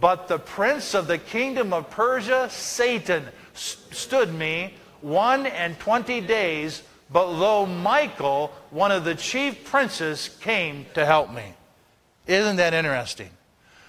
But 0.00 0.28
the 0.28 0.38
prince 0.38 0.94
of 0.94 1.06
the 1.06 1.18
kingdom 1.18 1.72
of 1.72 1.90
Persia, 1.90 2.48
Satan, 2.50 3.26
stood 3.54 4.32
me 4.32 4.74
one 5.02 5.46
and 5.46 5.78
twenty 5.78 6.20
days, 6.20 6.82
but 7.10 7.26
lo, 7.26 7.66
Michael, 7.66 8.52
one 8.70 8.90
of 8.90 9.04
the 9.04 9.14
chief 9.14 9.64
princes, 9.64 10.30
came 10.40 10.86
to 10.94 11.04
help 11.04 11.30
me. 11.30 11.54
Isn't 12.26 12.56
that 12.56 12.72
interesting? 12.72 13.30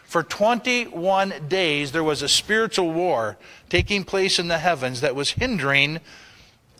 For 0.03 0.23
21 0.23 1.33
days, 1.47 1.91
there 1.91 2.03
was 2.03 2.21
a 2.21 2.27
spiritual 2.27 2.91
war 2.91 3.37
taking 3.69 4.03
place 4.03 4.37
in 4.37 4.47
the 4.47 4.57
heavens 4.57 5.01
that 5.01 5.15
was 5.15 5.31
hindering, 5.31 6.01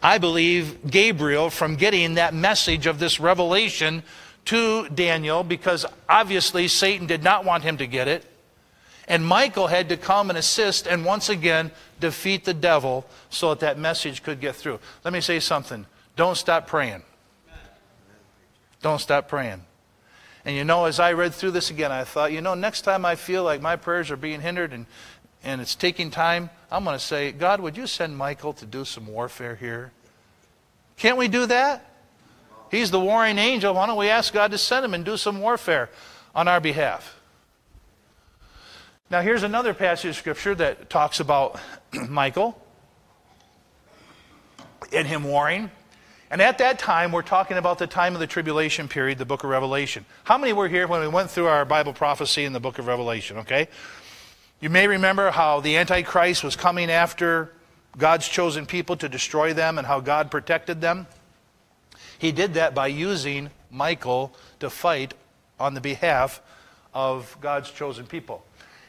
I 0.03 0.17
believe, 0.17 0.91
Gabriel 0.91 1.49
from 1.49 1.75
getting 1.75 2.15
that 2.15 2.33
message 2.33 2.85
of 2.85 2.99
this 2.99 3.19
revelation 3.19 4.03
to 4.45 4.89
Daniel 4.89 5.43
because 5.43 5.85
obviously 6.09 6.67
Satan 6.67 7.07
did 7.07 7.23
not 7.23 7.45
want 7.45 7.63
him 7.63 7.77
to 7.77 7.87
get 7.87 8.07
it. 8.07 8.25
And 9.07 9.25
Michael 9.25 9.67
had 9.67 9.89
to 9.89 9.97
come 9.97 10.29
and 10.29 10.37
assist 10.37 10.87
and 10.87 11.03
once 11.03 11.29
again 11.29 11.71
defeat 11.99 12.45
the 12.45 12.53
devil 12.53 13.05
so 13.29 13.49
that 13.49 13.59
that 13.59 13.77
message 13.77 14.23
could 14.23 14.39
get 14.39 14.55
through. 14.55 14.79
Let 15.03 15.13
me 15.13 15.21
say 15.21 15.39
something. 15.39 15.85
Don't 16.15 16.37
stop 16.37 16.67
praying. 16.67 17.03
Don't 18.81 18.99
stop 18.99 19.27
praying. 19.27 19.63
And 20.45 20.55
you 20.55 20.63
know, 20.63 20.85
as 20.85 20.99
I 20.99 21.13
read 21.13 21.33
through 21.33 21.51
this 21.51 21.69
again, 21.69 21.91
I 21.91 22.03
thought, 22.03 22.31
you 22.31 22.41
know, 22.41 22.53
next 22.53 22.81
time 22.81 23.05
I 23.05 23.15
feel 23.15 23.43
like 23.43 23.61
my 23.61 23.75
prayers 23.75 24.11
are 24.11 24.17
being 24.17 24.41
hindered 24.41 24.73
and, 24.73 24.85
and 25.43 25.61
it's 25.61 25.75
taking 25.75 26.11
time, 26.11 26.49
I'm 26.69 26.83
going 26.83 26.97
to 26.97 27.03
say, 27.03 27.31
God, 27.31 27.61
would 27.61 27.77
you 27.77 27.87
send 27.87 28.17
Michael 28.17 28.53
to 28.53 28.65
do 28.65 28.83
some 28.83 29.07
warfare 29.07 29.55
here? 29.55 29.91
Can't 30.97 31.17
we 31.17 31.27
do 31.27 31.45
that? 31.45 31.89
He's 32.71 32.91
the 32.91 32.99
warring 32.99 33.37
angel. 33.37 33.73
Why 33.73 33.85
don't 33.85 33.97
we 33.97 34.09
ask 34.09 34.33
God 34.33 34.51
to 34.51 34.57
send 34.57 34.83
him 34.83 34.93
and 34.93 35.05
do 35.05 35.15
some 35.15 35.39
warfare 35.39 35.89
on 36.33 36.47
our 36.47 36.59
behalf? 36.59 37.19
Now, 39.13 39.21
here's 39.21 39.43
another 39.43 39.75
passage 39.75 40.09
of 40.09 40.15
scripture 40.15 40.55
that 40.55 40.89
talks 40.89 41.19
about 41.19 41.59
Michael 42.09 42.59
and 44.91 45.07
him 45.07 45.23
warring. 45.23 45.69
And 46.31 46.41
at 46.41 46.57
that 46.57 46.79
time, 46.79 47.11
we're 47.11 47.21
talking 47.21 47.57
about 47.57 47.77
the 47.77 47.85
time 47.85 48.15
of 48.15 48.19
the 48.19 48.25
tribulation 48.25 48.87
period, 48.87 49.19
the 49.19 49.25
book 49.25 49.43
of 49.43 49.51
Revelation. 49.51 50.03
How 50.23 50.39
many 50.39 50.51
were 50.51 50.67
here 50.67 50.87
when 50.87 50.99
we 50.99 51.07
went 51.07 51.29
through 51.29 51.45
our 51.45 51.63
Bible 51.63 51.93
prophecy 51.93 52.43
in 52.43 52.53
the 52.53 52.59
book 52.59 52.79
of 52.79 52.87
Revelation, 52.87 53.37
okay? 53.37 53.67
You 54.59 54.71
may 54.71 54.87
remember 54.87 55.29
how 55.29 55.59
the 55.59 55.77
Antichrist 55.77 56.43
was 56.43 56.55
coming 56.55 56.89
after 56.89 57.53
God's 57.95 58.27
chosen 58.27 58.65
people 58.65 58.97
to 58.97 59.07
destroy 59.07 59.53
them 59.53 59.77
and 59.77 59.85
how 59.85 59.99
God 59.99 60.31
protected 60.31 60.81
them. 60.81 61.05
He 62.17 62.31
did 62.31 62.55
that 62.55 62.73
by 62.73 62.87
using 62.87 63.51
Michael 63.69 64.33
to 64.59 64.71
fight 64.71 65.13
on 65.59 65.75
the 65.75 65.81
behalf 65.81 66.41
of 66.95 67.37
God's 67.41 67.69
chosen 67.69 68.07
people. 68.07 68.43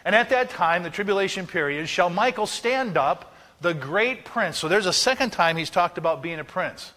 And 0.05 0.15
at 0.15 0.29
that 0.31 0.51
time, 0.51 0.83
the 0.83 0.91
tribulation 0.91 1.47
period, 1.47 1.89
shall 1.89 2.11
Michael 2.11 2.47
stand 2.47 2.97
up, 2.97 3.35
the 3.61 3.73
great 3.73 4.25
prince. 4.25 4.59
So 4.59 4.69
there's 4.69 4.87
a 4.87 4.93
second 4.93 5.31
time 5.31 5.57
he's 5.57 5.71
talked 5.71 5.97
about 5.97 6.23
being 6.23 6.39
a 6.39 6.45
prince. 6.45 6.93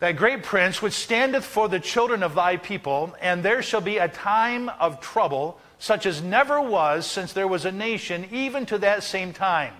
That 0.00 0.16
great 0.16 0.42
prince 0.42 0.82
which 0.82 0.92
standeth 0.92 1.44
for 1.44 1.68
the 1.68 1.80
children 1.80 2.22
of 2.22 2.34
thy 2.34 2.58
people, 2.58 3.14
and 3.22 3.42
there 3.42 3.62
shall 3.62 3.80
be 3.80 3.96
a 3.96 4.08
time 4.08 4.68
of 4.68 5.00
trouble, 5.00 5.58
such 5.78 6.04
as 6.04 6.20
never 6.20 6.60
was 6.60 7.06
since 7.06 7.32
there 7.32 7.48
was 7.48 7.64
a 7.64 7.72
nation, 7.72 8.26
even 8.30 8.66
to 8.66 8.78
that 8.78 9.02
same 9.02 9.32
time. 9.32 9.72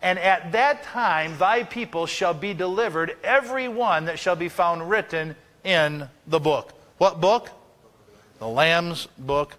And 0.00 0.18
at 0.18 0.52
that 0.52 0.82
time 0.84 1.36
thy 1.36 1.64
people 1.64 2.06
shall 2.06 2.32
be 2.32 2.54
delivered, 2.54 3.16
every 3.22 3.68
one 3.68 4.06
that 4.06 4.18
shall 4.18 4.36
be 4.36 4.48
found 4.48 4.88
written 4.88 5.36
in 5.64 6.08
the 6.26 6.40
book. 6.40 6.72
What 6.96 7.20
book? 7.20 7.50
The 8.38 8.48
Lamb's 8.48 9.08
book 9.18 9.56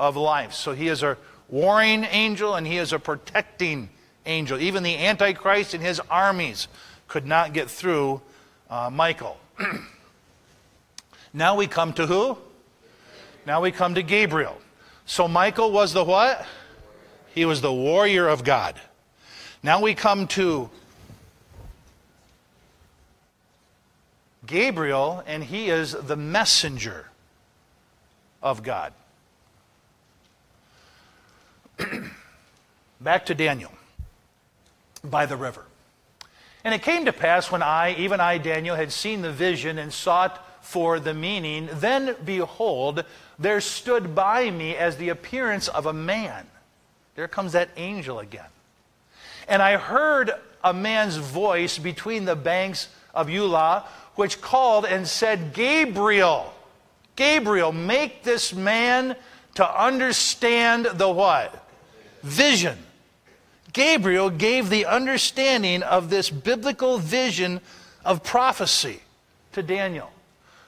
of 0.00 0.16
life. 0.16 0.54
So 0.54 0.72
he 0.72 0.88
is 0.88 1.02
a 1.02 1.18
warring 1.50 2.04
angel 2.04 2.54
and 2.54 2.66
he 2.66 2.78
is 2.78 2.92
a 2.94 2.98
protecting 2.98 3.90
angel. 4.24 4.58
Even 4.58 4.82
the 4.82 4.96
Antichrist 4.96 5.74
and 5.74 5.82
his 5.82 6.00
armies 6.10 6.68
could 7.06 7.26
not 7.26 7.52
get 7.52 7.70
through 7.70 8.22
uh, 8.70 8.88
Michael. 8.90 9.38
now 11.34 11.54
we 11.54 11.66
come 11.66 11.92
to 11.92 12.06
who? 12.06 12.38
Now 13.46 13.60
we 13.60 13.70
come 13.70 13.94
to 13.94 14.02
Gabriel. 14.02 14.58
So 15.04 15.28
Michael 15.28 15.70
was 15.70 15.92
the 15.92 16.02
what? 16.02 16.46
He 17.34 17.44
was 17.44 17.60
the 17.60 17.72
warrior 17.72 18.26
of 18.26 18.42
God. 18.42 18.80
Now 19.62 19.82
we 19.82 19.94
come 19.94 20.26
to 20.28 20.70
Gabriel, 24.46 25.22
and 25.26 25.44
he 25.44 25.68
is 25.68 25.92
the 25.92 26.16
messenger 26.16 27.06
of 28.42 28.62
God. 28.62 28.94
Back 33.00 33.26
to 33.26 33.34
Daniel 33.34 33.72
by 35.02 35.26
the 35.26 35.36
river. 35.36 35.64
And 36.64 36.74
it 36.74 36.82
came 36.82 37.06
to 37.06 37.12
pass 37.12 37.50
when 37.50 37.62
I, 37.62 37.94
even 37.94 38.20
I, 38.20 38.36
Daniel, 38.38 38.76
had 38.76 38.92
seen 38.92 39.22
the 39.22 39.32
vision 39.32 39.78
and 39.78 39.92
sought 39.92 40.46
for 40.62 41.00
the 41.00 41.14
meaning, 41.14 41.70
then 41.72 42.14
behold, 42.24 43.04
there 43.38 43.62
stood 43.62 44.14
by 44.14 44.50
me 44.50 44.76
as 44.76 44.96
the 44.98 45.08
appearance 45.08 45.68
of 45.68 45.86
a 45.86 45.92
man. 45.92 46.46
There 47.14 47.28
comes 47.28 47.52
that 47.52 47.70
angel 47.76 48.18
again 48.18 48.44
and 49.50 49.60
I 49.60 49.76
heard 49.76 50.30
a 50.62 50.72
man's 50.72 51.16
voice 51.16 51.76
between 51.76 52.24
the 52.24 52.36
banks 52.36 52.88
of 53.12 53.26
Ulai, 53.26 53.84
which 54.14 54.40
called 54.40 54.86
and 54.86 55.06
said, 55.06 55.52
Gabriel, 55.52 56.54
Gabriel, 57.16 57.72
make 57.72 58.22
this 58.22 58.54
man 58.54 59.16
to 59.56 59.82
understand 59.82 60.86
the 60.94 61.10
what? 61.10 61.66
vision. 62.22 62.78
Gabriel 63.72 64.30
gave 64.30 64.68
the 64.68 64.86
understanding 64.86 65.82
of 65.82 66.10
this 66.10 66.30
biblical 66.30 66.98
vision 66.98 67.60
of 68.04 68.22
prophecy 68.22 69.00
to 69.52 69.62
Daniel. 69.62 70.10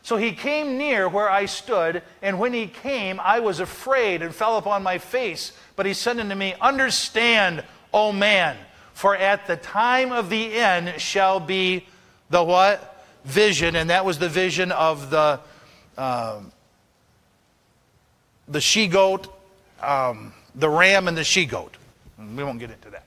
So 0.02 0.16
he 0.16 0.32
came 0.32 0.78
near 0.78 1.08
where 1.08 1.30
I 1.30 1.46
stood, 1.46 2.02
and 2.22 2.38
when 2.40 2.52
he 2.52 2.66
came, 2.66 3.20
I 3.20 3.40
was 3.40 3.60
afraid 3.60 4.20
and 4.22 4.34
fell 4.34 4.58
upon 4.58 4.82
my 4.82 4.98
face. 4.98 5.52
But 5.76 5.86
he 5.86 5.94
said 5.94 6.18
unto 6.18 6.34
me, 6.34 6.54
Understand, 6.60 7.62
O 7.94 8.12
man, 8.12 8.56
for 8.94 9.16
at 9.16 9.46
the 9.46 9.56
time 9.56 10.10
of 10.10 10.28
the 10.28 10.54
end 10.54 11.00
shall 11.00 11.38
be 11.38 11.86
the 12.30 12.42
what? 12.42 12.88
Vision, 13.24 13.76
and 13.76 13.90
that 13.90 14.04
was 14.04 14.18
the 14.18 14.28
vision 14.28 14.72
of 14.72 15.10
the 15.10 15.38
um, 15.96 16.50
the 18.48 18.60
she 18.60 18.86
goat, 18.86 19.28
um, 19.80 20.32
the 20.54 20.68
ram, 20.68 21.06
and 21.06 21.16
the 21.16 21.24
she 21.24 21.46
goat. 21.46 21.76
We 22.36 22.44
won't 22.44 22.58
get 22.58 22.70
into 22.70 22.90
that. 22.90 23.04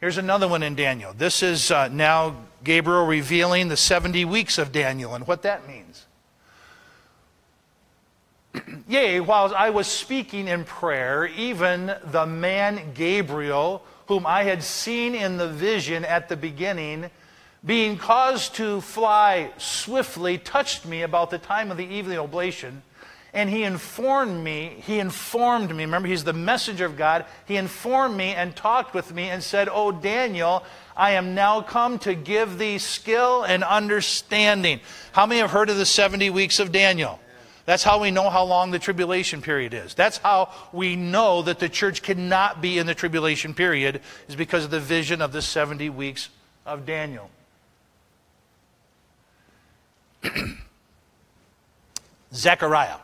Here's 0.00 0.18
another 0.18 0.48
one 0.48 0.62
in 0.62 0.74
Daniel. 0.74 1.12
This 1.16 1.42
is 1.42 1.70
uh, 1.70 1.88
now 1.88 2.34
Gabriel 2.64 3.06
revealing 3.06 3.68
the 3.68 3.76
70 3.76 4.24
weeks 4.24 4.58
of 4.58 4.72
Daniel 4.72 5.14
and 5.14 5.26
what 5.26 5.42
that 5.42 5.68
means. 5.68 6.06
Yea, 8.88 9.20
while 9.20 9.54
I 9.54 9.70
was 9.70 9.86
speaking 9.86 10.48
in 10.48 10.64
prayer, 10.64 11.26
even 11.26 11.94
the 12.04 12.26
man 12.26 12.92
Gabriel, 12.94 13.84
whom 14.08 14.26
I 14.26 14.42
had 14.42 14.62
seen 14.62 15.14
in 15.14 15.36
the 15.36 15.48
vision 15.48 16.04
at 16.04 16.28
the 16.28 16.36
beginning, 16.36 17.08
being 17.64 17.96
caused 17.96 18.56
to 18.56 18.80
fly 18.80 19.52
swiftly, 19.56 20.36
touched 20.36 20.84
me 20.84 21.02
about 21.02 21.30
the 21.30 21.38
time 21.38 21.70
of 21.70 21.76
the 21.76 21.86
evening 21.86 22.18
oblation 22.18 22.82
and 23.34 23.48
he 23.48 23.62
informed 23.62 24.44
me, 24.44 24.76
he 24.86 24.98
informed 24.98 25.74
me, 25.74 25.84
remember, 25.84 26.06
he's 26.06 26.24
the 26.24 26.34
messenger 26.34 26.84
of 26.84 26.98
God. 26.98 27.24
He 27.46 27.56
informed 27.56 28.14
me 28.14 28.34
and 28.34 28.54
talked 28.54 28.92
with 28.92 29.14
me 29.14 29.30
and 29.30 29.42
said, 29.42 29.70
Oh, 29.72 29.90
Daniel, 29.90 30.62
I 30.94 31.12
am 31.12 31.34
now 31.34 31.62
come 31.62 31.98
to 32.00 32.14
give 32.14 32.58
thee 32.58 32.76
skill 32.76 33.42
and 33.44 33.64
understanding. 33.64 34.80
How 35.12 35.24
many 35.24 35.40
have 35.40 35.50
heard 35.50 35.70
of 35.70 35.78
the 35.78 35.86
70 35.86 36.28
weeks 36.28 36.58
of 36.58 36.72
Daniel? 36.72 37.20
That's 37.64 37.84
how 37.84 38.00
we 38.00 38.10
know 38.10 38.28
how 38.28 38.44
long 38.44 38.70
the 38.70 38.78
tribulation 38.78 39.40
period 39.40 39.72
is. 39.72 39.94
That's 39.94 40.18
how 40.18 40.52
we 40.72 40.94
know 40.94 41.40
that 41.42 41.58
the 41.58 41.70
church 41.70 42.02
cannot 42.02 42.60
be 42.60 42.76
in 42.76 42.86
the 42.86 42.94
tribulation 42.94 43.54
period, 43.54 44.02
is 44.28 44.36
because 44.36 44.64
of 44.64 44.70
the 44.70 44.80
vision 44.80 45.22
of 45.22 45.32
the 45.32 45.40
70 45.40 45.88
weeks 45.88 46.28
of 46.66 46.84
Daniel. 46.84 47.30
Zechariah. 52.34 52.96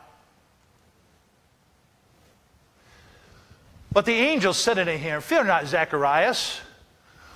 But 3.91 4.05
the 4.05 4.13
angel 4.13 4.53
said 4.53 4.77
unto 4.77 4.91
him, 4.91 5.21
Fear 5.21 5.45
not, 5.45 5.67
Zacharias, 5.67 6.61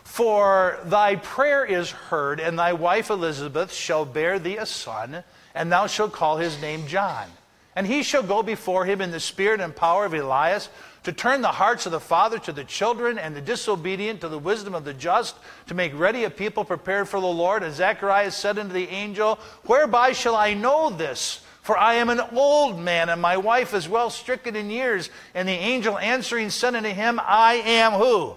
for 0.04 0.80
thy 0.86 1.16
prayer 1.16 1.66
is 1.66 1.90
heard, 1.90 2.40
and 2.40 2.58
thy 2.58 2.74
wife 2.74 3.10
Elizabeth 3.10 3.74
shall 3.74 4.06
bear 4.06 4.38
thee 4.38 4.58
a 4.58 4.66
son, 4.66 5.24
and 5.56 5.72
thou 5.72 5.88
shalt 5.88 6.14
call 6.14 6.38
his 6.38 6.62
name 6.62 6.86
John. 6.88 7.28
And 7.76 7.88
he 7.88 8.04
shall 8.04 8.22
go 8.22 8.44
before 8.44 8.86
him 8.86 9.02
in 9.02 9.10
the 9.10 9.20
spirit 9.20 9.60
and 9.60 9.76
power 9.76 10.06
of 10.06 10.14
Elias, 10.14 10.70
to 11.04 11.12
turn 11.12 11.42
the 11.42 11.48
hearts 11.48 11.86
of 11.86 11.92
the 11.92 12.00
father 12.00 12.38
to 12.40 12.52
the 12.52 12.64
children, 12.64 13.18
and 13.18 13.36
the 13.36 13.42
disobedient 13.42 14.22
to 14.22 14.30
the 14.30 14.38
wisdom 14.38 14.76
of 14.76 14.86
the 14.86 14.94
just, 14.94 15.36
to 15.68 15.74
make 15.74 15.98
ready 15.98 16.24
a 16.24 16.30
people 16.30 16.64
prepared 16.64 17.10
for 17.10 17.20
the 17.20 17.26
Lord. 17.26 17.64
And 17.64 17.74
Zacharias 17.74 18.36
said 18.36 18.60
unto 18.60 18.74
the 18.74 18.88
angel, 18.90 19.40
Whereby 19.66 20.12
shall 20.12 20.36
I 20.36 20.54
know 20.54 20.92
this? 20.92 21.43
For 21.64 21.78
I 21.78 21.96
am 21.96 22.10
an 22.10 22.20
old 22.34 22.78
man, 22.78 23.08
and 23.08 23.22
my 23.22 23.38
wife 23.38 23.74
is 23.74 23.88
well 23.88 24.10
stricken 24.10 24.58
in 24.58 24.70
years. 24.70 25.10
And 25.34 25.48
the 25.48 25.54
angel 25.54 25.98
answering 25.98 26.50
said 26.50 26.76
unto 26.76 26.90
him, 26.90 27.22
I 27.24 27.54
am 27.54 27.94
who? 27.94 28.36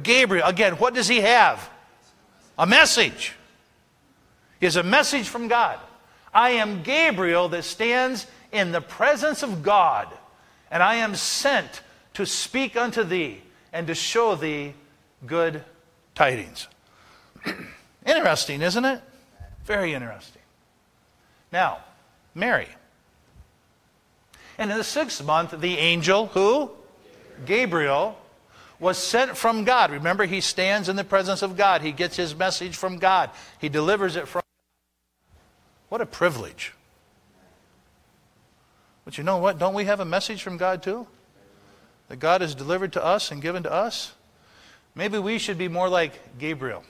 Gabriel. 0.00 0.46
Again, 0.46 0.74
what 0.74 0.94
does 0.94 1.08
he 1.08 1.22
have? 1.22 1.68
A 2.56 2.64
message. 2.64 3.34
He 4.60 4.66
has 4.66 4.76
a 4.76 4.84
message 4.84 5.28
from 5.28 5.48
God. 5.48 5.80
I 6.32 6.50
am 6.50 6.84
Gabriel 6.84 7.48
that 7.48 7.64
stands 7.64 8.28
in 8.52 8.70
the 8.70 8.80
presence 8.80 9.42
of 9.42 9.64
God, 9.64 10.06
and 10.70 10.84
I 10.84 10.94
am 10.96 11.16
sent 11.16 11.82
to 12.14 12.24
speak 12.24 12.76
unto 12.76 13.02
thee 13.02 13.42
and 13.72 13.88
to 13.88 13.94
show 13.96 14.36
thee 14.36 14.74
good 15.26 15.64
tidings. 16.14 16.68
interesting, 18.06 18.62
isn't 18.62 18.84
it? 18.84 19.00
Very 19.64 19.94
interesting. 19.94 20.42
Now, 21.50 21.78
Mary. 22.34 22.68
And 24.58 24.70
in 24.70 24.78
the 24.78 24.84
sixth 24.84 25.24
month, 25.24 25.58
the 25.60 25.78
angel, 25.78 26.26
who? 26.26 26.70
Gabriel, 27.46 28.18
was 28.78 28.98
sent 28.98 29.36
from 29.36 29.64
God. 29.64 29.92
Remember, 29.92 30.24
he 30.24 30.40
stands 30.40 30.88
in 30.88 30.96
the 30.96 31.04
presence 31.04 31.42
of 31.42 31.56
God. 31.56 31.82
He 31.82 31.92
gets 31.92 32.16
his 32.16 32.36
message 32.36 32.76
from 32.76 32.98
God, 32.98 33.30
he 33.58 33.68
delivers 33.68 34.16
it 34.16 34.28
from 34.28 34.42
What 35.88 36.00
a 36.00 36.06
privilege. 36.06 36.74
But 39.04 39.18
you 39.18 39.24
know 39.24 39.38
what? 39.38 39.58
Don't 39.58 39.74
we 39.74 39.84
have 39.86 40.00
a 40.00 40.04
message 40.04 40.42
from 40.42 40.56
God 40.56 40.82
too? 40.82 41.06
That 42.08 42.16
God 42.16 42.40
has 42.40 42.54
delivered 42.54 42.92
to 42.92 43.04
us 43.04 43.30
and 43.30 43.42
given 43.42 43.62
to 43.64 43.72
us? 43.72 44.12
Maybe 44.94 45.18
we 45.18 45.38
should 45.38 45.58
be 45.58 45.68
more 45.68 45.88
like 45.88 46.38
Gabriel. 46.38 46.84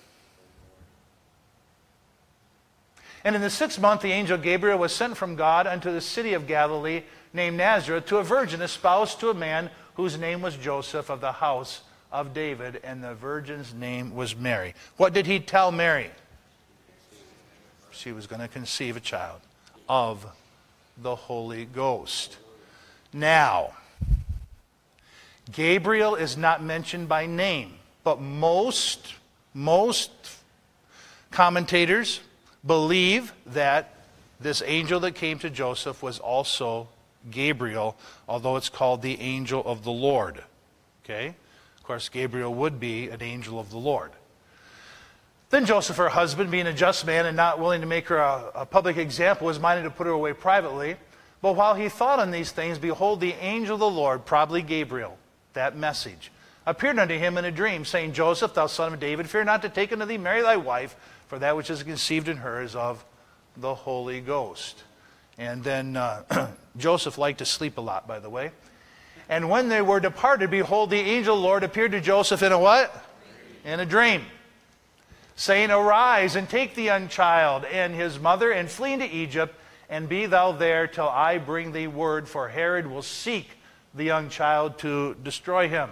And 3.24 3.36
in 3.36 3.42
the 3.42 3.50
sixth 3.50 3.80
month, 3.80 4.02
the 4.02 4.12
angel 4.12 4.36
Gabriel 4.36 4.78
was 4.78 4.94
sent 4.94 5.16
from 5.16 5.36
God 5.36 5.66
unto 5.66 5.92
the 5.92 6.00
city 6.00 6.34
of 6.34 6.46
Galilee 6.46 7.02
named 7.32 7.56
Nazareth 7.56 8.06
to 8.06 8.18
a 8.18 8.24
virgin 8.24 8.60
espoused 8.60 9.20
to 9.20 9.30
a 9.30 9.34
man 9.34 9.70
whose 9.94 10.18
name 10.18 10.42
was 10.42 10.56
Joseph 10.56 11.08
of 11.08 11.20
the 11.20 11.32
house 11.32 11.82
of 12.10 12.34
David, 12.34 12.80
and 12.84 13.02
the 13.02 13.14
virgin's 13.14 13.72
name 13.72 14.14
was 14.14 14.36
Mary. 14.36 14.74
What 14.96 15.12
did 15.12 15.26
he 15.26 15.40
tell 15.40 15.72
Mary? 15.72 16.10
She 17.90 18.12
was 18.12 18.26
going 18.26 18.40
to 18.40 18.48
conceive 18.48 18.96
a 18.96 19.00
child 19.00 19.40
of 19.88 20.26
the 20.98 21.14
Holy 21.14 21.64
Ghost. 21.64 22.36
Now, 23.12 23.72
Gabriel 25.50 26.14
is 26.14 26.36
not 26.36 26.62
mentioned 26.62 27.08
by 27.08 27.26
name, 27.26 27.74
but 28.04 28.20
most, 28.20 29.14
most 29.54 30.10
commentators 31.30 32.20
believe 32.66 33.32
that 33.46 33.94
this 34.40 34.62
angel 34.64 35.00
that 35.00 35.14
came 35.14 35.38
to 35.40 35.50
Joseph 35.50 36.02
was 36.02 36.18
also 36.18 36.88
Gabriel, 37.30 37.96
although 38.28 38.56
it's 38.56 38.68
called 38.68 39.02
the 39.02 39.20
angel 39.20 39.62
of 39.64 39.84
the 39.84 39.92
Lord. 39.92 40.42
Okay? 41.04 41.34
Of 41.78 41.82
course, 41.84 42.08
Gabriel 42.08 42.52
would 42.54 42.80
be 42.80 43.08
an 43.08 43.22
angel 43.22 43.58
of 43.58 43.70
the 43.70 43.78
Lord. 43.78 44.12
Then 45.50 45.66
Joseph, 45.66 45.96
her 45.96 46.08
husband, 46.08 46.50
being 46.50 46.66
a 46.66 46.72
just 46.72 47.04
man 47.04 47.26
and 47.26 47.36
not 47.36 47.60
willing 47.60 47.82
to 47.82 47.86
make 47.86 48.08
her 48.08 48.16
a, 48.16 48.50
a, 48.54 48.66
public 48.66 48.96
example, 48.96 49.46
was 49.46 49.60
minded 49.60 49.82
to 49.82 49.90
put 49.90 50.06
her 50.06 50.12
away 50.12 50.32
privately. 50.32 50.96
But 51.42 51.56
while 51.56 51.74
he 51.74 51.88
thought 51.88 52.20
on 52.20 52.30
these 52.30 52.52
things, 52.52 52.78
behold, 52.78 53.20
the 53.20 53.34
angel 53.34 53.74
of 53.74 53.80
the 53.80 53.90
Lord, 53.90 54.24
probably 54.24 54.62
Gabriel, 54.62 55.18
that 55.52 55.76
message, 55.76 56.32
appeared 56.64 56.98
unto 56.98 57.18
him 57.18 57.36
in 57.36 57.44
a 57.44 57.50
dream, 57.50 57.84
saying, 57.84 58.14
Joseph, 58.14 58.54
thou 58.54 58.66
son 58.66 58.94
of 58.94 59.00
David, 59.00 59.28
fear 59.28 59.44
not 59.44 59.60
to 59.62 59.68
take 59.68 59.92
unto 59.92 60.06
thee 60.06 60.16
Mary 60.16 60.40
thy 60.40 60.56
wife, 60.56 60.96
for 61.32 61.38
that 61.38 61.56
which 61.56 61.70
is 61.70 61.82
conceived 61.82 62.28
in 62.28 62.36
her 62.36 62.60
is 62.60 62.76
of 62.76 63.02
the 63.56 63.74
Holy 63.74 64.20
Ghost. 64.20 64.82
And 65.38 65.64
then 65.64 65.96
uh, 65.96 66.50
Joseph 66.76 67.16
liked 67.16 67.38
to 67.38 67.46
sleep 67.46 67.78
a 67.78 67.80
lot, 67.80 68.06
by 68.06 68.18
the 68.18 68.28
way. 68.28 68.50
And 69.30 69.48
when 69.48 69.70
they 69.70 69.80
were 69.80 69.98
departed, 69.98 70.50
behold, 70.50 70.90
the 70.90 70.98
angel 70.98 71.34
Lord 71.34 71.64
appeared 71.64 71.92
to 71.92 72.02
Joseph 72.02 72.42
in 72.42 72.52
a 72.52 72.58
what? 72.58 72.94
In 73.64 73.80
a 73.80 73.86
dream. 73.86 74.26
Saying, 75.34 75.70
Arise 75.70 76.36
and 76.36 76.46
take 76.50 76.74
the 76.74 76.82
young 76.82 77.08
child 77.08 77.64
and 77.64 77.94
his 77.94 78.18
mother 78.18 78.52
and 78.52 78.68
flee 78.68 78.92
into 78.92 79.06
Egypt, 79.06 79.54
and 79.88 80.10
be 80.10 80.26
thou 80.26 80.52
there 80.52 80.86
till 80.86 81.08
I 81.08 81.38
bring 81.38 81.72
thee 81.72 81.86
word, 81.86 82.28
for 82.28 82.46
Herod 82.46 82.86
will 82.86 83.00
seek 83.00 83.48
the 83.94 84.04
young 84.04 84.28
child 84.28 84.76
to 84.80 85.16
destroy 85.22 85.70
him. 85.70 85.88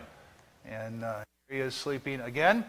And 0.66 1.02
uh, 1.02 1.24
he 1.48 1.60
is 1.60 1.74
sleeping 1.74 2.20
again. 2.20 2.66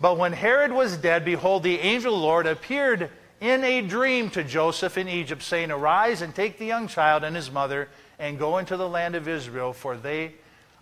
But 0.00 0.16
when 0.16 0.32
Herod 0.32 0.72
was 0.72 0.96
dead, 0.96 1.24
behold, 1.24 1.62
the 1.62 1.80
angel 1.80 2.16
Lord 2.16 2.46
appeared 2.46 3.10
in 3.40 3.64
a 3.64 3.82
dream 3.82 4.30
to 4.30 4.44
Joseph 4.44 4.96
in 4.96 5.08
Egypt, 5.08 5.42
saying, 5.42 5.70
Arise 5.70 6.22
and 6.22 6.34
take 6.34 6.58
the 6.58 6.66
young 6.66 6.88
child 6.88 7.24
and 7.24 7.34
his 7.34 7.50
mother 7.50 7.88
and 8.18 8.38
go 8.38 8.58
into 8.58 8.76
the 8.76 8.88
land 8.88 9.14
of 9.14 9.28
Israel, 9.28 9.72
for 9.72 9.96
they 9.96 10.34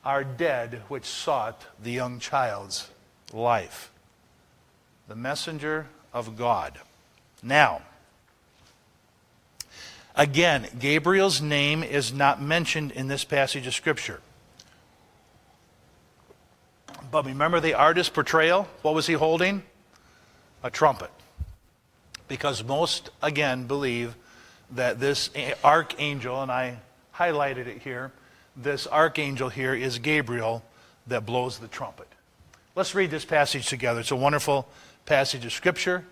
are 0.04 0.24
dead 0.24 0.82
which 0.88 1.04
sought 1.04 1.66
the 1.82 1.90
young 1.90 2.18
child's 2.18 2.90
life. 3.32 3.90
The 5.08 5.16
messenger 5.16 5.86
of 6.12 6.36
God. 6.36 6.78
Now, 7.42 7.82
again, 10.14 10.66
Gabriel's 10.78 11.40
name 11.40 11.82
is 11.82 12.12
not 12.12 12.40
mentioned 12.40 12.92
in 12.92 13.08
this 13.08 13.24
passage 13.24 13.66
of 13.66 13.74
Scripture. 13.74 14.20
But 17.10 17.26
remember 17.26 17.60
the 17.60 17.74
artist's 17.74 18.10
portrayal? 18.10 18.68
What 18.82 18.94
was 18.94 19.06
he 19.06 19.14
holding? 19.14 19.62
A 20.62 20.70
trumpet. 20.70 21.10
Because 22.28 22.64
most, 22.64 23.10
again, 23.22 23.66
believe 23.66 24.14
that 24.72 24.98
this 24.98 25.30
archangel, 25.62 26.42
and 26.42 26.50
I 26.50 26.78
highlighted 27.14 27.66
it 27.66 27.82
here, 27.82 28.12
this 28.56 28.86
archangel 28.86 29.48
here 29.48 29.74
is 29.74 29.98
Gabriel 29.98 30.64
that 31.06 31.24
blows 31.24 31.58
the 31.58 31.68
trumpet. 31.68 32.08
Let's 32.74 32.94
read 32.94 33.10
this 33.10 33.24
passage 33.24 33.68
together. 33.68 34.00
It's 34.00 34.10
a 34.10 34.16
wonderful 34.16 34.66
passage 35.04 35.44
of 35.44 35.52
Scripture. 35.52 36.04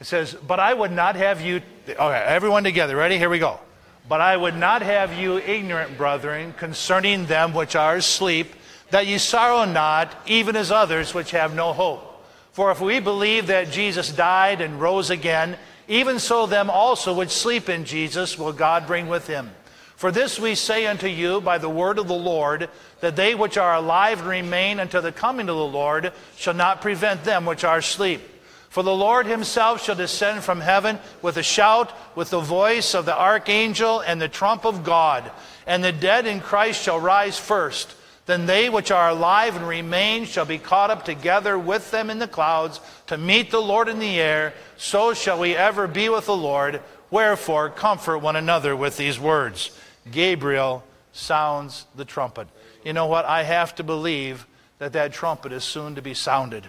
It 0.00 0.06
says, 0.06 0.34
But 0.34 0.58
I 0.58 0.74
would 0.74 0.92
not 0.92 1.16
have 1.16 1.40
you. 1.40 1.62
Okay, 1.88 2.24
everyone 2.26 2.64
together. 2.64 2.96
Ready? 2.96 3.18
Here 3.18 3.30
we 3.30 3.38
go. 3.38 3.60
But 4.08 4.20
I 4.20 4.36
would 4.36 4.56
not 4.56 4.82
have 4.82 5.14
you 5.14 5.38
ignorant, 5.38 5.96
brethren, 5.96 6.54
concerning 6.58 7.26
them 7.26 7.54
which 7.54 7.76
are 7.76 7.96
asleep, 7.96 8.52
that 8.92 9.06
ye 9.06 9.16
sorrow 9.16 9.64
not, 9.64 10.14
even 10.26 10.54
as 10.54 10.70
others 10.70 11.14
which 11.14 11.30
have 11.30 11.54
no 11.54 11.72
hope. 11.72 12.22
For 12.52 12.70
if 12.70 12.78
we 12.78 13.00
believe 13.00 13.46
that 13.46 13.70
Jesus 13.70 14.12
died 14.12 14.60
and 14.60 14.78
rose 14.78 15.08
again, 15.08 15.56
even 15.88 16.18
so 16.18 16.44
them 16.44 16.68
also 16.68 17.14
which 17.14 17.30
sleep 17.30 17.70
in 17.70 17.86
Jesus 17.86 18.38
will 18.38 18.52
God 18.52 18.86
bring 18.86 19.08
with 19.08 19.26
him. 19.26 19.50
For 19.96 20.12
this 20.12 20.38
we 20.38 20.54
say 20.54 20.86
unto 20.86 21.06
you 21.06 21.40
by 21.40 21.56
the 21.56 21.70
word 21.70 21.98
of 21.98 22.06
the 22.06 22.12
Lord, 22.12 22.68
that 23.00 23.16
they 23.16 23.34
which 23.34 23.56
are 23.56 23.76
alive 23.76 24.20
and 24.20 24.28
remain 24.28 24.78
until 24.78 25.00
the 25.00 25.10
coming 25.10 25.48
of 25.48 25.56
the 25.56 25.64
Lord 25.64 26.12
shall 26.36 26.52
not 26.52 26.82
prevent 26.82 27.24
them 27.24 27.46
which 27.46 27.64
are 27.64 27.78
asleep. 27.78 28.20
For 28.68 28.82
the 28.82 28.94
Lord 28.94 29.24
himself 29.24 29.82
shall 29.82 29.94
descend 29.94 30.44
from 30.44 30.60
heaven 30.60 30.98
with 31.22 31.38
a 31.38 31.42
shout, 31.42 31.96
with 32.14 32.28
the 32.28 32.40
voice 32.40 32.94
of 32.94 33.06
the 33.06 33.18
archangel, 33.18 34.00
and 34.00 34.20
the 34.20 34.28
trump 34.28 34.66
of 34.66 34.84
God. 34.84 35.30
And 35.66 35.82
the 35.82 35.92
dead 35.92 36.26
in 36.26 36.40
Christ 36.40 36.82
shall 36.82 37.00
rise 37.00 37.38
first. 37.38 37.94
Then 38.26 38.46
they 38.46 38.70
which 38.70 38.90
are 38.90 39.08
alive 39.08 39.56
and 39.56 39.66
remain 39.66 40.24
shall 40.24 40.44
be 40.44 40.58
caught 40.58 40.90
up 40.90 41.04
together 41.04 41.58
with 41.58 41.90
them 41.90 42.08
in 42.08 42.18
the 42.18 42.28
clouds 42.28 42.80
to 43.08 43.18
meet 43.18 43.50
the 43.50 43.60
Lord 43.60 43.88
in 43.88 43.98
the 43.98 44.20
air. 44.20 44.54
So 44.76 45.12
shall 45.12 45.40
we 45.40 45.56
ever 45.56 45.88
be 45.88 46.08
with 46.08 46.26
the 46.26 46.36
Lord. 46.36 46.80
Wherefore, 47.10 47.68
comfort 47.68 48.18
one 48.18 48.36
another 48.36 48.76
with 48.76 48.96
these 48.96 49.18
words. 49.18 49.76
Gabriel 50.10 50.84
sounds 51.12 51.86
the 51.96 52.04
trumpet. 52.04 52.48
You 52.84 52.92
know 52.92 53.06
what? 53.06 53.24
I 53.24 53.42
have 53.42 53.74
to 53.76 53.82
believe 53.82 54.46
that 54.78 54.92
that 54.92 55.12
trumpet 55.12 55.52
is 55.52 55.64
soon 55.64 55.94
to 55.96 56.02
be 56.02 56.14
sounded 56.14 56.68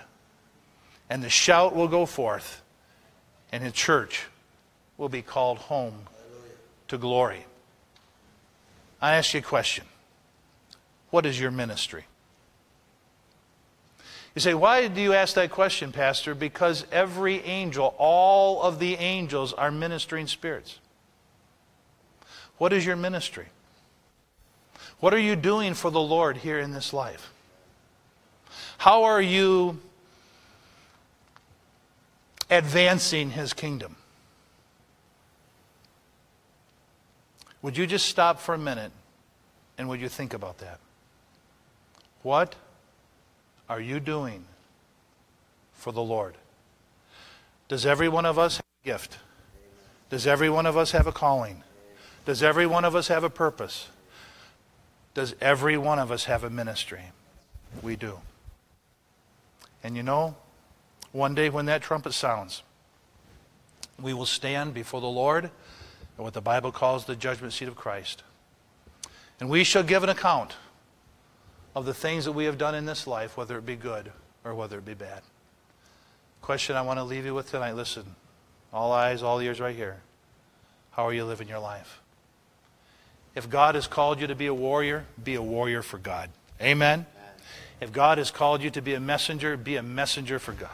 and 1.13 1.23
the 1.23 1.29
shout 1.29 1.75
will 1.75 1.87
go 1.87 2.07
forth, 2.07 2.63
and 3.51 3.63
his 3.63 3.73
church 3.73 4.25
will 4.97 5.09
be 5.09 5.21
called 5.21 5.59
home 5.59 6.07
to 6.87 6.97
glory. 6.97 7.45
I 8.99 9.13
ask 9.13 9.33
you 9.35 9.39
a 9.39 9.43
question 9.43 9.85
What 11.13 11.27
is 11.27 11.39
your 11.39 11.51
ministry? 11.51 12.05
You 14.33 14.41
say, 14.41 14.55
why 14.55 14.87
do 14.87 14.99
you 14.99 15.13
ask 15.13 15.35
that 15.35 15.51
question, 15.51 15.91
Pastor? 15.91 16.33
Because 16.33 16.87
every 16.91 17.43
angel, 17.43 17.93
all 17.99 18.63
of 18.63 18.79
the 18.79 18.95
angels, 18.95 19.53
are 19.53 19.69
ministering 19.69 20.25
spirits. 20.25 20.79
What 22.57 22.73
is 22.73 22.83
your 22.83 22.95
ministry? 22.95 23.47
What 24.99 25.13
are 25.13 25.19
you 25.19 25.35
doing 25.35 25.75
for 25.75 25.91
the 25.91 26.01
Lord 26.01 26.37
here 26.37 26.59
in 26.59 26.71
this 26.71 26.93
life? 26.93 27.31
How 28.79 29.03
are 29.03 29.21
you 29.21 29.79
advancing 32.49 33.31
his 33.31 33.53
kingdom. 33.53 33.95
Would 37.61 37.77
you 37.77 37.87
just 37.87 38.07
stop 38.07 38.39
for 38.39 38.53
a 38.53 38.57
minute 38.57 38.91
and 39.77 39.89
would 39.89 40.01
you 40.01 40.09
think 40.09 40.33
about 40.33 40.59
that? 40.59 40.79
What 42.23 42.55
are 43.69 43.81
you 43.81 43.99
doing 43.99 44.45
for 45.73 45.91
the 45.91 46.01
Lord? 46.01 46.35
Does 47.67 47.85
every 47.85 48.09
one 48.09 48.25
of 48.25 48.39
us 48.39 48.57
have 48.57 48.65
a 48.83 48.87
gift? 48.87 49.17
Does 50.09 50.25
every 50.25 50.49
one 50.49 50.65
of 50.65 50.77
us 50.77 50.91
have 50.91 51.05
a 51.05 51.11
calling? 51.11 51.63
Does 52.25 52.41
every 52.41 52.65
one 52.65 52.85
of 52.85 52.95
us 52.95 53.09
have 53.09 53.23
a 53.23 53.29
purpose? 53.29 53.89
Does 55.13 55.35
every 55.41 55.77
one 55.77 55.99
of 55.99 56.11
us 56.11 56.25
have 56.25 56.43
a 56.43 56.49
ministry? 56.49 57.11
We 57.81 57.95
do. 57.95 58.19
And 59.83 59.97
you 59.97 60.03
know, 60.03 60.35
one 61.11 61.35
day 61.35 61.49
when 61.49 61.65
that 61.65 61.81
trumpet 61.81 62.13
sounds, 62.13 62.63
we 64.01 64.13
will 64.13 64.25
stand 64.25 64.73
before 64.73 65.01
the 65.01 65.07
Lord 65.07 65.45
at 65.45 65.51
what 66.23 66.33
the 66.33 66.41
Bible 66.41 66.71
calls 66.71 67.05
the 67.05 67.15
judgment 67.15 67.53
seat 67.53 67.67
of 67.67 67.75
Christ. 67.75 68.23
And 69.39 69.49
we 69.49 69.63
shall 69.63 69.83
give 69.83 70.03
an 70.03 70.09
account 70.09 70.55
of 71.75 71.85
the 71.85 71.93
things 71.93 72.25
that 72.25 72.33
we 72.33 72.45
have 72.45 72.57
done 72.57 72.75
in 72.75 72.85
this 72.85 73.07
life, 73.07 73.37
whether 73.37 73.57
it 73.57 73.65
be 73.65 73.75
good 73.75 74.11
or 74.43 74.53
whether 74.53 74.77
it 74.77 74.85
be 74.85 74.93
bad. 74.93 75.21
Question 76.41 76.75
I 76.75 76.81
want 76.81 76.99
to 76.99 77.03
leave 77.03 77.25
you 77.25 77.33
with 77.33 77.49
tonight 77.49 77.75
listen, 77.75 78.15
all 78.71 78.91
eyes, 78.91 79.23
all 79.23 79.39
ears 79.39 79.59
right 79.59 79.75
here. 79.75 80.01
How 80.91 81.07
are 81.07 81.13
you 81.13 81.25
living 81.25 81.47
your 81.47 81.59
life? 81.59 82.01
If 83.35 83.49
God 83.49 83.75
has 83.75 83.87
called 83.87 84.21
you 84.21 84.27
to 84.27 84.35
be 84.35 84.45
a 84.45 84.53
warrior, 84.53 85.05
be 85.23 85.35
a 85.35 85.41
warrior 85.41 85.81
for 85.81 85.97
God. 85.97 86.29
Amen? 86.61 86.99
Amen. 86.99 87.07
If 87.81 87.91
God 87.91 88.19
has 88.19 88.29
called 88.29 88.61
you 88.61 88.69
to 88.69 88.81
be 88.81 88.93
a 88.93 88.99
messenger, 88.99 89.57
be 89.57 89.75
a 89.75 89.83
messenger 89.83 90.37
for 90.37 90.51
God. 90.51 90.69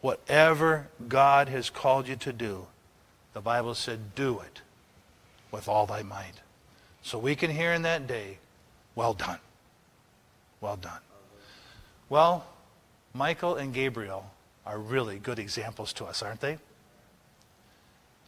Whatever 0.00 0.88
God 1.08 1.48
has 1.48 1.70
called 1.70 2.06
you 2.06 2.14
to 2.16 2.32
do, 2.32 2.66
the 3.32 3.40
Bible 3.40 3.74
said, 3.74 4.14
do 4.14 4.40
it 4.40 4.60
with 5.50 5.68
all 5.68 5.86
thy 5.86 6.02
might. 6.02 6.34
So 7.02 7.18
we 7.18 7.34
can 7.34 7.50
hear 7.50 7.72
in 7.72 7.82
that 7.82 8.06
day, 8.06 8.38
well 8.94 9.14
done. 9.14 9.38
Well 10.66 10.74
done. 10.74 10.98
Well, 12.08 12.44
Michael 13.14 13.54
and 13.54 13.72
Gabriel 13.72 14.28
are 14.66 14.80
really 14.80 15.16
good 15.16 15.38
examples 15.38 15.92
to 15.92 16.06
us, 16.06 16.24
aren't 16.24 16.40
they? 16.40 16.58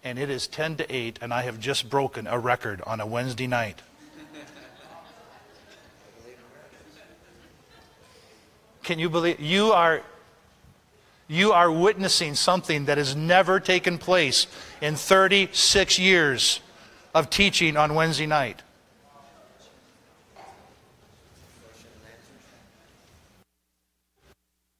And 0.04 0.20
it 0.20 0.30
is 0.30 0.46
10 0.46 0.76
to 0.76 0.94
8, 0.94 1.18
and 1.20 1.34
I 1.34 1.42
have 1.42 1.58
just 1.58 1.90
broken 1.90 2.28
a 2.28 2.38
record 2.38 2.80
on 2.82 3.00
a 3.00 3.06
Wednesday 3.06 3.48
night. 3.48 3.82
Can 8.84 9.00
you 9.00 9.10
believe 9.10 9.40
you 9.40 9.72
are 9.72 10.02
you 11.26 11.50
are 11.50 11.72
witnessing 11.72 12.36
something 12.36 12.84
that 12.84 12.98
has 12.98 13.16
never 13.16 13.58
taken 13.58 13.98
place 13.98 14.46
in 14.80 14.94
36 14.94 15.98
years 15.98 16.60
of 17.16 17.30
teaching 17.30 17.76
on 17.76 17.96
Wednesday 17.96 18.26
night. 18.26 18.62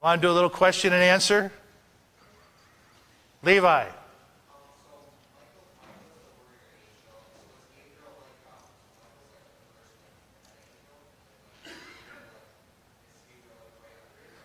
Want 0.00 0.22
to 0.22 0.28
do 0.28 0.30
a 0.30 0.34
little 0.34 0.50
question 0.50 0.92
and 0.92 1.02
answer? 1.02 1.50
Levi. 3.42 3.88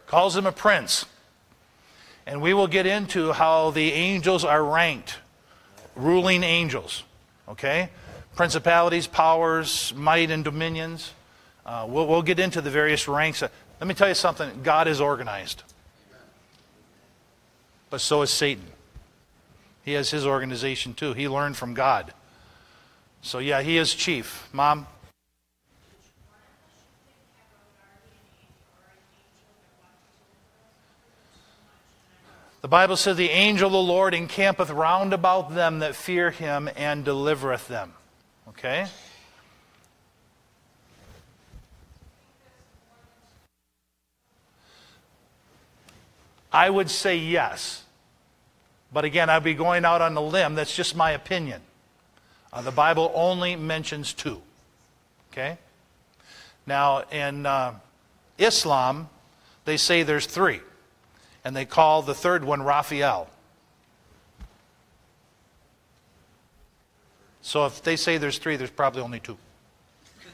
Calls 0.07 0.35
him 0.35 0.45
a 0.45 0.51
prince. 0.51 1.05
And 2.25 2.41
we 2.41 2.53
will 2.53 2.67
get 2.67 2.85
into 2.85 3.31
how 3.31 3.71
the 3.71 3.91
angels 3.91 4.43
are 4.43 4.63
ranked 4.63 5.17
ruling 5.95 6.43
angels, 6.43 7.03
okay? 7.47 7.89
Principalities, 8.35 9.07
powers, 9.07 9.93
might, 9.95 10.31
and 10.31 10.43
dominions. 10.43 11.13
Uh, 11.65 11.85
we'll, 11.87 12.07
we'll 12.07 12.21
get 12.21 12.39
into 12.39 12.61
the 12.61 12.69
various 12.69 13.07
ranks. 13.07 13.43
Let 13.83 13.87
me 13.89 13.95
tell 13.95 14.07
you 14.07 14.13
something 14.13 14.63
God 14.63 14.87
is 14.87 15.01
organized, 15.01 15.61
but 17.89 17.99
so 17.99 18.21
is 18.21 18.29
Satan. 18.29 18.63
He 19.83 19.91
has 19.91 20.09
his 20.09 20.25
organization 20.25 20.93
too. 20.93 21.11
He 21.11 21.27
learned 21.27 21.57
from 21.57 21.73
God. 21.73 22.13
So, 23.23 23.39
yeah, 23.39 23.61
he 23.61 23.77
is 23.77 23.93
chief. 23.93 24.47
Mom? 24.53 24.87
The 32.61 32.69
Bible 32.69 32.95
says, 32.95 33.17
The 33.17 33.31
angel 33.31 33.67
of 33.67 33.73
the 33.73 33.79
Lord 33.79 34.13
encampeth 34.13 34.69
round 34.69 35.11
about 35.11 35.53
them 35.53 35.79
that 35.79 35.97
fear 35.97 36.31
him 36.31 36.69
and 36.77 37.03
delivereth 37.03 37.67
them. 37.67 37.91
Okay? 38.47 38.87
I 46.53 46.69
would 46.69 46.89
say 46.89 47.17
yes. 47.17 47.83
But 48.93 49.05
again, 49.05 49.29
I'd 49.29 49.43
be 49.43 49.55
going 49.55 49.83
out 49.83 50.01
on 50.01 50.15
a 50.15 50.21
limb. 50.21 50.53
That's 50.53 50.75
just 50.75 50.95
my 50.95 51.11
opinion. 51.11 51.61
Uh, 52.53 52.61
the 52.61 52.71
Bible 52.71 53.11
only 53.15 53.55
mentions 53.55 54.13
two. 54.13 54.39
Okay? 55.31 55.57
Now, 56.67 56.99
in 57.11 57.47
uh, 57.47 57.73
Islam, 58.37 59.09
they 59.65 59.77
say 59.77 60.03
there's 60.03 60.27
three 60.27 60.61
and 61.43 61.55
they 61.55 61.65
call 61.65 62.03
the 62.03 62.13
third 62.13 62.43
one 62.43 62.61
Raphael. 62.61 63.27
So 67.41 67.65
if 67.65 67.81
they 67.83 67.97
say 67.97 68.17
there's 68.17 68.37
three, 68.37 68.55
there's 68.55 68.69
probably 68.69 69.01
only 69.01 69.19
two. 69.19 69.37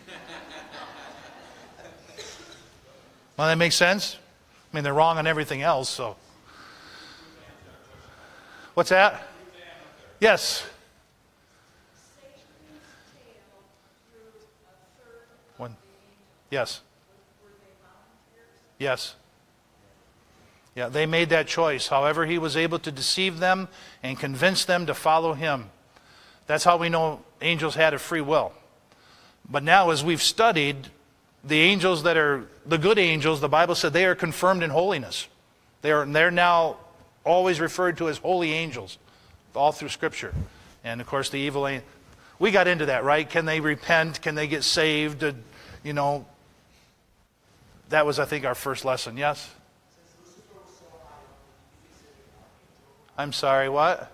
well, 3.38 3.48
that 3.48 3.58
makes 3.58 3.76
sense? 3.76 4.18
I 4.72 4.76
mean, 4.76 4.84
they're 4.84 4.94
wrong 4.94 5.18
on 5.18 5.26
everything 5.26 5.62
else, 5.62 5.90
so. 5.90 6.16
What's 8.76 8.90
that? 8.90 9.24
Yes. 10.20 10.66
When? 15.58 15.76
Yes. 16.52 16.82
Yes. 18.78 19.16
Yeah, 20.76 20.88
they 20.88 21.06
made 21.06 21.30
that 21.30 21.48
choice. 21.48 21.88
However, 21.88 22.26
he 22.26 22.38
was 22.38 22.56
able 22.56 22.80
to 22.80 22.92
deceive 22.92 23.40
them 23.40 23.68
and 24.04 24.20
convince 24.20 24.64
them 24.64 24.86
to 24.86 24.94
follow 24.94 25.34
him. 25.34 25.72
That's 26.48 26.64
how 26.64 26.78
we 26.78 26.90
know 26.90 27.22
angels 27.42 27.76
had 27.76 27.94
a 27.94 28.00
free 28.00 28.22
will. 28.22 28.54
But 29.50 29.64
now, 29.64 29.90
as 29.90 30.04
we've 30.04 30.22
studied, 30.22 30.88
the 31.44 31.60
angels 31.60 32.04
that 32.04 32.18
are 32.18 32.48
the 32.66 32.78
good 32.78 33.00
angels, 33.00 33.42
the 33.42 33.50
Bible 33.50 33.76
said 33.76 33.94
they 33.94 34.06
are 34.06 34.16
confirmed 34.16 34.64
in 34.64 34.70
holiness. 34.70 35.28
They 35.82 35.92
are, 35.92 36.06
they're 36.06 36.32
now 36.32 36.78
always 37.24 37.60
referred 37.60 37.98
to 37.98 38.10
as 38.10 38.18
holy 38.18 38.52
angels 38.52 38.98
all 39.56 39.72
through 39.72 39.90
Scripture. 39.90 40.34
And 40.84 41.02
of 41.02 41.08
course, 41.08 41.30
the 41.30 41.40
evil 41.40 41.68
angel. 41.68 41.88
We 42.40 42.52
got 42.52 42.68
into 42.68 42.86
that, 42.88 43.04
right? 43.04 43.30
Can 43.30 43.46
they 43.46 43.60
repent? 43.60 44.22
Can 44.22 44.36
they 44.36 44.48
get 44.48 44.64
saved? 44.64 45.24
Uh, 45.24 45.34
you 45.84 45.94
know, 45.94 46.26
that 47.90 48.06
was, 48.06 48.20
I 48.20 48.26
think, 48.26 48.46
our 48.46 48.56
first 48.56 48.86
lesson. 48.86 49.18
Yes? 49.18 49.50
I'm 53.18 53.34
sorry, 53.34 53.68
what? 53.68 54.10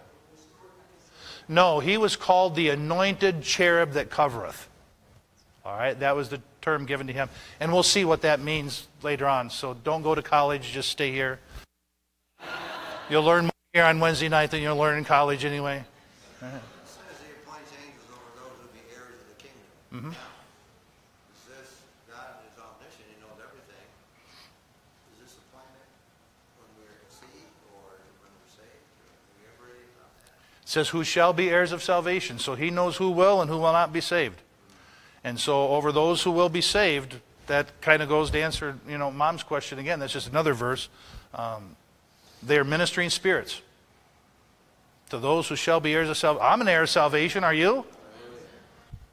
No, 1.48 1.80
he 1.80 1.98
was 1.98 2.16
called 2.16 2.56
the 2.56 2.70
anointed 2.70 3.44
cherub 3.44 3.92
that 3.92 4.10
covereth. 4.10 4.68
All 5.64 5.76
right, 5.76 6.00
that 6.00 6.16
was 6.16 6.30
the 6.30 6.42
term 6.66 6.86
given 6.86 7.06
to 7.06 7.14
him. 7.14 7.30
And 7.60 7.72
we'll 7.72 7.84
see 7.84 8.04
what 8.04 8.22
that 8.24 8.42
means 8.42 8.88
later 9.04 9.28
on. 9.28 9.52
So 9.52 9.76
don't 9.84 10.02
go 10.02 10.16
to 10.16 10.24
college, 10.24 10.72
just 10.72 10.90
stay 10.90 11.12
here. 11.12 11.40
You'll 13.08 13.24
learn 13.24 13.46
more 13.46 13.52
here 13.72 13.84
on 13.84 14.00
Wednesday 14.00 14.30
night 14.30 14.50
than 14.50 14.64
you'll 14.64 14.76
learn 14.76 14.98
in 14.98 15.06
college 15.06 15.46
anyway. 15.46 15.78
It 15.78 15.86
says 16.42 17.22
he 17.22 17.30
appoints 17.38 17.70
angels 17.86 18.10
over 18.10 18.34
those 18.34 18.58
who 18.58 18.68
be 18.74 18.82
heirs 18.90 19.14
of 19.14 19.30
the 19.30 19.38
kingdom. 19.38 19.70
Mm-hmm. 19.94 20.10
It 20.10 21.70
God 22.10 22.42
is 22.50 22.58
omniscient, 22.58 23.14
he 23.14 23.18
knows 23.22 23.38
everything. 23.38 23.86
Is 25.14 25.22
this 25.22 25.38
appointment 25.38 25.86
when 26.58 26.70
we're 26.82 26.98
conceived 27.06 27.62
or 27.78 27.94
when 28.26 28.34
we're 28.34 28.54
saved? 28.58 28.90
Do 28.98 29.38
we 29.38 29.46
ever 29.54 29.70
read 29.70 29.94
that? 30.02 30.10
Says, 30.66 30.90
Who 30.90 31.04
shall 31.04 31.32
be 31.32 31.52
heirs 31.52 31.72
of 31.72 31.84
salvation? 31.84 32.40
So 32.40 32.56
he 32.56 32.72
knows 32.74 32.98
who 32.98 33.12
will 33.12 33.40
and 33.40 33.52
who 33.54 33.62
will 33.62 33.78
not 33.78 33.94
be 33.94 34.02
saved. 34.02 34.42
And 35.26 35.40
so 35.40 35.70
over 35.70 35.92
those 35.92 36.22
who 36.22 36.32
will 36.32 36.50
be 36.50 36.62
saved, 36.62 37.16
that 37.48 37.82
kind 37.82 38.02
of 38.02 38.08
goes 38.08 38.30
to 38.30 38.40
answer, 38.40 38.78
you 38.88 38.98
know, 38.98 39.10
mom's 39.10 39.44
question 39.44 39.80
again. 39.80 40.00
That's 40.00 40.14
just 40.14 40.30
another 40.30 40.54
verse. 40.54 40.88
Um, 41.34 41.76
they 42.44 42.58
are 42.58 42.64
ministering 42.64 43.10
spirits. 43.10 43.62
To 45.10 45.18
those 45.18 45.48
who 45.48 45.56
shall 45.56 45.80
be 45.80 45.94
heirs 45.94 46.10
of 46.10 46.18
salvation. 46.18 46.48
I'm 46.48 46.62
an 46.62 46.68
heir 46.68 46.84
of 46.84 46.90
salvation. 46.90 47.44
Are 47.44 47.54
you? 47.54 47.86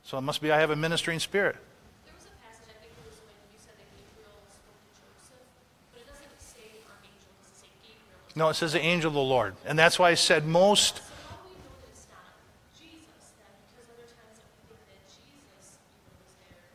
So 0.05 0.19
it 0.19 0.21
must 0.21 0.43
be 0.43 0.53
I 0.53 0.61
have 0.61 0.71
a 0.71 0.77
ministering 0.77 1.19
spirit. 1.19 1.57
There 2.05 2.15
was 2.15 2.27
a 2.27 2.37
passage, 2.45 2.69
I 2.69 2.77
think 2.81 2.93
it 2.93 3.09
was 3.09 3.17
when 3.25 3.33
you 3.53 3.59
said 3.61 3.73
that 3.81 3.89
Gabriel 3.97 4.37
spoke 4.53 4.85
to 4.85 5.01
Joseph, 5.01 5.49
but 5.93 6.01
it 6.01 6.09
doesn't 6.13 6.41
say 6.41 6.85
archangel, 6.93 7.33
it 7.33 7.41
doesn't 7.41 7.57
say 7.57 7.73
Gabriel. 7.81 8.37
No, 8.37 8.49
it 8.53 8.55
says 8.61 8.73
the 8.73 8.85
angel 8.85 9.09
of 9.09 9.15
the 9.15 9.21
Lord. 9.21 9.57
And 9.65 9.79
that's 9.79 9.99
why 9.99 10.11
I 10.11 10.15
said 10.15 10.45
most. 10.45 10.97
So 10.97 11.03
how 11.29 11.41
do 11.41 11.57
we 11.57 11.61
know 11.61 11.73
that 11.81 11.89
it's 11.93 12.05
not 12.13 12.37
Jesus 12.77 13.33
then? 13.41 13.53
Because 13.69 13.89
other 13.97 14.09
times 14.13 14.37
I 14.41 14.49
think 14.69 14.81
that 14.93 15.01
Jesus 15.13 15.81
even 15.81 16.13
was 16.21 16.37
there. 16.41 16.73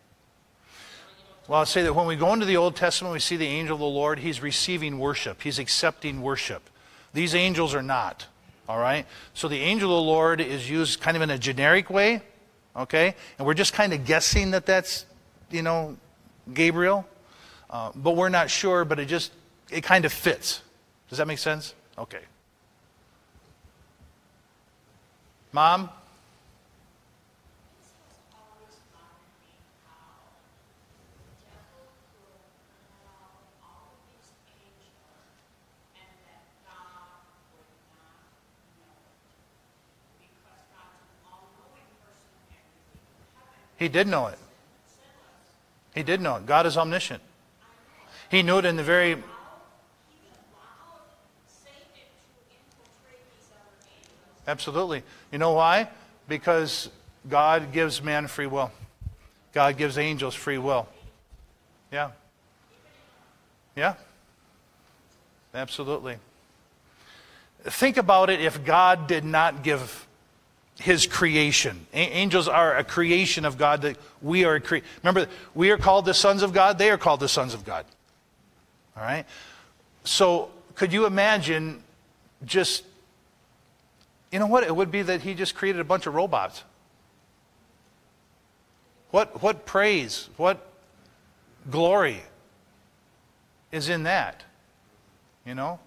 You 1.18 1.26
know, 1.30 1.37
Well, 1.48 1.60
I'll 1.60 1.66
say 1.66 1.84
that 1.84 1.94
when 1.94 2.08
we 2.08 2.18
go 2.18 2.34
into 2.34 2.46
the 2.46 2.58
Old 2.58 2.76
Testament, 2.76 3.14
we 3.14 3.20
see 3.20 3.38
the 3.38 3.48
angel 3.48 3.76
of 3.76 3.80
the 3.80 3.86
Lord, 3.86 4.20
he's 4.20 4.42
receiving 4.42 5.00
worship, 5.00 5.42
he's 5.42 5.60
accepting 5.60 6.22
worship. 6.22 6.70
These 7.14 7.34
angels 7.36 7.74
are 7.74 7.82
not. 7.82 8.28
All 8.68 8.78
right? 8.78 9.06
So 9.34 9.48
the 9.48 9.60
angel 9.60 9.90
of 9.98 10.04
the 10.04 10.10
Lord 10.10 10.42
is 10.42 10.70
used 10.70 11.00
kind 11.00 11.16
of 11.16 11.24
in 11.24 11.30
a 11.30 11.38
generic 11.38 11.90
way, 11.90 12.22
okay? 12.76 13.16
And 13.38 13.48
we're 13.48 13.54
just 13.54 13.74
kind 13.74 13.94
of 13.94 14.06
guessing 14.06 14.52
that 14.52 14.66
that's, 14.66 15.06
you 15.50 15.62
know, 15.62 15.96
Gabriel. 16.54 17.08
Uh, 17.70 17.92
but 17.96 18.18
we're 18.18 18.30
not 18.30 18.50
sure, 18.50 18.84
but 18.84 19.00
it 19.00 19.06
just, 19.06 19.32
it 19.72 19.84
kind 19.84 20.04
of 20.04 20.12
fits. 20.12 20.62
Does 21.10 21.18
that 21.18 21.28
make 21.28 21.40
sense? 21.40 21.74
Okay. 21.98 22.22
Mom? 25.54 25.90
He 43.78 43.88
did 43.88 44.08
know 44.08 44.28
it. 44.28 44.40
He 45.94 46.04
did 46.04 46.22
know 46.22 46.36
it. 46.36 46.46
God 46.46 46.66
is 46.66 46.78
omniscient. 46.78 47.22
He 48.30 48.44
knew 48.44 48.58
it 48.58 48.66
in 48.66 48.76
the 48.76 48.84
very. 48.84 49.18
Absolutely. 54.48 55.04
You 55.32 55.38
know 55.38 55.54
why? 55.54 55.90
Because 56.28 56.90
God 57.30 57.72
gives 57.72 58.02
man 58.02 58.28
free 58.28 58.48
will. 58.48 58.72
God 59.54 59.78
gives 59.78 59.98
angels 59.98 60.36
free 60.36 60.58
will. 60.58 60.88
Yeah. 61.92 62.12
Yeah. 63.76 63.96
Absolutely. 65.54 66.18
Think 67.64 67.98
about 67.98 68.30
it 68.30 68.40
if 68.40 68.64
God 68.64 69.08
did 69.08 69.26
not 69.26 69.64
give 69.64 70.07
his 70.80 71.08
creation. 71.08 71.88
A- 71.94 71.98
angels 71.98 72.48
are 72.48 72.78
a 72.78 72.84
creation 72.84 73.46
of 73.46 73.58
God 73.58 73.82
that 73.82 73.98
we 74.22 74.46
are 74.46 74.60
cre- 74.60 74.78
Remember, 75.04 75.28
we 75.56 75.72
are 75.72 75.78
called 75.78 76.06
the 76.06 76.14
sons 76.14 76.44
of 76.44 76.54
God, 76.54 76.78
they 76.78 76.90
are 76.90 76.98
called 76.98 77.20
the 77.20 77.30
sons 77.30 77.54
of 77.54 77.66
God. 77.66 77.86
All 78.96 79.04
right? 79.04 79.26
So, 80.04 80.50
could 80.76 80.94
you 80.94 81.06
imagine 81.06 81.84
just 82.46 82.84
you 84.32 84.40
know 84.40 84.48
what? 84.48 84.64
It 84.64 84.76
would 84.76 84.92
be 84.92 85.02
that 85.04 85.22
he 85.22 85.34
just 85.34 85.56
created 85.56 85.80
a 85.80 85.86
bunch 85.86 86.06
of 86.06 86.14
robots. 86.14 86.64
What 89.12 89.42
what 89.42 89.66
praise, 89.66 90.30
what 90.38 90.66
glory 91.70 92.22
is 93.72 93.90
in 93.90 94.04
that? 94.04 94.44
You 95.46 95.56
know? 95.56 95.80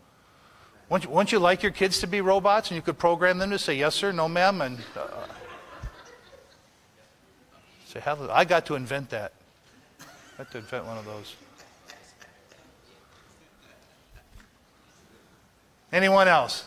Wouldn't 0.90 1.08
you, 1.08 1.14
wouldn't 1.14 1.30
you 1.30 1.38
like 1.38 1.62
your 1.62 1.70
kids 1.70 2.00
to 2.00 2.08
be 2.08 2.20
robots 2.20 2.68
and 2.70 2.76
you 2.76 2.82
could 2.82 2.98
program 2.98 3.38
them 3.38 3.50
to 3.50 3.60
say 3.60 3.74
yes, 3.74 3.94
sir, 3.94 4.10
no, 4.10 4.28
ma'am, 4.28 4.60
and 4.60 4.76
uh, 4.96 5.06
say, 7.86 8.00
hallelujah. 8.00 8.32
I 8.32 8.44
got 8.44 8.66
to 8.66 8.74
invent 8.74 9.10
that. 9.10 9.32
I 10.00 10.38
got 10.38 10.50
to 10.50 10.58
invent 10.58 10.86
one 10.86 10.98
of 10.98 11.04
those. 11.04 11.36
Anyone 15.92 16.26
else? 16.26 16.64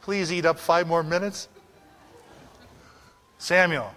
Please 0.00 0.32
eat 0.32 0.46
up 0.46 0.58
five 0.58 0.86
more 0.86 1.02
minutes. 1.02 1.48
Samuel. 3.36 3.94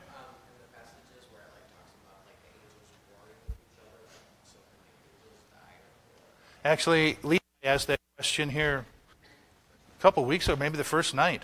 Actually, 6.65 7.17
Lee 7.23 7.39
asked 7.67 7.87
that 7.87 7.99
question 8.15 8.49
here 8.49 8.85
a 9.99 10.01
couple 10.01 10.23
weeks 10.25 10.47
ago, 10.47 10.55
maybe 10.55 10.77
the 10.77 10.83
first 10.83 11.13
night. 11.13 11.43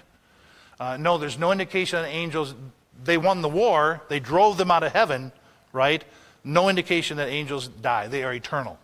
Uh, 0.80 0.98
no, 0.98 1.18
there's 1.18 1.38
no 1.38 1.52
indication 1.52 2.02
that 2.02 2.08
angels, 2.08 2.56
they 3.04 3.18
won 3.18 3.42
the 3.42 3.50
war, 3.50 4.02
they 4.08 4.20
drove 4.20 4.58
them 4.58 4.72
out 4.72 4.84
of 4.84 4.94
heaven, 4.94 5.32
right? 5.72 6.04
No 6.44 6.70
indication 6.70 7.18
that 7.18 7.30
angels 7.30 7.68
die. 7.68 8.08
They 8.08 8.24
are 8.24 8.34
eternal. 8.34 8.80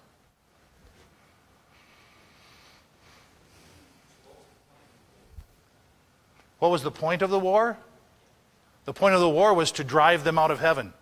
What 6.59 6.71
was 6.71 6.83
the 6.83 6.91
point 6.91 7.21
of 7.21 7.29
the 7.29 7.39
war? 7.39 7.77
The 8.85 8.93
point 8.93 9.15
of 9.15 9.21
the 9.21 9.29
war 9.29 9.53
was 9.53 9.71
to 9.73 9.83
drive 9.83 10.23
them 10.23 10.37
out 10.37 10.51
of 10.51 10.59
heaven, 10.59 10.93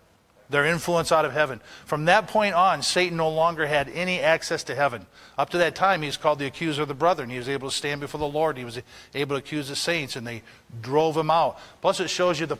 their 0.50 0.64
influence 0.64 1.12
out 1.12 1.24
of 1.24 1.32
heaven. 1.32 1.60
From 1.84 2.06
that 2.06 2.28
point 2.28 2.54
on, 2.54 2.82
Satan 2.82 3.16
no 3.16 3.28
longer 3.28 3.66
had 3.66 3.88
any 3.90 4.20
access 4.20 4.64
to 4.64 4.74
heaven. 4.74 5.06
Up 5.36 5.50
to 5.50 5.58
that 5.58 5.74
time, 5.74 6.02
he 6.02 6.06
was 6.06 6.16
called 6.16 6.38
the 6.38 6.46
accuser 6.46 6.82
of 6.82 6.88
the 6.88 6.94
brethren. 6.94 7.30
He 7.30 7.38
was 7.38 7.48
able 7.48 7.68
to 7.68 7.74
stand 7.74 8.00
before 8.00 8.18
the 8.18 8.28
Lord. 8.28 8.56
He 8.56 8.64
was 8.64 8.80
able 9.14 9.36
to 9.36 9.40
accuse 9.40 9.68
the 9.68 9.76
saints, 9.76 10.16
and 10.16 10.26
they 10.26 10.42
drove 10.80 11.16
him 11.16 11.30
out. 11.30 11.58
Plus, 11.80 12.00
it 12.00 12.08
shows 12.08 12.40
you 12.40 12.46
the. 12.46 12.56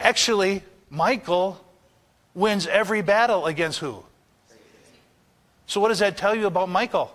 Actually, 0.00 0.62
Michael 0.90 1.64
wins 2.34 2.66
every 2.66 3.02
battle 3.02 3.46
against 3.46 3.78
who? 3.78 4.04
So, 5.66 5.80
what 5.80 5.88
does 5.88 5.98
that 5.98 6.16
tell 6.16 6.34
you 6.34 6.46
about 6.46 6.68
Michael? 6.68 7.14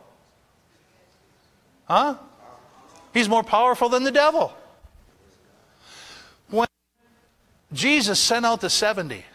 Huh? 1.88 2.16
He's 3.14 3.30
more 3.30 3.44
powerful 3.44 3.90
than 3.90 4.04
the 4.04 4.12
devil. 4.12 4.54
When 6.50 6.68
Jesus 7.74 8.20
sent 8.20 8.46
out 8.46 8.62
the 8.62 8.70
70, 8.70 9.26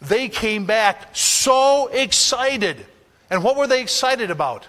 they 0.00 0.28
came 0.28 0.66
back 0.66 1.16
so 1.16 1.88
excited. 1.88 2.86
And 3.30 3.42
what 3.42 3.56
were 3.56 3.66
they 3.66 3.80
excited 3.80 4.30
about? 4.30 4.66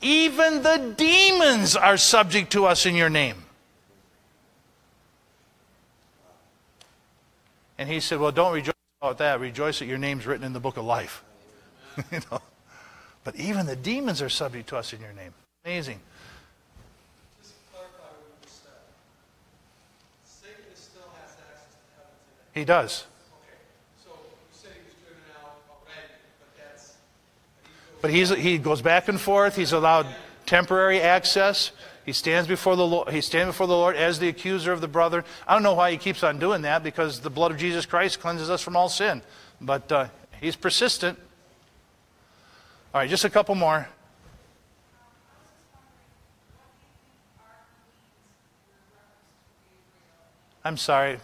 Even 0.00 0.62
the 0.62 0.94
demons 0.96 1.76
are 1.76 1.96
subject 1.96 2.52
to 2.52 2.66
us 2.66 2.86
in 2.86 2.94
your 2.94 3.08
name. 3.08 3.44
And 7.78 7.88
he 7.88 8.00
said, 8.00 8.20
Well, 8.20 8.32
don't 8.32 8.52
rejoice 8.52 8.74
about 9.00 9.18
that. 9.18 9.40
Rejoice 9.40 9.80
that 9.80 9.86
your 9.86 9.98
name's 9.98 10.26
written 10.26 10.44
in 10.44 10.52
the 10.52 10.60
book 10.60 10.76
of 10.76 10.84
life. 10.84 11.24
you 12.12 12.20
know? 12.30 12.40
But 13.24 13.36
even 13.36 13.66
the 13.66 13.76
demons 13.76 14.22
are 14.22 14.28
subject 14.28 14.68
to 14.70 14.76
us 14.76 14.92
in 14.92 15.00
your 15.00 15.12
name. 15.12 15.32
Amazing. 15.64 16.00
Just 17.40 17.54
to 17.54 17.60
clarify 17.70 18.02
what 18.02 18.26
you 18.26 18.34
just 18.42 18.62
said. 18.64 18.72
Satan 20.24 20.74
still 20.74 21.06
has 21.22 21.30
access 21.38 21.70
to 21.70 21.78
heaven 21.94 22.10
today. 22.10 22.10
He 22.10 22.10
does. 22.10 22.10
Okay, 22.10 22.10
so 22.10 22.10
you 22.10 22.10
said 22.10 22.10
he 22.10 22.10
was 22.10 22.18
driven 22.18 22.41
out 22.54 22.64
does. 22.64 23.06
but 28.00 28.02
But 28.02 28.10
he's, 28.10 28.30
he 28.30 28.58
goes 28.58 28.82
back 28.82 29.08
and 29.08 29.20
forth. 29.20 29.56
He's 29.56 29.72
allowed 29.72 30.06
temporary 30.44 31.00
access. 31.00 31.72
He 32.04 32.12
stands 32.12 32.48
before 32.48 32.74
the 32.74 32.86
Lord. 32.86 33.10
He 33.10 33.20
stands 33.20 33.52
before 33.52 33.68
the 33.68 33.76
Lord 33.76 33.96
as 33.96 34.18
the 34.18 34.28
accuser 34.28 34.72
of 34.72 34.80
the 34.80 34.88
brother. 34.88 35.24
I 35.46 35.54
don't 35.54 35.62
know 35.62 35.74
why 35.74 35.92
he 35.92 35.96
keeps 35.96 36.24
on 36.24 36.38
doing 36.38 36.62
that 36.62 36.82
because 36.82 37.20
the 37.20 37.30
blood 37.30 37.52
of 37.52 37.58
Jesus 37.58 37.86
Christ 37.86 38.20
cleanses 38.20 38.50
us 38.50 38.60
from 38.60 38.76
all 38.76 38.88
sin. 38.88 39.22
But 39.60 39.90
uh, 39.92 40.08
he's 40.40 40.56
persistent. 40.56 41.18
All 42.92 43.00
right, 43.00 43.08
just 43.08 43.24
a 43.24 43.30
couple 43.30 43.54
more. 43.54 43.88
I'm 50.64 50.76
sorry. 50.76 51.18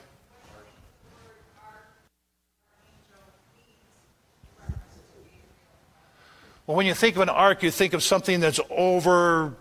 Well, 6.69 6.77
when 6.77 6.85
you 6.85 6.93
think 6.93 7.17
of 7.17 7.23
an 7.23 7.31
ark, 7.31 7.63
you 7.63 7.71
think 7.71 7.95
of 7.95 8.03
something 8.03 8.41
that's 8.41 8.61
over, 8.69 9.55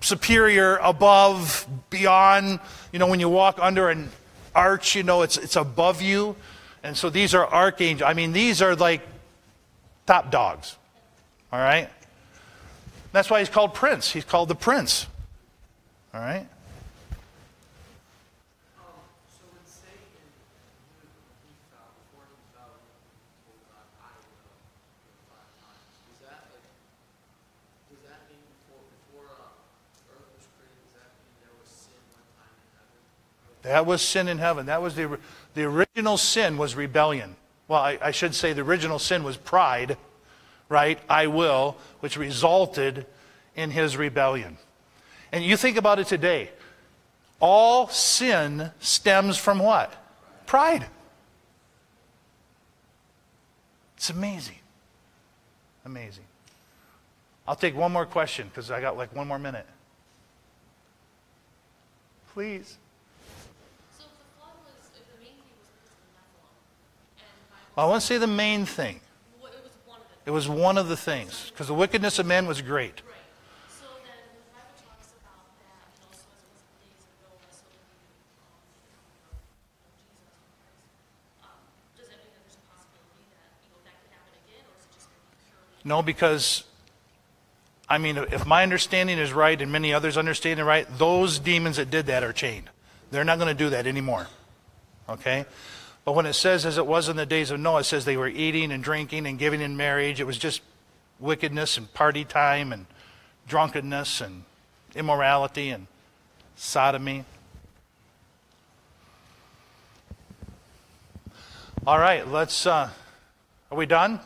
superior, 0.00 0.76
above, 0.78 1.68
beyond. 1.88 2.58
You 2.92 2.98
know, 2.98 3.06
when 3.06 3.20
you 3.20 3.28
walk 3.28 3.60
under 3.62 3.88
an 3.90 4.10
arch, 4.56 4.96
you 4.96 5.04
know, 5.04 5.22
it's, 5.22 5.36
it's 5.36 5.54
above 5.54 6.02
you. 6.02 6.34
And 6.82 6.96
so 6.96 7.10
these 7.10 7.32
are 7.32 7.46
archangels. 7.46 8.10
I 8.10 8.14
mean, 8.14 8.32
these 8.32 8.60
are 8.60 8.74
like 8.74 9.02
top 10.04 10.32
dogs. 10.32 10.76
All 11.52 11.60
right? 11.60 11.88
That's 13.12 13.30
why 13.30 13.38
he's 13.38 13.48
called 13.48 13.72
Prince. 13.72 14.10
He's 14.10 14.24
called 14.24 14.48
the 14.48 14.56
Prince. 14.56 15.06
All 16.12 16.20
right? 16.20 16.44
Um, 18.78 18.98
so 19.30 19.46
when 19.46 19.62
Satan 19.64 20.10
knew 20.10 21.06
he 21.46 21.54
fell, 21.70 21.94
before 22.10 22.26
he 22.26 22.34
fell, 22.50 22.74
he 22.76 23.32
told 23.46 23.62
God, 23.72 23.86
I 24.02 24.10
will, 24.26 24.52
you 25.00 25.16
know, 25.16 25.24
five 25.32 25.48
times. 25.64 25.86
Was 26.12 26.18
that 26.28 26.50
like, 26.52 26.66
does 27.88 28.02
that 28.04 28.20
mean 28.28 28.42
before, 28.52 28.84
before, 28.84 29.26
uh, 29.32 30.12
earth 30.12 30.28
was 30.36 30.46
created, 30.54 30.76
does 30.92 31.00
that 31.00 31.10
mean 31.16 31.32
there 31.40 31.56
was 31.56 31.70
sin 31.72 31.96
one 32.12 32.26
time 32.36 32.52
in 32.52 32.68
heaven? 32.76 33.00
That 33.66 33.84
was 33.84 34.00
sin 34.00 34.28
in 34.28 34.38
heaven. 34.38 34.66
That 34.66 34.80
was 34.80 34.94
the, 34.94 35.18
the 35.54 35.64
original 35.64 36.16
sin 36.16 36.56
was 36.56 36.76
rebellion. 36.76 37.34
Well, 37.66 37.80
I, 37.80 37.98
I 38.00 38.10
should 38.12 38.34
say 38.34 38.52
the 38.52 38.62
original 38.62 39.00
sin 39.00 39.24
was 39.24 39.36
pride, 39.36 39.96
right? 40.68 41.00
I 41.08 41.26
will, 41.26 41.76
which 42.00 42.16
resulted 42.16 43.06
in 43.56 43.72
his 43.72 43.96
rebellion. 43.96 44.58
And 45.32 45.44
you 45.44 45.56
think 45.56 45.76
about 45.76 45.98
it 45.98 46.06
today. 46.06 46.50
All 47.40 47.88
sin 47.88 48.70
stems 48.78 49.36
from 49.36 49.58
what? 49.58 49.92
Pride. 50.46 50.86
It's 53.96 54.10
amazing. 54.10 54.60
Amazing. 55.84 56.24
I'll 57.48 57.56
take 57.56 57.76
one 57.76 57.92
more 57.92 58.06
question 58.06 58.48
because 58.48 58.70
I 58.70 58.80
got 58.80 58.96
like 58.96 59.14
one 59.14 59.26
more 59.26 59.38
minute. 59.38 59.66
Please. 62.32 62.78
So 63.96 64.04
if 64.04 64.10
the 64.12 64.28
flood 64.36 64.52
was, 64.66 64.90
if 64.92 65.06
the 65.08 65.18
main 65.24 65.32
thing 65.40 65.56
was 65.56 65.68
because 65.72 65.88
of 65.88 66.00
the 66.04 66.12
Nephilim, 66.20 66.52
Bible, 67.76 67.88
I 67.88 67.90
want 67.90 68.00
to 68.00 68.06
say 68.06 68.16
the 68.16 68.26
main 68.26 68.64
thing. 68.64 69.00
well, 69.38 69.52
it 69.52 69.62
was 69.62 69.72
one 69.84 70.00
of 70.00 70.06
the 70.24 70.30
It 70.30 70.32
was 70.32 70.48
one 70.48 70.78
of 70.78 70.88
the 70.88 70.96
things 70.96 71.50
because 71.50 71.66
the 71.66 71.74
wickedness 71.74 72.18
of 72.18 72.24
men 72.24 72.46
was 72.46 72.62
great. 72.62 73.02
Right. 73.04 73.20
So 73.68 73.84
then 74.00 74.16
when 74.32 74.40
the 74.40 74.48
Bible 74.56 74.80
talks 74.80 75.12
about 75.20 75.44
that, 75.60 75.84
and 75.92 76.08
also 76.08 76.24
as 76.24 76.40
it 76.40 76.56
was 76.56 76.56
in 76.56 76.72
the 76.72 76.88
days 76.88 77.04
of 77.04 77.12
Noah, 77.20 77.52
so 77.52 77.68
that 77.68 77.76
we 77.76 77.84
could, 77.84 78.16
um, 78.24 78.32
you 78.80 78.88
know, 78.88 79.04
Jesus 79.92 80.24
Christ, 81.44 82.00
does 82.00 82.08
that 82.08 82.16
mean 82.16 82.32
that 82.32 82.48
there's 82.48 82.56
a 82.56 82.64
possibility 82.64 83.28
that, 83.36 83.52
you 83.60 83.68
know, 83.68 83.80
that 83.84 83.92
could 84.00 84.12
happen 84.16 84.32
again, 84.40 84.64
or 84.64 84.80
is 84.80 84.88
it 84.88 84.96
just 84.96 85.12
going 85.12 85.20
to 85.20 85.28
be 85.28 85.44
purely? 85.44 85.84
No, 85.84 86.00
because, 86.00 86.64
I 87.92 88.00
mean, 88.00 88.16
if 88.32 88.48
my 88.48 88.64
understanding 88.64 89.20
is 89.20 89.36
right 89.36 89.60
and 89.60 89.68
many 89.68 89.92
others 89.92 90.16
understand 90.16 90.56
it 90.56 90.64
right, 90.64 90.88
those 90.96 91.36
demons 91.36 91.76
that 91.76 91.92
did 91.92 92.08
that 92.08 92.24
are 92.24 92.32
chained. 92.32 92.72
They're 93.12 93.28
not 93.28 93.36
going 93.36 93.52
to 93.52 93.58
do 93.64 93.68
that 93.76 93.84
anymore. 93.86 94.32
Okay? 95.12 95.44
But 96.06 96.14
when 96.14 96.24
it 96.24 96.34
says, 96.34 96.64
as 96.64 96.78
it 96.78 96.86
was 96.86 97.08
in 97.08 97.16
the 97.16 97.26
days 97.26 97.50
of 97.50 97.58
Noah, 97.58 97.80
it 97.80 97.84
says 97.84 98.04
they 98.04 98.16
were 98.16 98.28
eating 98.28 98.70
and 98.70 98.82
drinking 98.82 99.26
and 99.26 99.36
giving 99.36 99.60
in 99.60 99.76
marriage. 99.76 100.20
It 100.20 100.24
was 100.24 100.38
just 100.38 100.62
wickedness 101.18 101.76
and 101.76 101.92
party 101.92 102.24
time 102.24 102.72
and 102.72 102.86
drunkenness 103.48 104.20
and 104.20 104.44
immorality 104.94 105.70
and 105.70 105.88
sodomy. 106.54 107.24
All 111.84 111.98
right, 111.98 112.26
let's. 112.28 112.66
Uh, 112.66 112.88
are 113.72 113.76
we 113.76 113.86
done? 113.86 114.20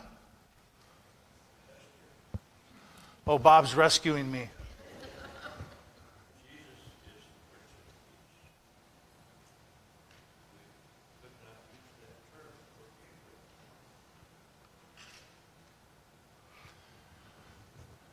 Oh, 3.25 3.39
Bob's 3.39 3.73
rescuing 3.73 4.31
me. 4.31 4.49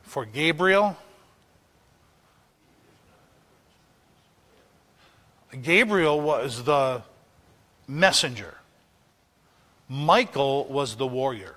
For 0.08 0.24
Gabriel, 0.24 0.96
Gabriel 5.60 6.18
was 6.18 6.64
the 6.64 7.02
messenger. 7.86 8.54
Michael 9.86 10.64
was 10.64 10.96
the 10.96 11.06
warrior. 11.06 11.56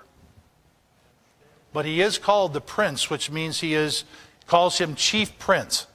But 1.72 1.86
he 1.86 2.02
is 2.02 2.18
called 2.18 2.52
the 2.52 2.60
prince, 2.60 3.08
which 3.08 3.30
means 3.30 3.60
he 3.60 3.72
is 3.72 4.04
calls 4.46 4.76
him 4.76 4.96
chief 4.96 5.38
prince. 5.38 5.86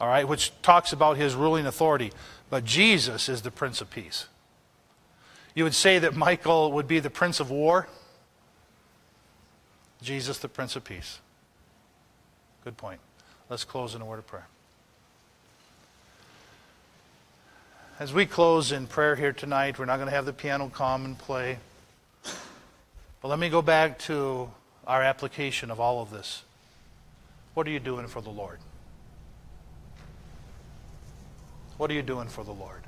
All 0.00 0.08
right, 0.08 0.26
which 0.26 0.52
talks 0.62 0.94
about 0.94 1.18
his 1.18 1.34
ruling 1.34 1.66
authority. 1.66 2.10
But 2.48 2.64
Jesus 2.64 3.28
is 3.28 3.42
the 3.42 3.50
prince 3.50 3.82
of 3.82 3.90
peace. 3.90 4.28
You 5.54 5.64
would 5.64 5.74
say 5.74 5.98
that 5.98 6.16
Michael 6.16 6.72
would 6.72 6.88
be 6.88 7.00
the 7.00 7.10
prince 7.10 7.38
of 7.38 7.50
war. 7.50 7.86
Jesus 10.00 10.38
the 10.38 10.48
prince 10.48 10.74
of 10.74 10.82
peace. 10.82 11.20
Good 12.66 12.76
point. 12.76 12.98
Let's 13.48 13.62
close 13.62 13.94
in 13.94 14.02
a 14.02 14.04
word 14.04 14.18
of 14.18 14.26
prayer. 14.26 14.48
As 18.00 18.12
we 18.12 18.26
close 18.26 18.72
in 18.72 18.88
prayer 18.88 19.14
here 19.14 19.32
tonight, 19.32 19.78
we're 19.78 19.84
not 19.84 19.98
going 19.98 20.08
to 20.08 20.14
have 20.16 20.26
the 20.26 20.32
piano 20.32 20.68
come 20.68 21.04
and 21.04 21.16
play. 21.16 21.58
But 23.22 23.28
let 23.28 23.38
me 23.38 23.50
go 23.50 23.62
back 23.62 24.00
to 24.00 24.50
our 24.84 25.00
application 25.00 25.70
of 25.70 25.78
all 25.78 26.02
of 26.02 26.10
this. 26.10 26.42
What 27.54 27.68
are 27.68 27.70
you 27.70 27.78
doing 27.78 28.08
for 28.08 28.20
the 28.20 28.30
Lord? 28.30 28.58
What 31.76 31.88
are 31.88 31.94
you 31.94 32.02
doing 32.02 32.26
for 32.26 32.42
the 32.42 32.50
Lord? 32.50 32.82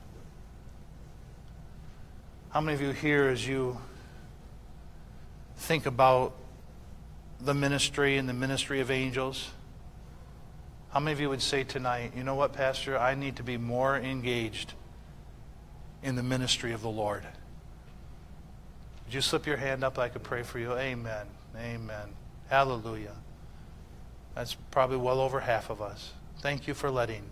How 2.51 2.61
many 2.61 2.75
of 2.75 2.81
you 2.81 2.91
here, 2.91 3.29
as 3.29 3.47
you 3.47 3.79
think 5.57 5.87
about 5.87 6.33
the 7.41 7.55
ministry 7.55 8.17
and 8.17 8.29
the 8.29 8.35
ministry 8.35 8.81
of 8.81 8.91
angels, 8.91 9.53
how 10.91 11.01
many 11.01 11.13
of 11.13 11.21
you 11.21 11.29
would 11.29 11.43
say 11.43 11.65
tonight, 11.65 12.13
you 12.17 12.23
know 12.23 12.35
what, 12.35 12.53
Pastor, 12.53 12.99
I 12.99 13.15
need 13.15 13.37
to 13.37 13.43
be 13.43 13.57
more 13.57 13.97
engaged 13.97 14.73
in 16.03 16.17
the 16.17 16.23
ministry 16.23 16.73
of 16.73 16.83
the 16.83 16.89
Lord? 16.89 17.25
Would 19.05 19.15
you 19.15 19.21
slip 19.21 19.47
your 19.47 19.57
hand 19.57 19.85
up? 19.85 19.99
I 19.99 20.09
could 20.09 20.23
pray 20.23 20.43
for 20.43 20.59
you. 20.59 20.73
Amen. 20.75 21.27
Amen. 21.57 22.09
Hallelujah. 22.49 23.15
That's 24.35 24.55
probably 24.71 24.97
well 24.99 25.21
over 25.21 25.41
half 25.41 25.71
of 25.71 25.83
us. 25.83 26.13
Thank 26.41 26.67
you 26.67 26.75
for 26.75 26.91
letting 26.91 27.23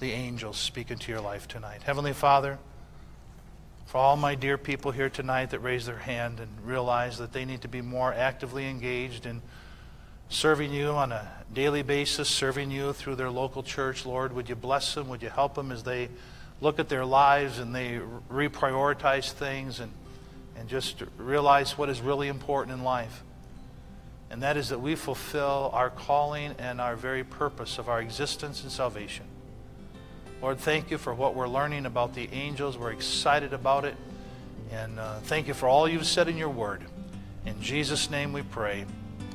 the 0.00 0.12
angels 0.12 0.56
speak 0.56 0.90
into 0.90 1.12
your 1.12 1.20
life 1.20 1.46
tonight. 1.46 1.82
Heavenly 1.82 2.12
Father, 2.12 2.58
for 3.86 3.98
all 3.98 4.16
my 4.16 4.34
dear 4.34 4.56
people 4.56 4.90
here 4.90 5.10
tonight 5.10 5.50
that 5.50 5.60
raise 5.60 5.86
their 5.86 5.98
hand 5.98 6.40
and 6.40 6.48
realize 6.64 7.18
that 7.18 7.32
they 7.32 7.44
need 7.44 7.60
to 7.60 7.68
be 7.68 7.82
more 7.82 8.12
actively 8.12 8.68
engaged 8.68 9.26
in 9.26 9.42
serving 10.32 10.72
you 10.72 10.88
on 10.88 11.12
a 11.12 11.28
daily 11.52 11.82
basis, 11.82 12.28
serving 12.28 12.70
you 12.70 12.94
through 12.94 13.16
their 13.16 13.30
local 13.30 13.62
church, 13.62 14.06
Lord, 14.06 14.32
would 14.34 14.48
you 14.48 14.54
bless 14.54 14.94
them? 14.94 15.08
Would 15.08 15.22
you 15.22 15.28
help 15.28 15.54
them 15.54 15.70
as 15.70 15.82
they 15.82 16.08
look 16.60 16.78
at 16.78 16.88
their 16.88 17.04
lives 17.04 17.58
and 17.58 17.74
they 17.74 18.00
reprioritize 18.30 19.30
things 19.32 19.78
and, 19.78 19.92
and 20.56 20.68
just 20.68 21.02
realize 21.18 21.76
what 21.76 21.90
is 21.90 22.00
really 22.00 22.28
important 22.28 22.76
in 22.78 22.82
life? 22.82 23.22
And 24.30 24.42
that 24.42 24.56
is 24.56 24.70
that 24.70 24.80
we 24.80 24.94
fulfill 24.94 25.70
our 25.74 25.90
calling 25.90 26.54
and 26.58 26.80
our 26.80 26.96
very 26.96 27.24
purpose 27.24 27.76
of 27.76 27.90
our 27.90 28.00
existence 28.00 28.62
and 28.62 28.72
salvation. 28.72 29.26
Lord, 30.40 30.58
thank 30.58 30.90
you 30.90 30.96
for 30.96 31.12
what 31.12 31.34
we're 31.34 31.46
learning 31.46 31.84
about 31.84 32.14
the 32.14 32.32
angels. 32.32 32.78
We're 32.78 32.92
excited 32.92 33.52
about 33.52 33.84
it. 33.84 33.94
And 34.72 34.98
uh, 34.98 35.18
thank 35.20 35.46
you 35.46 35.54
for 35.54 35.68
all 35.68 35.86
you've 35.86 36.06
said 36.06 36.28
in 36.28 36.38
your 36.38 36.48
word. 36.48 36.82
In 37.44 37.60
Jesus' 37.60 38.10
name 38.10 38.32
we 38.32 38.40
pray. 38.40 38.86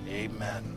Amen. 0.09 0.76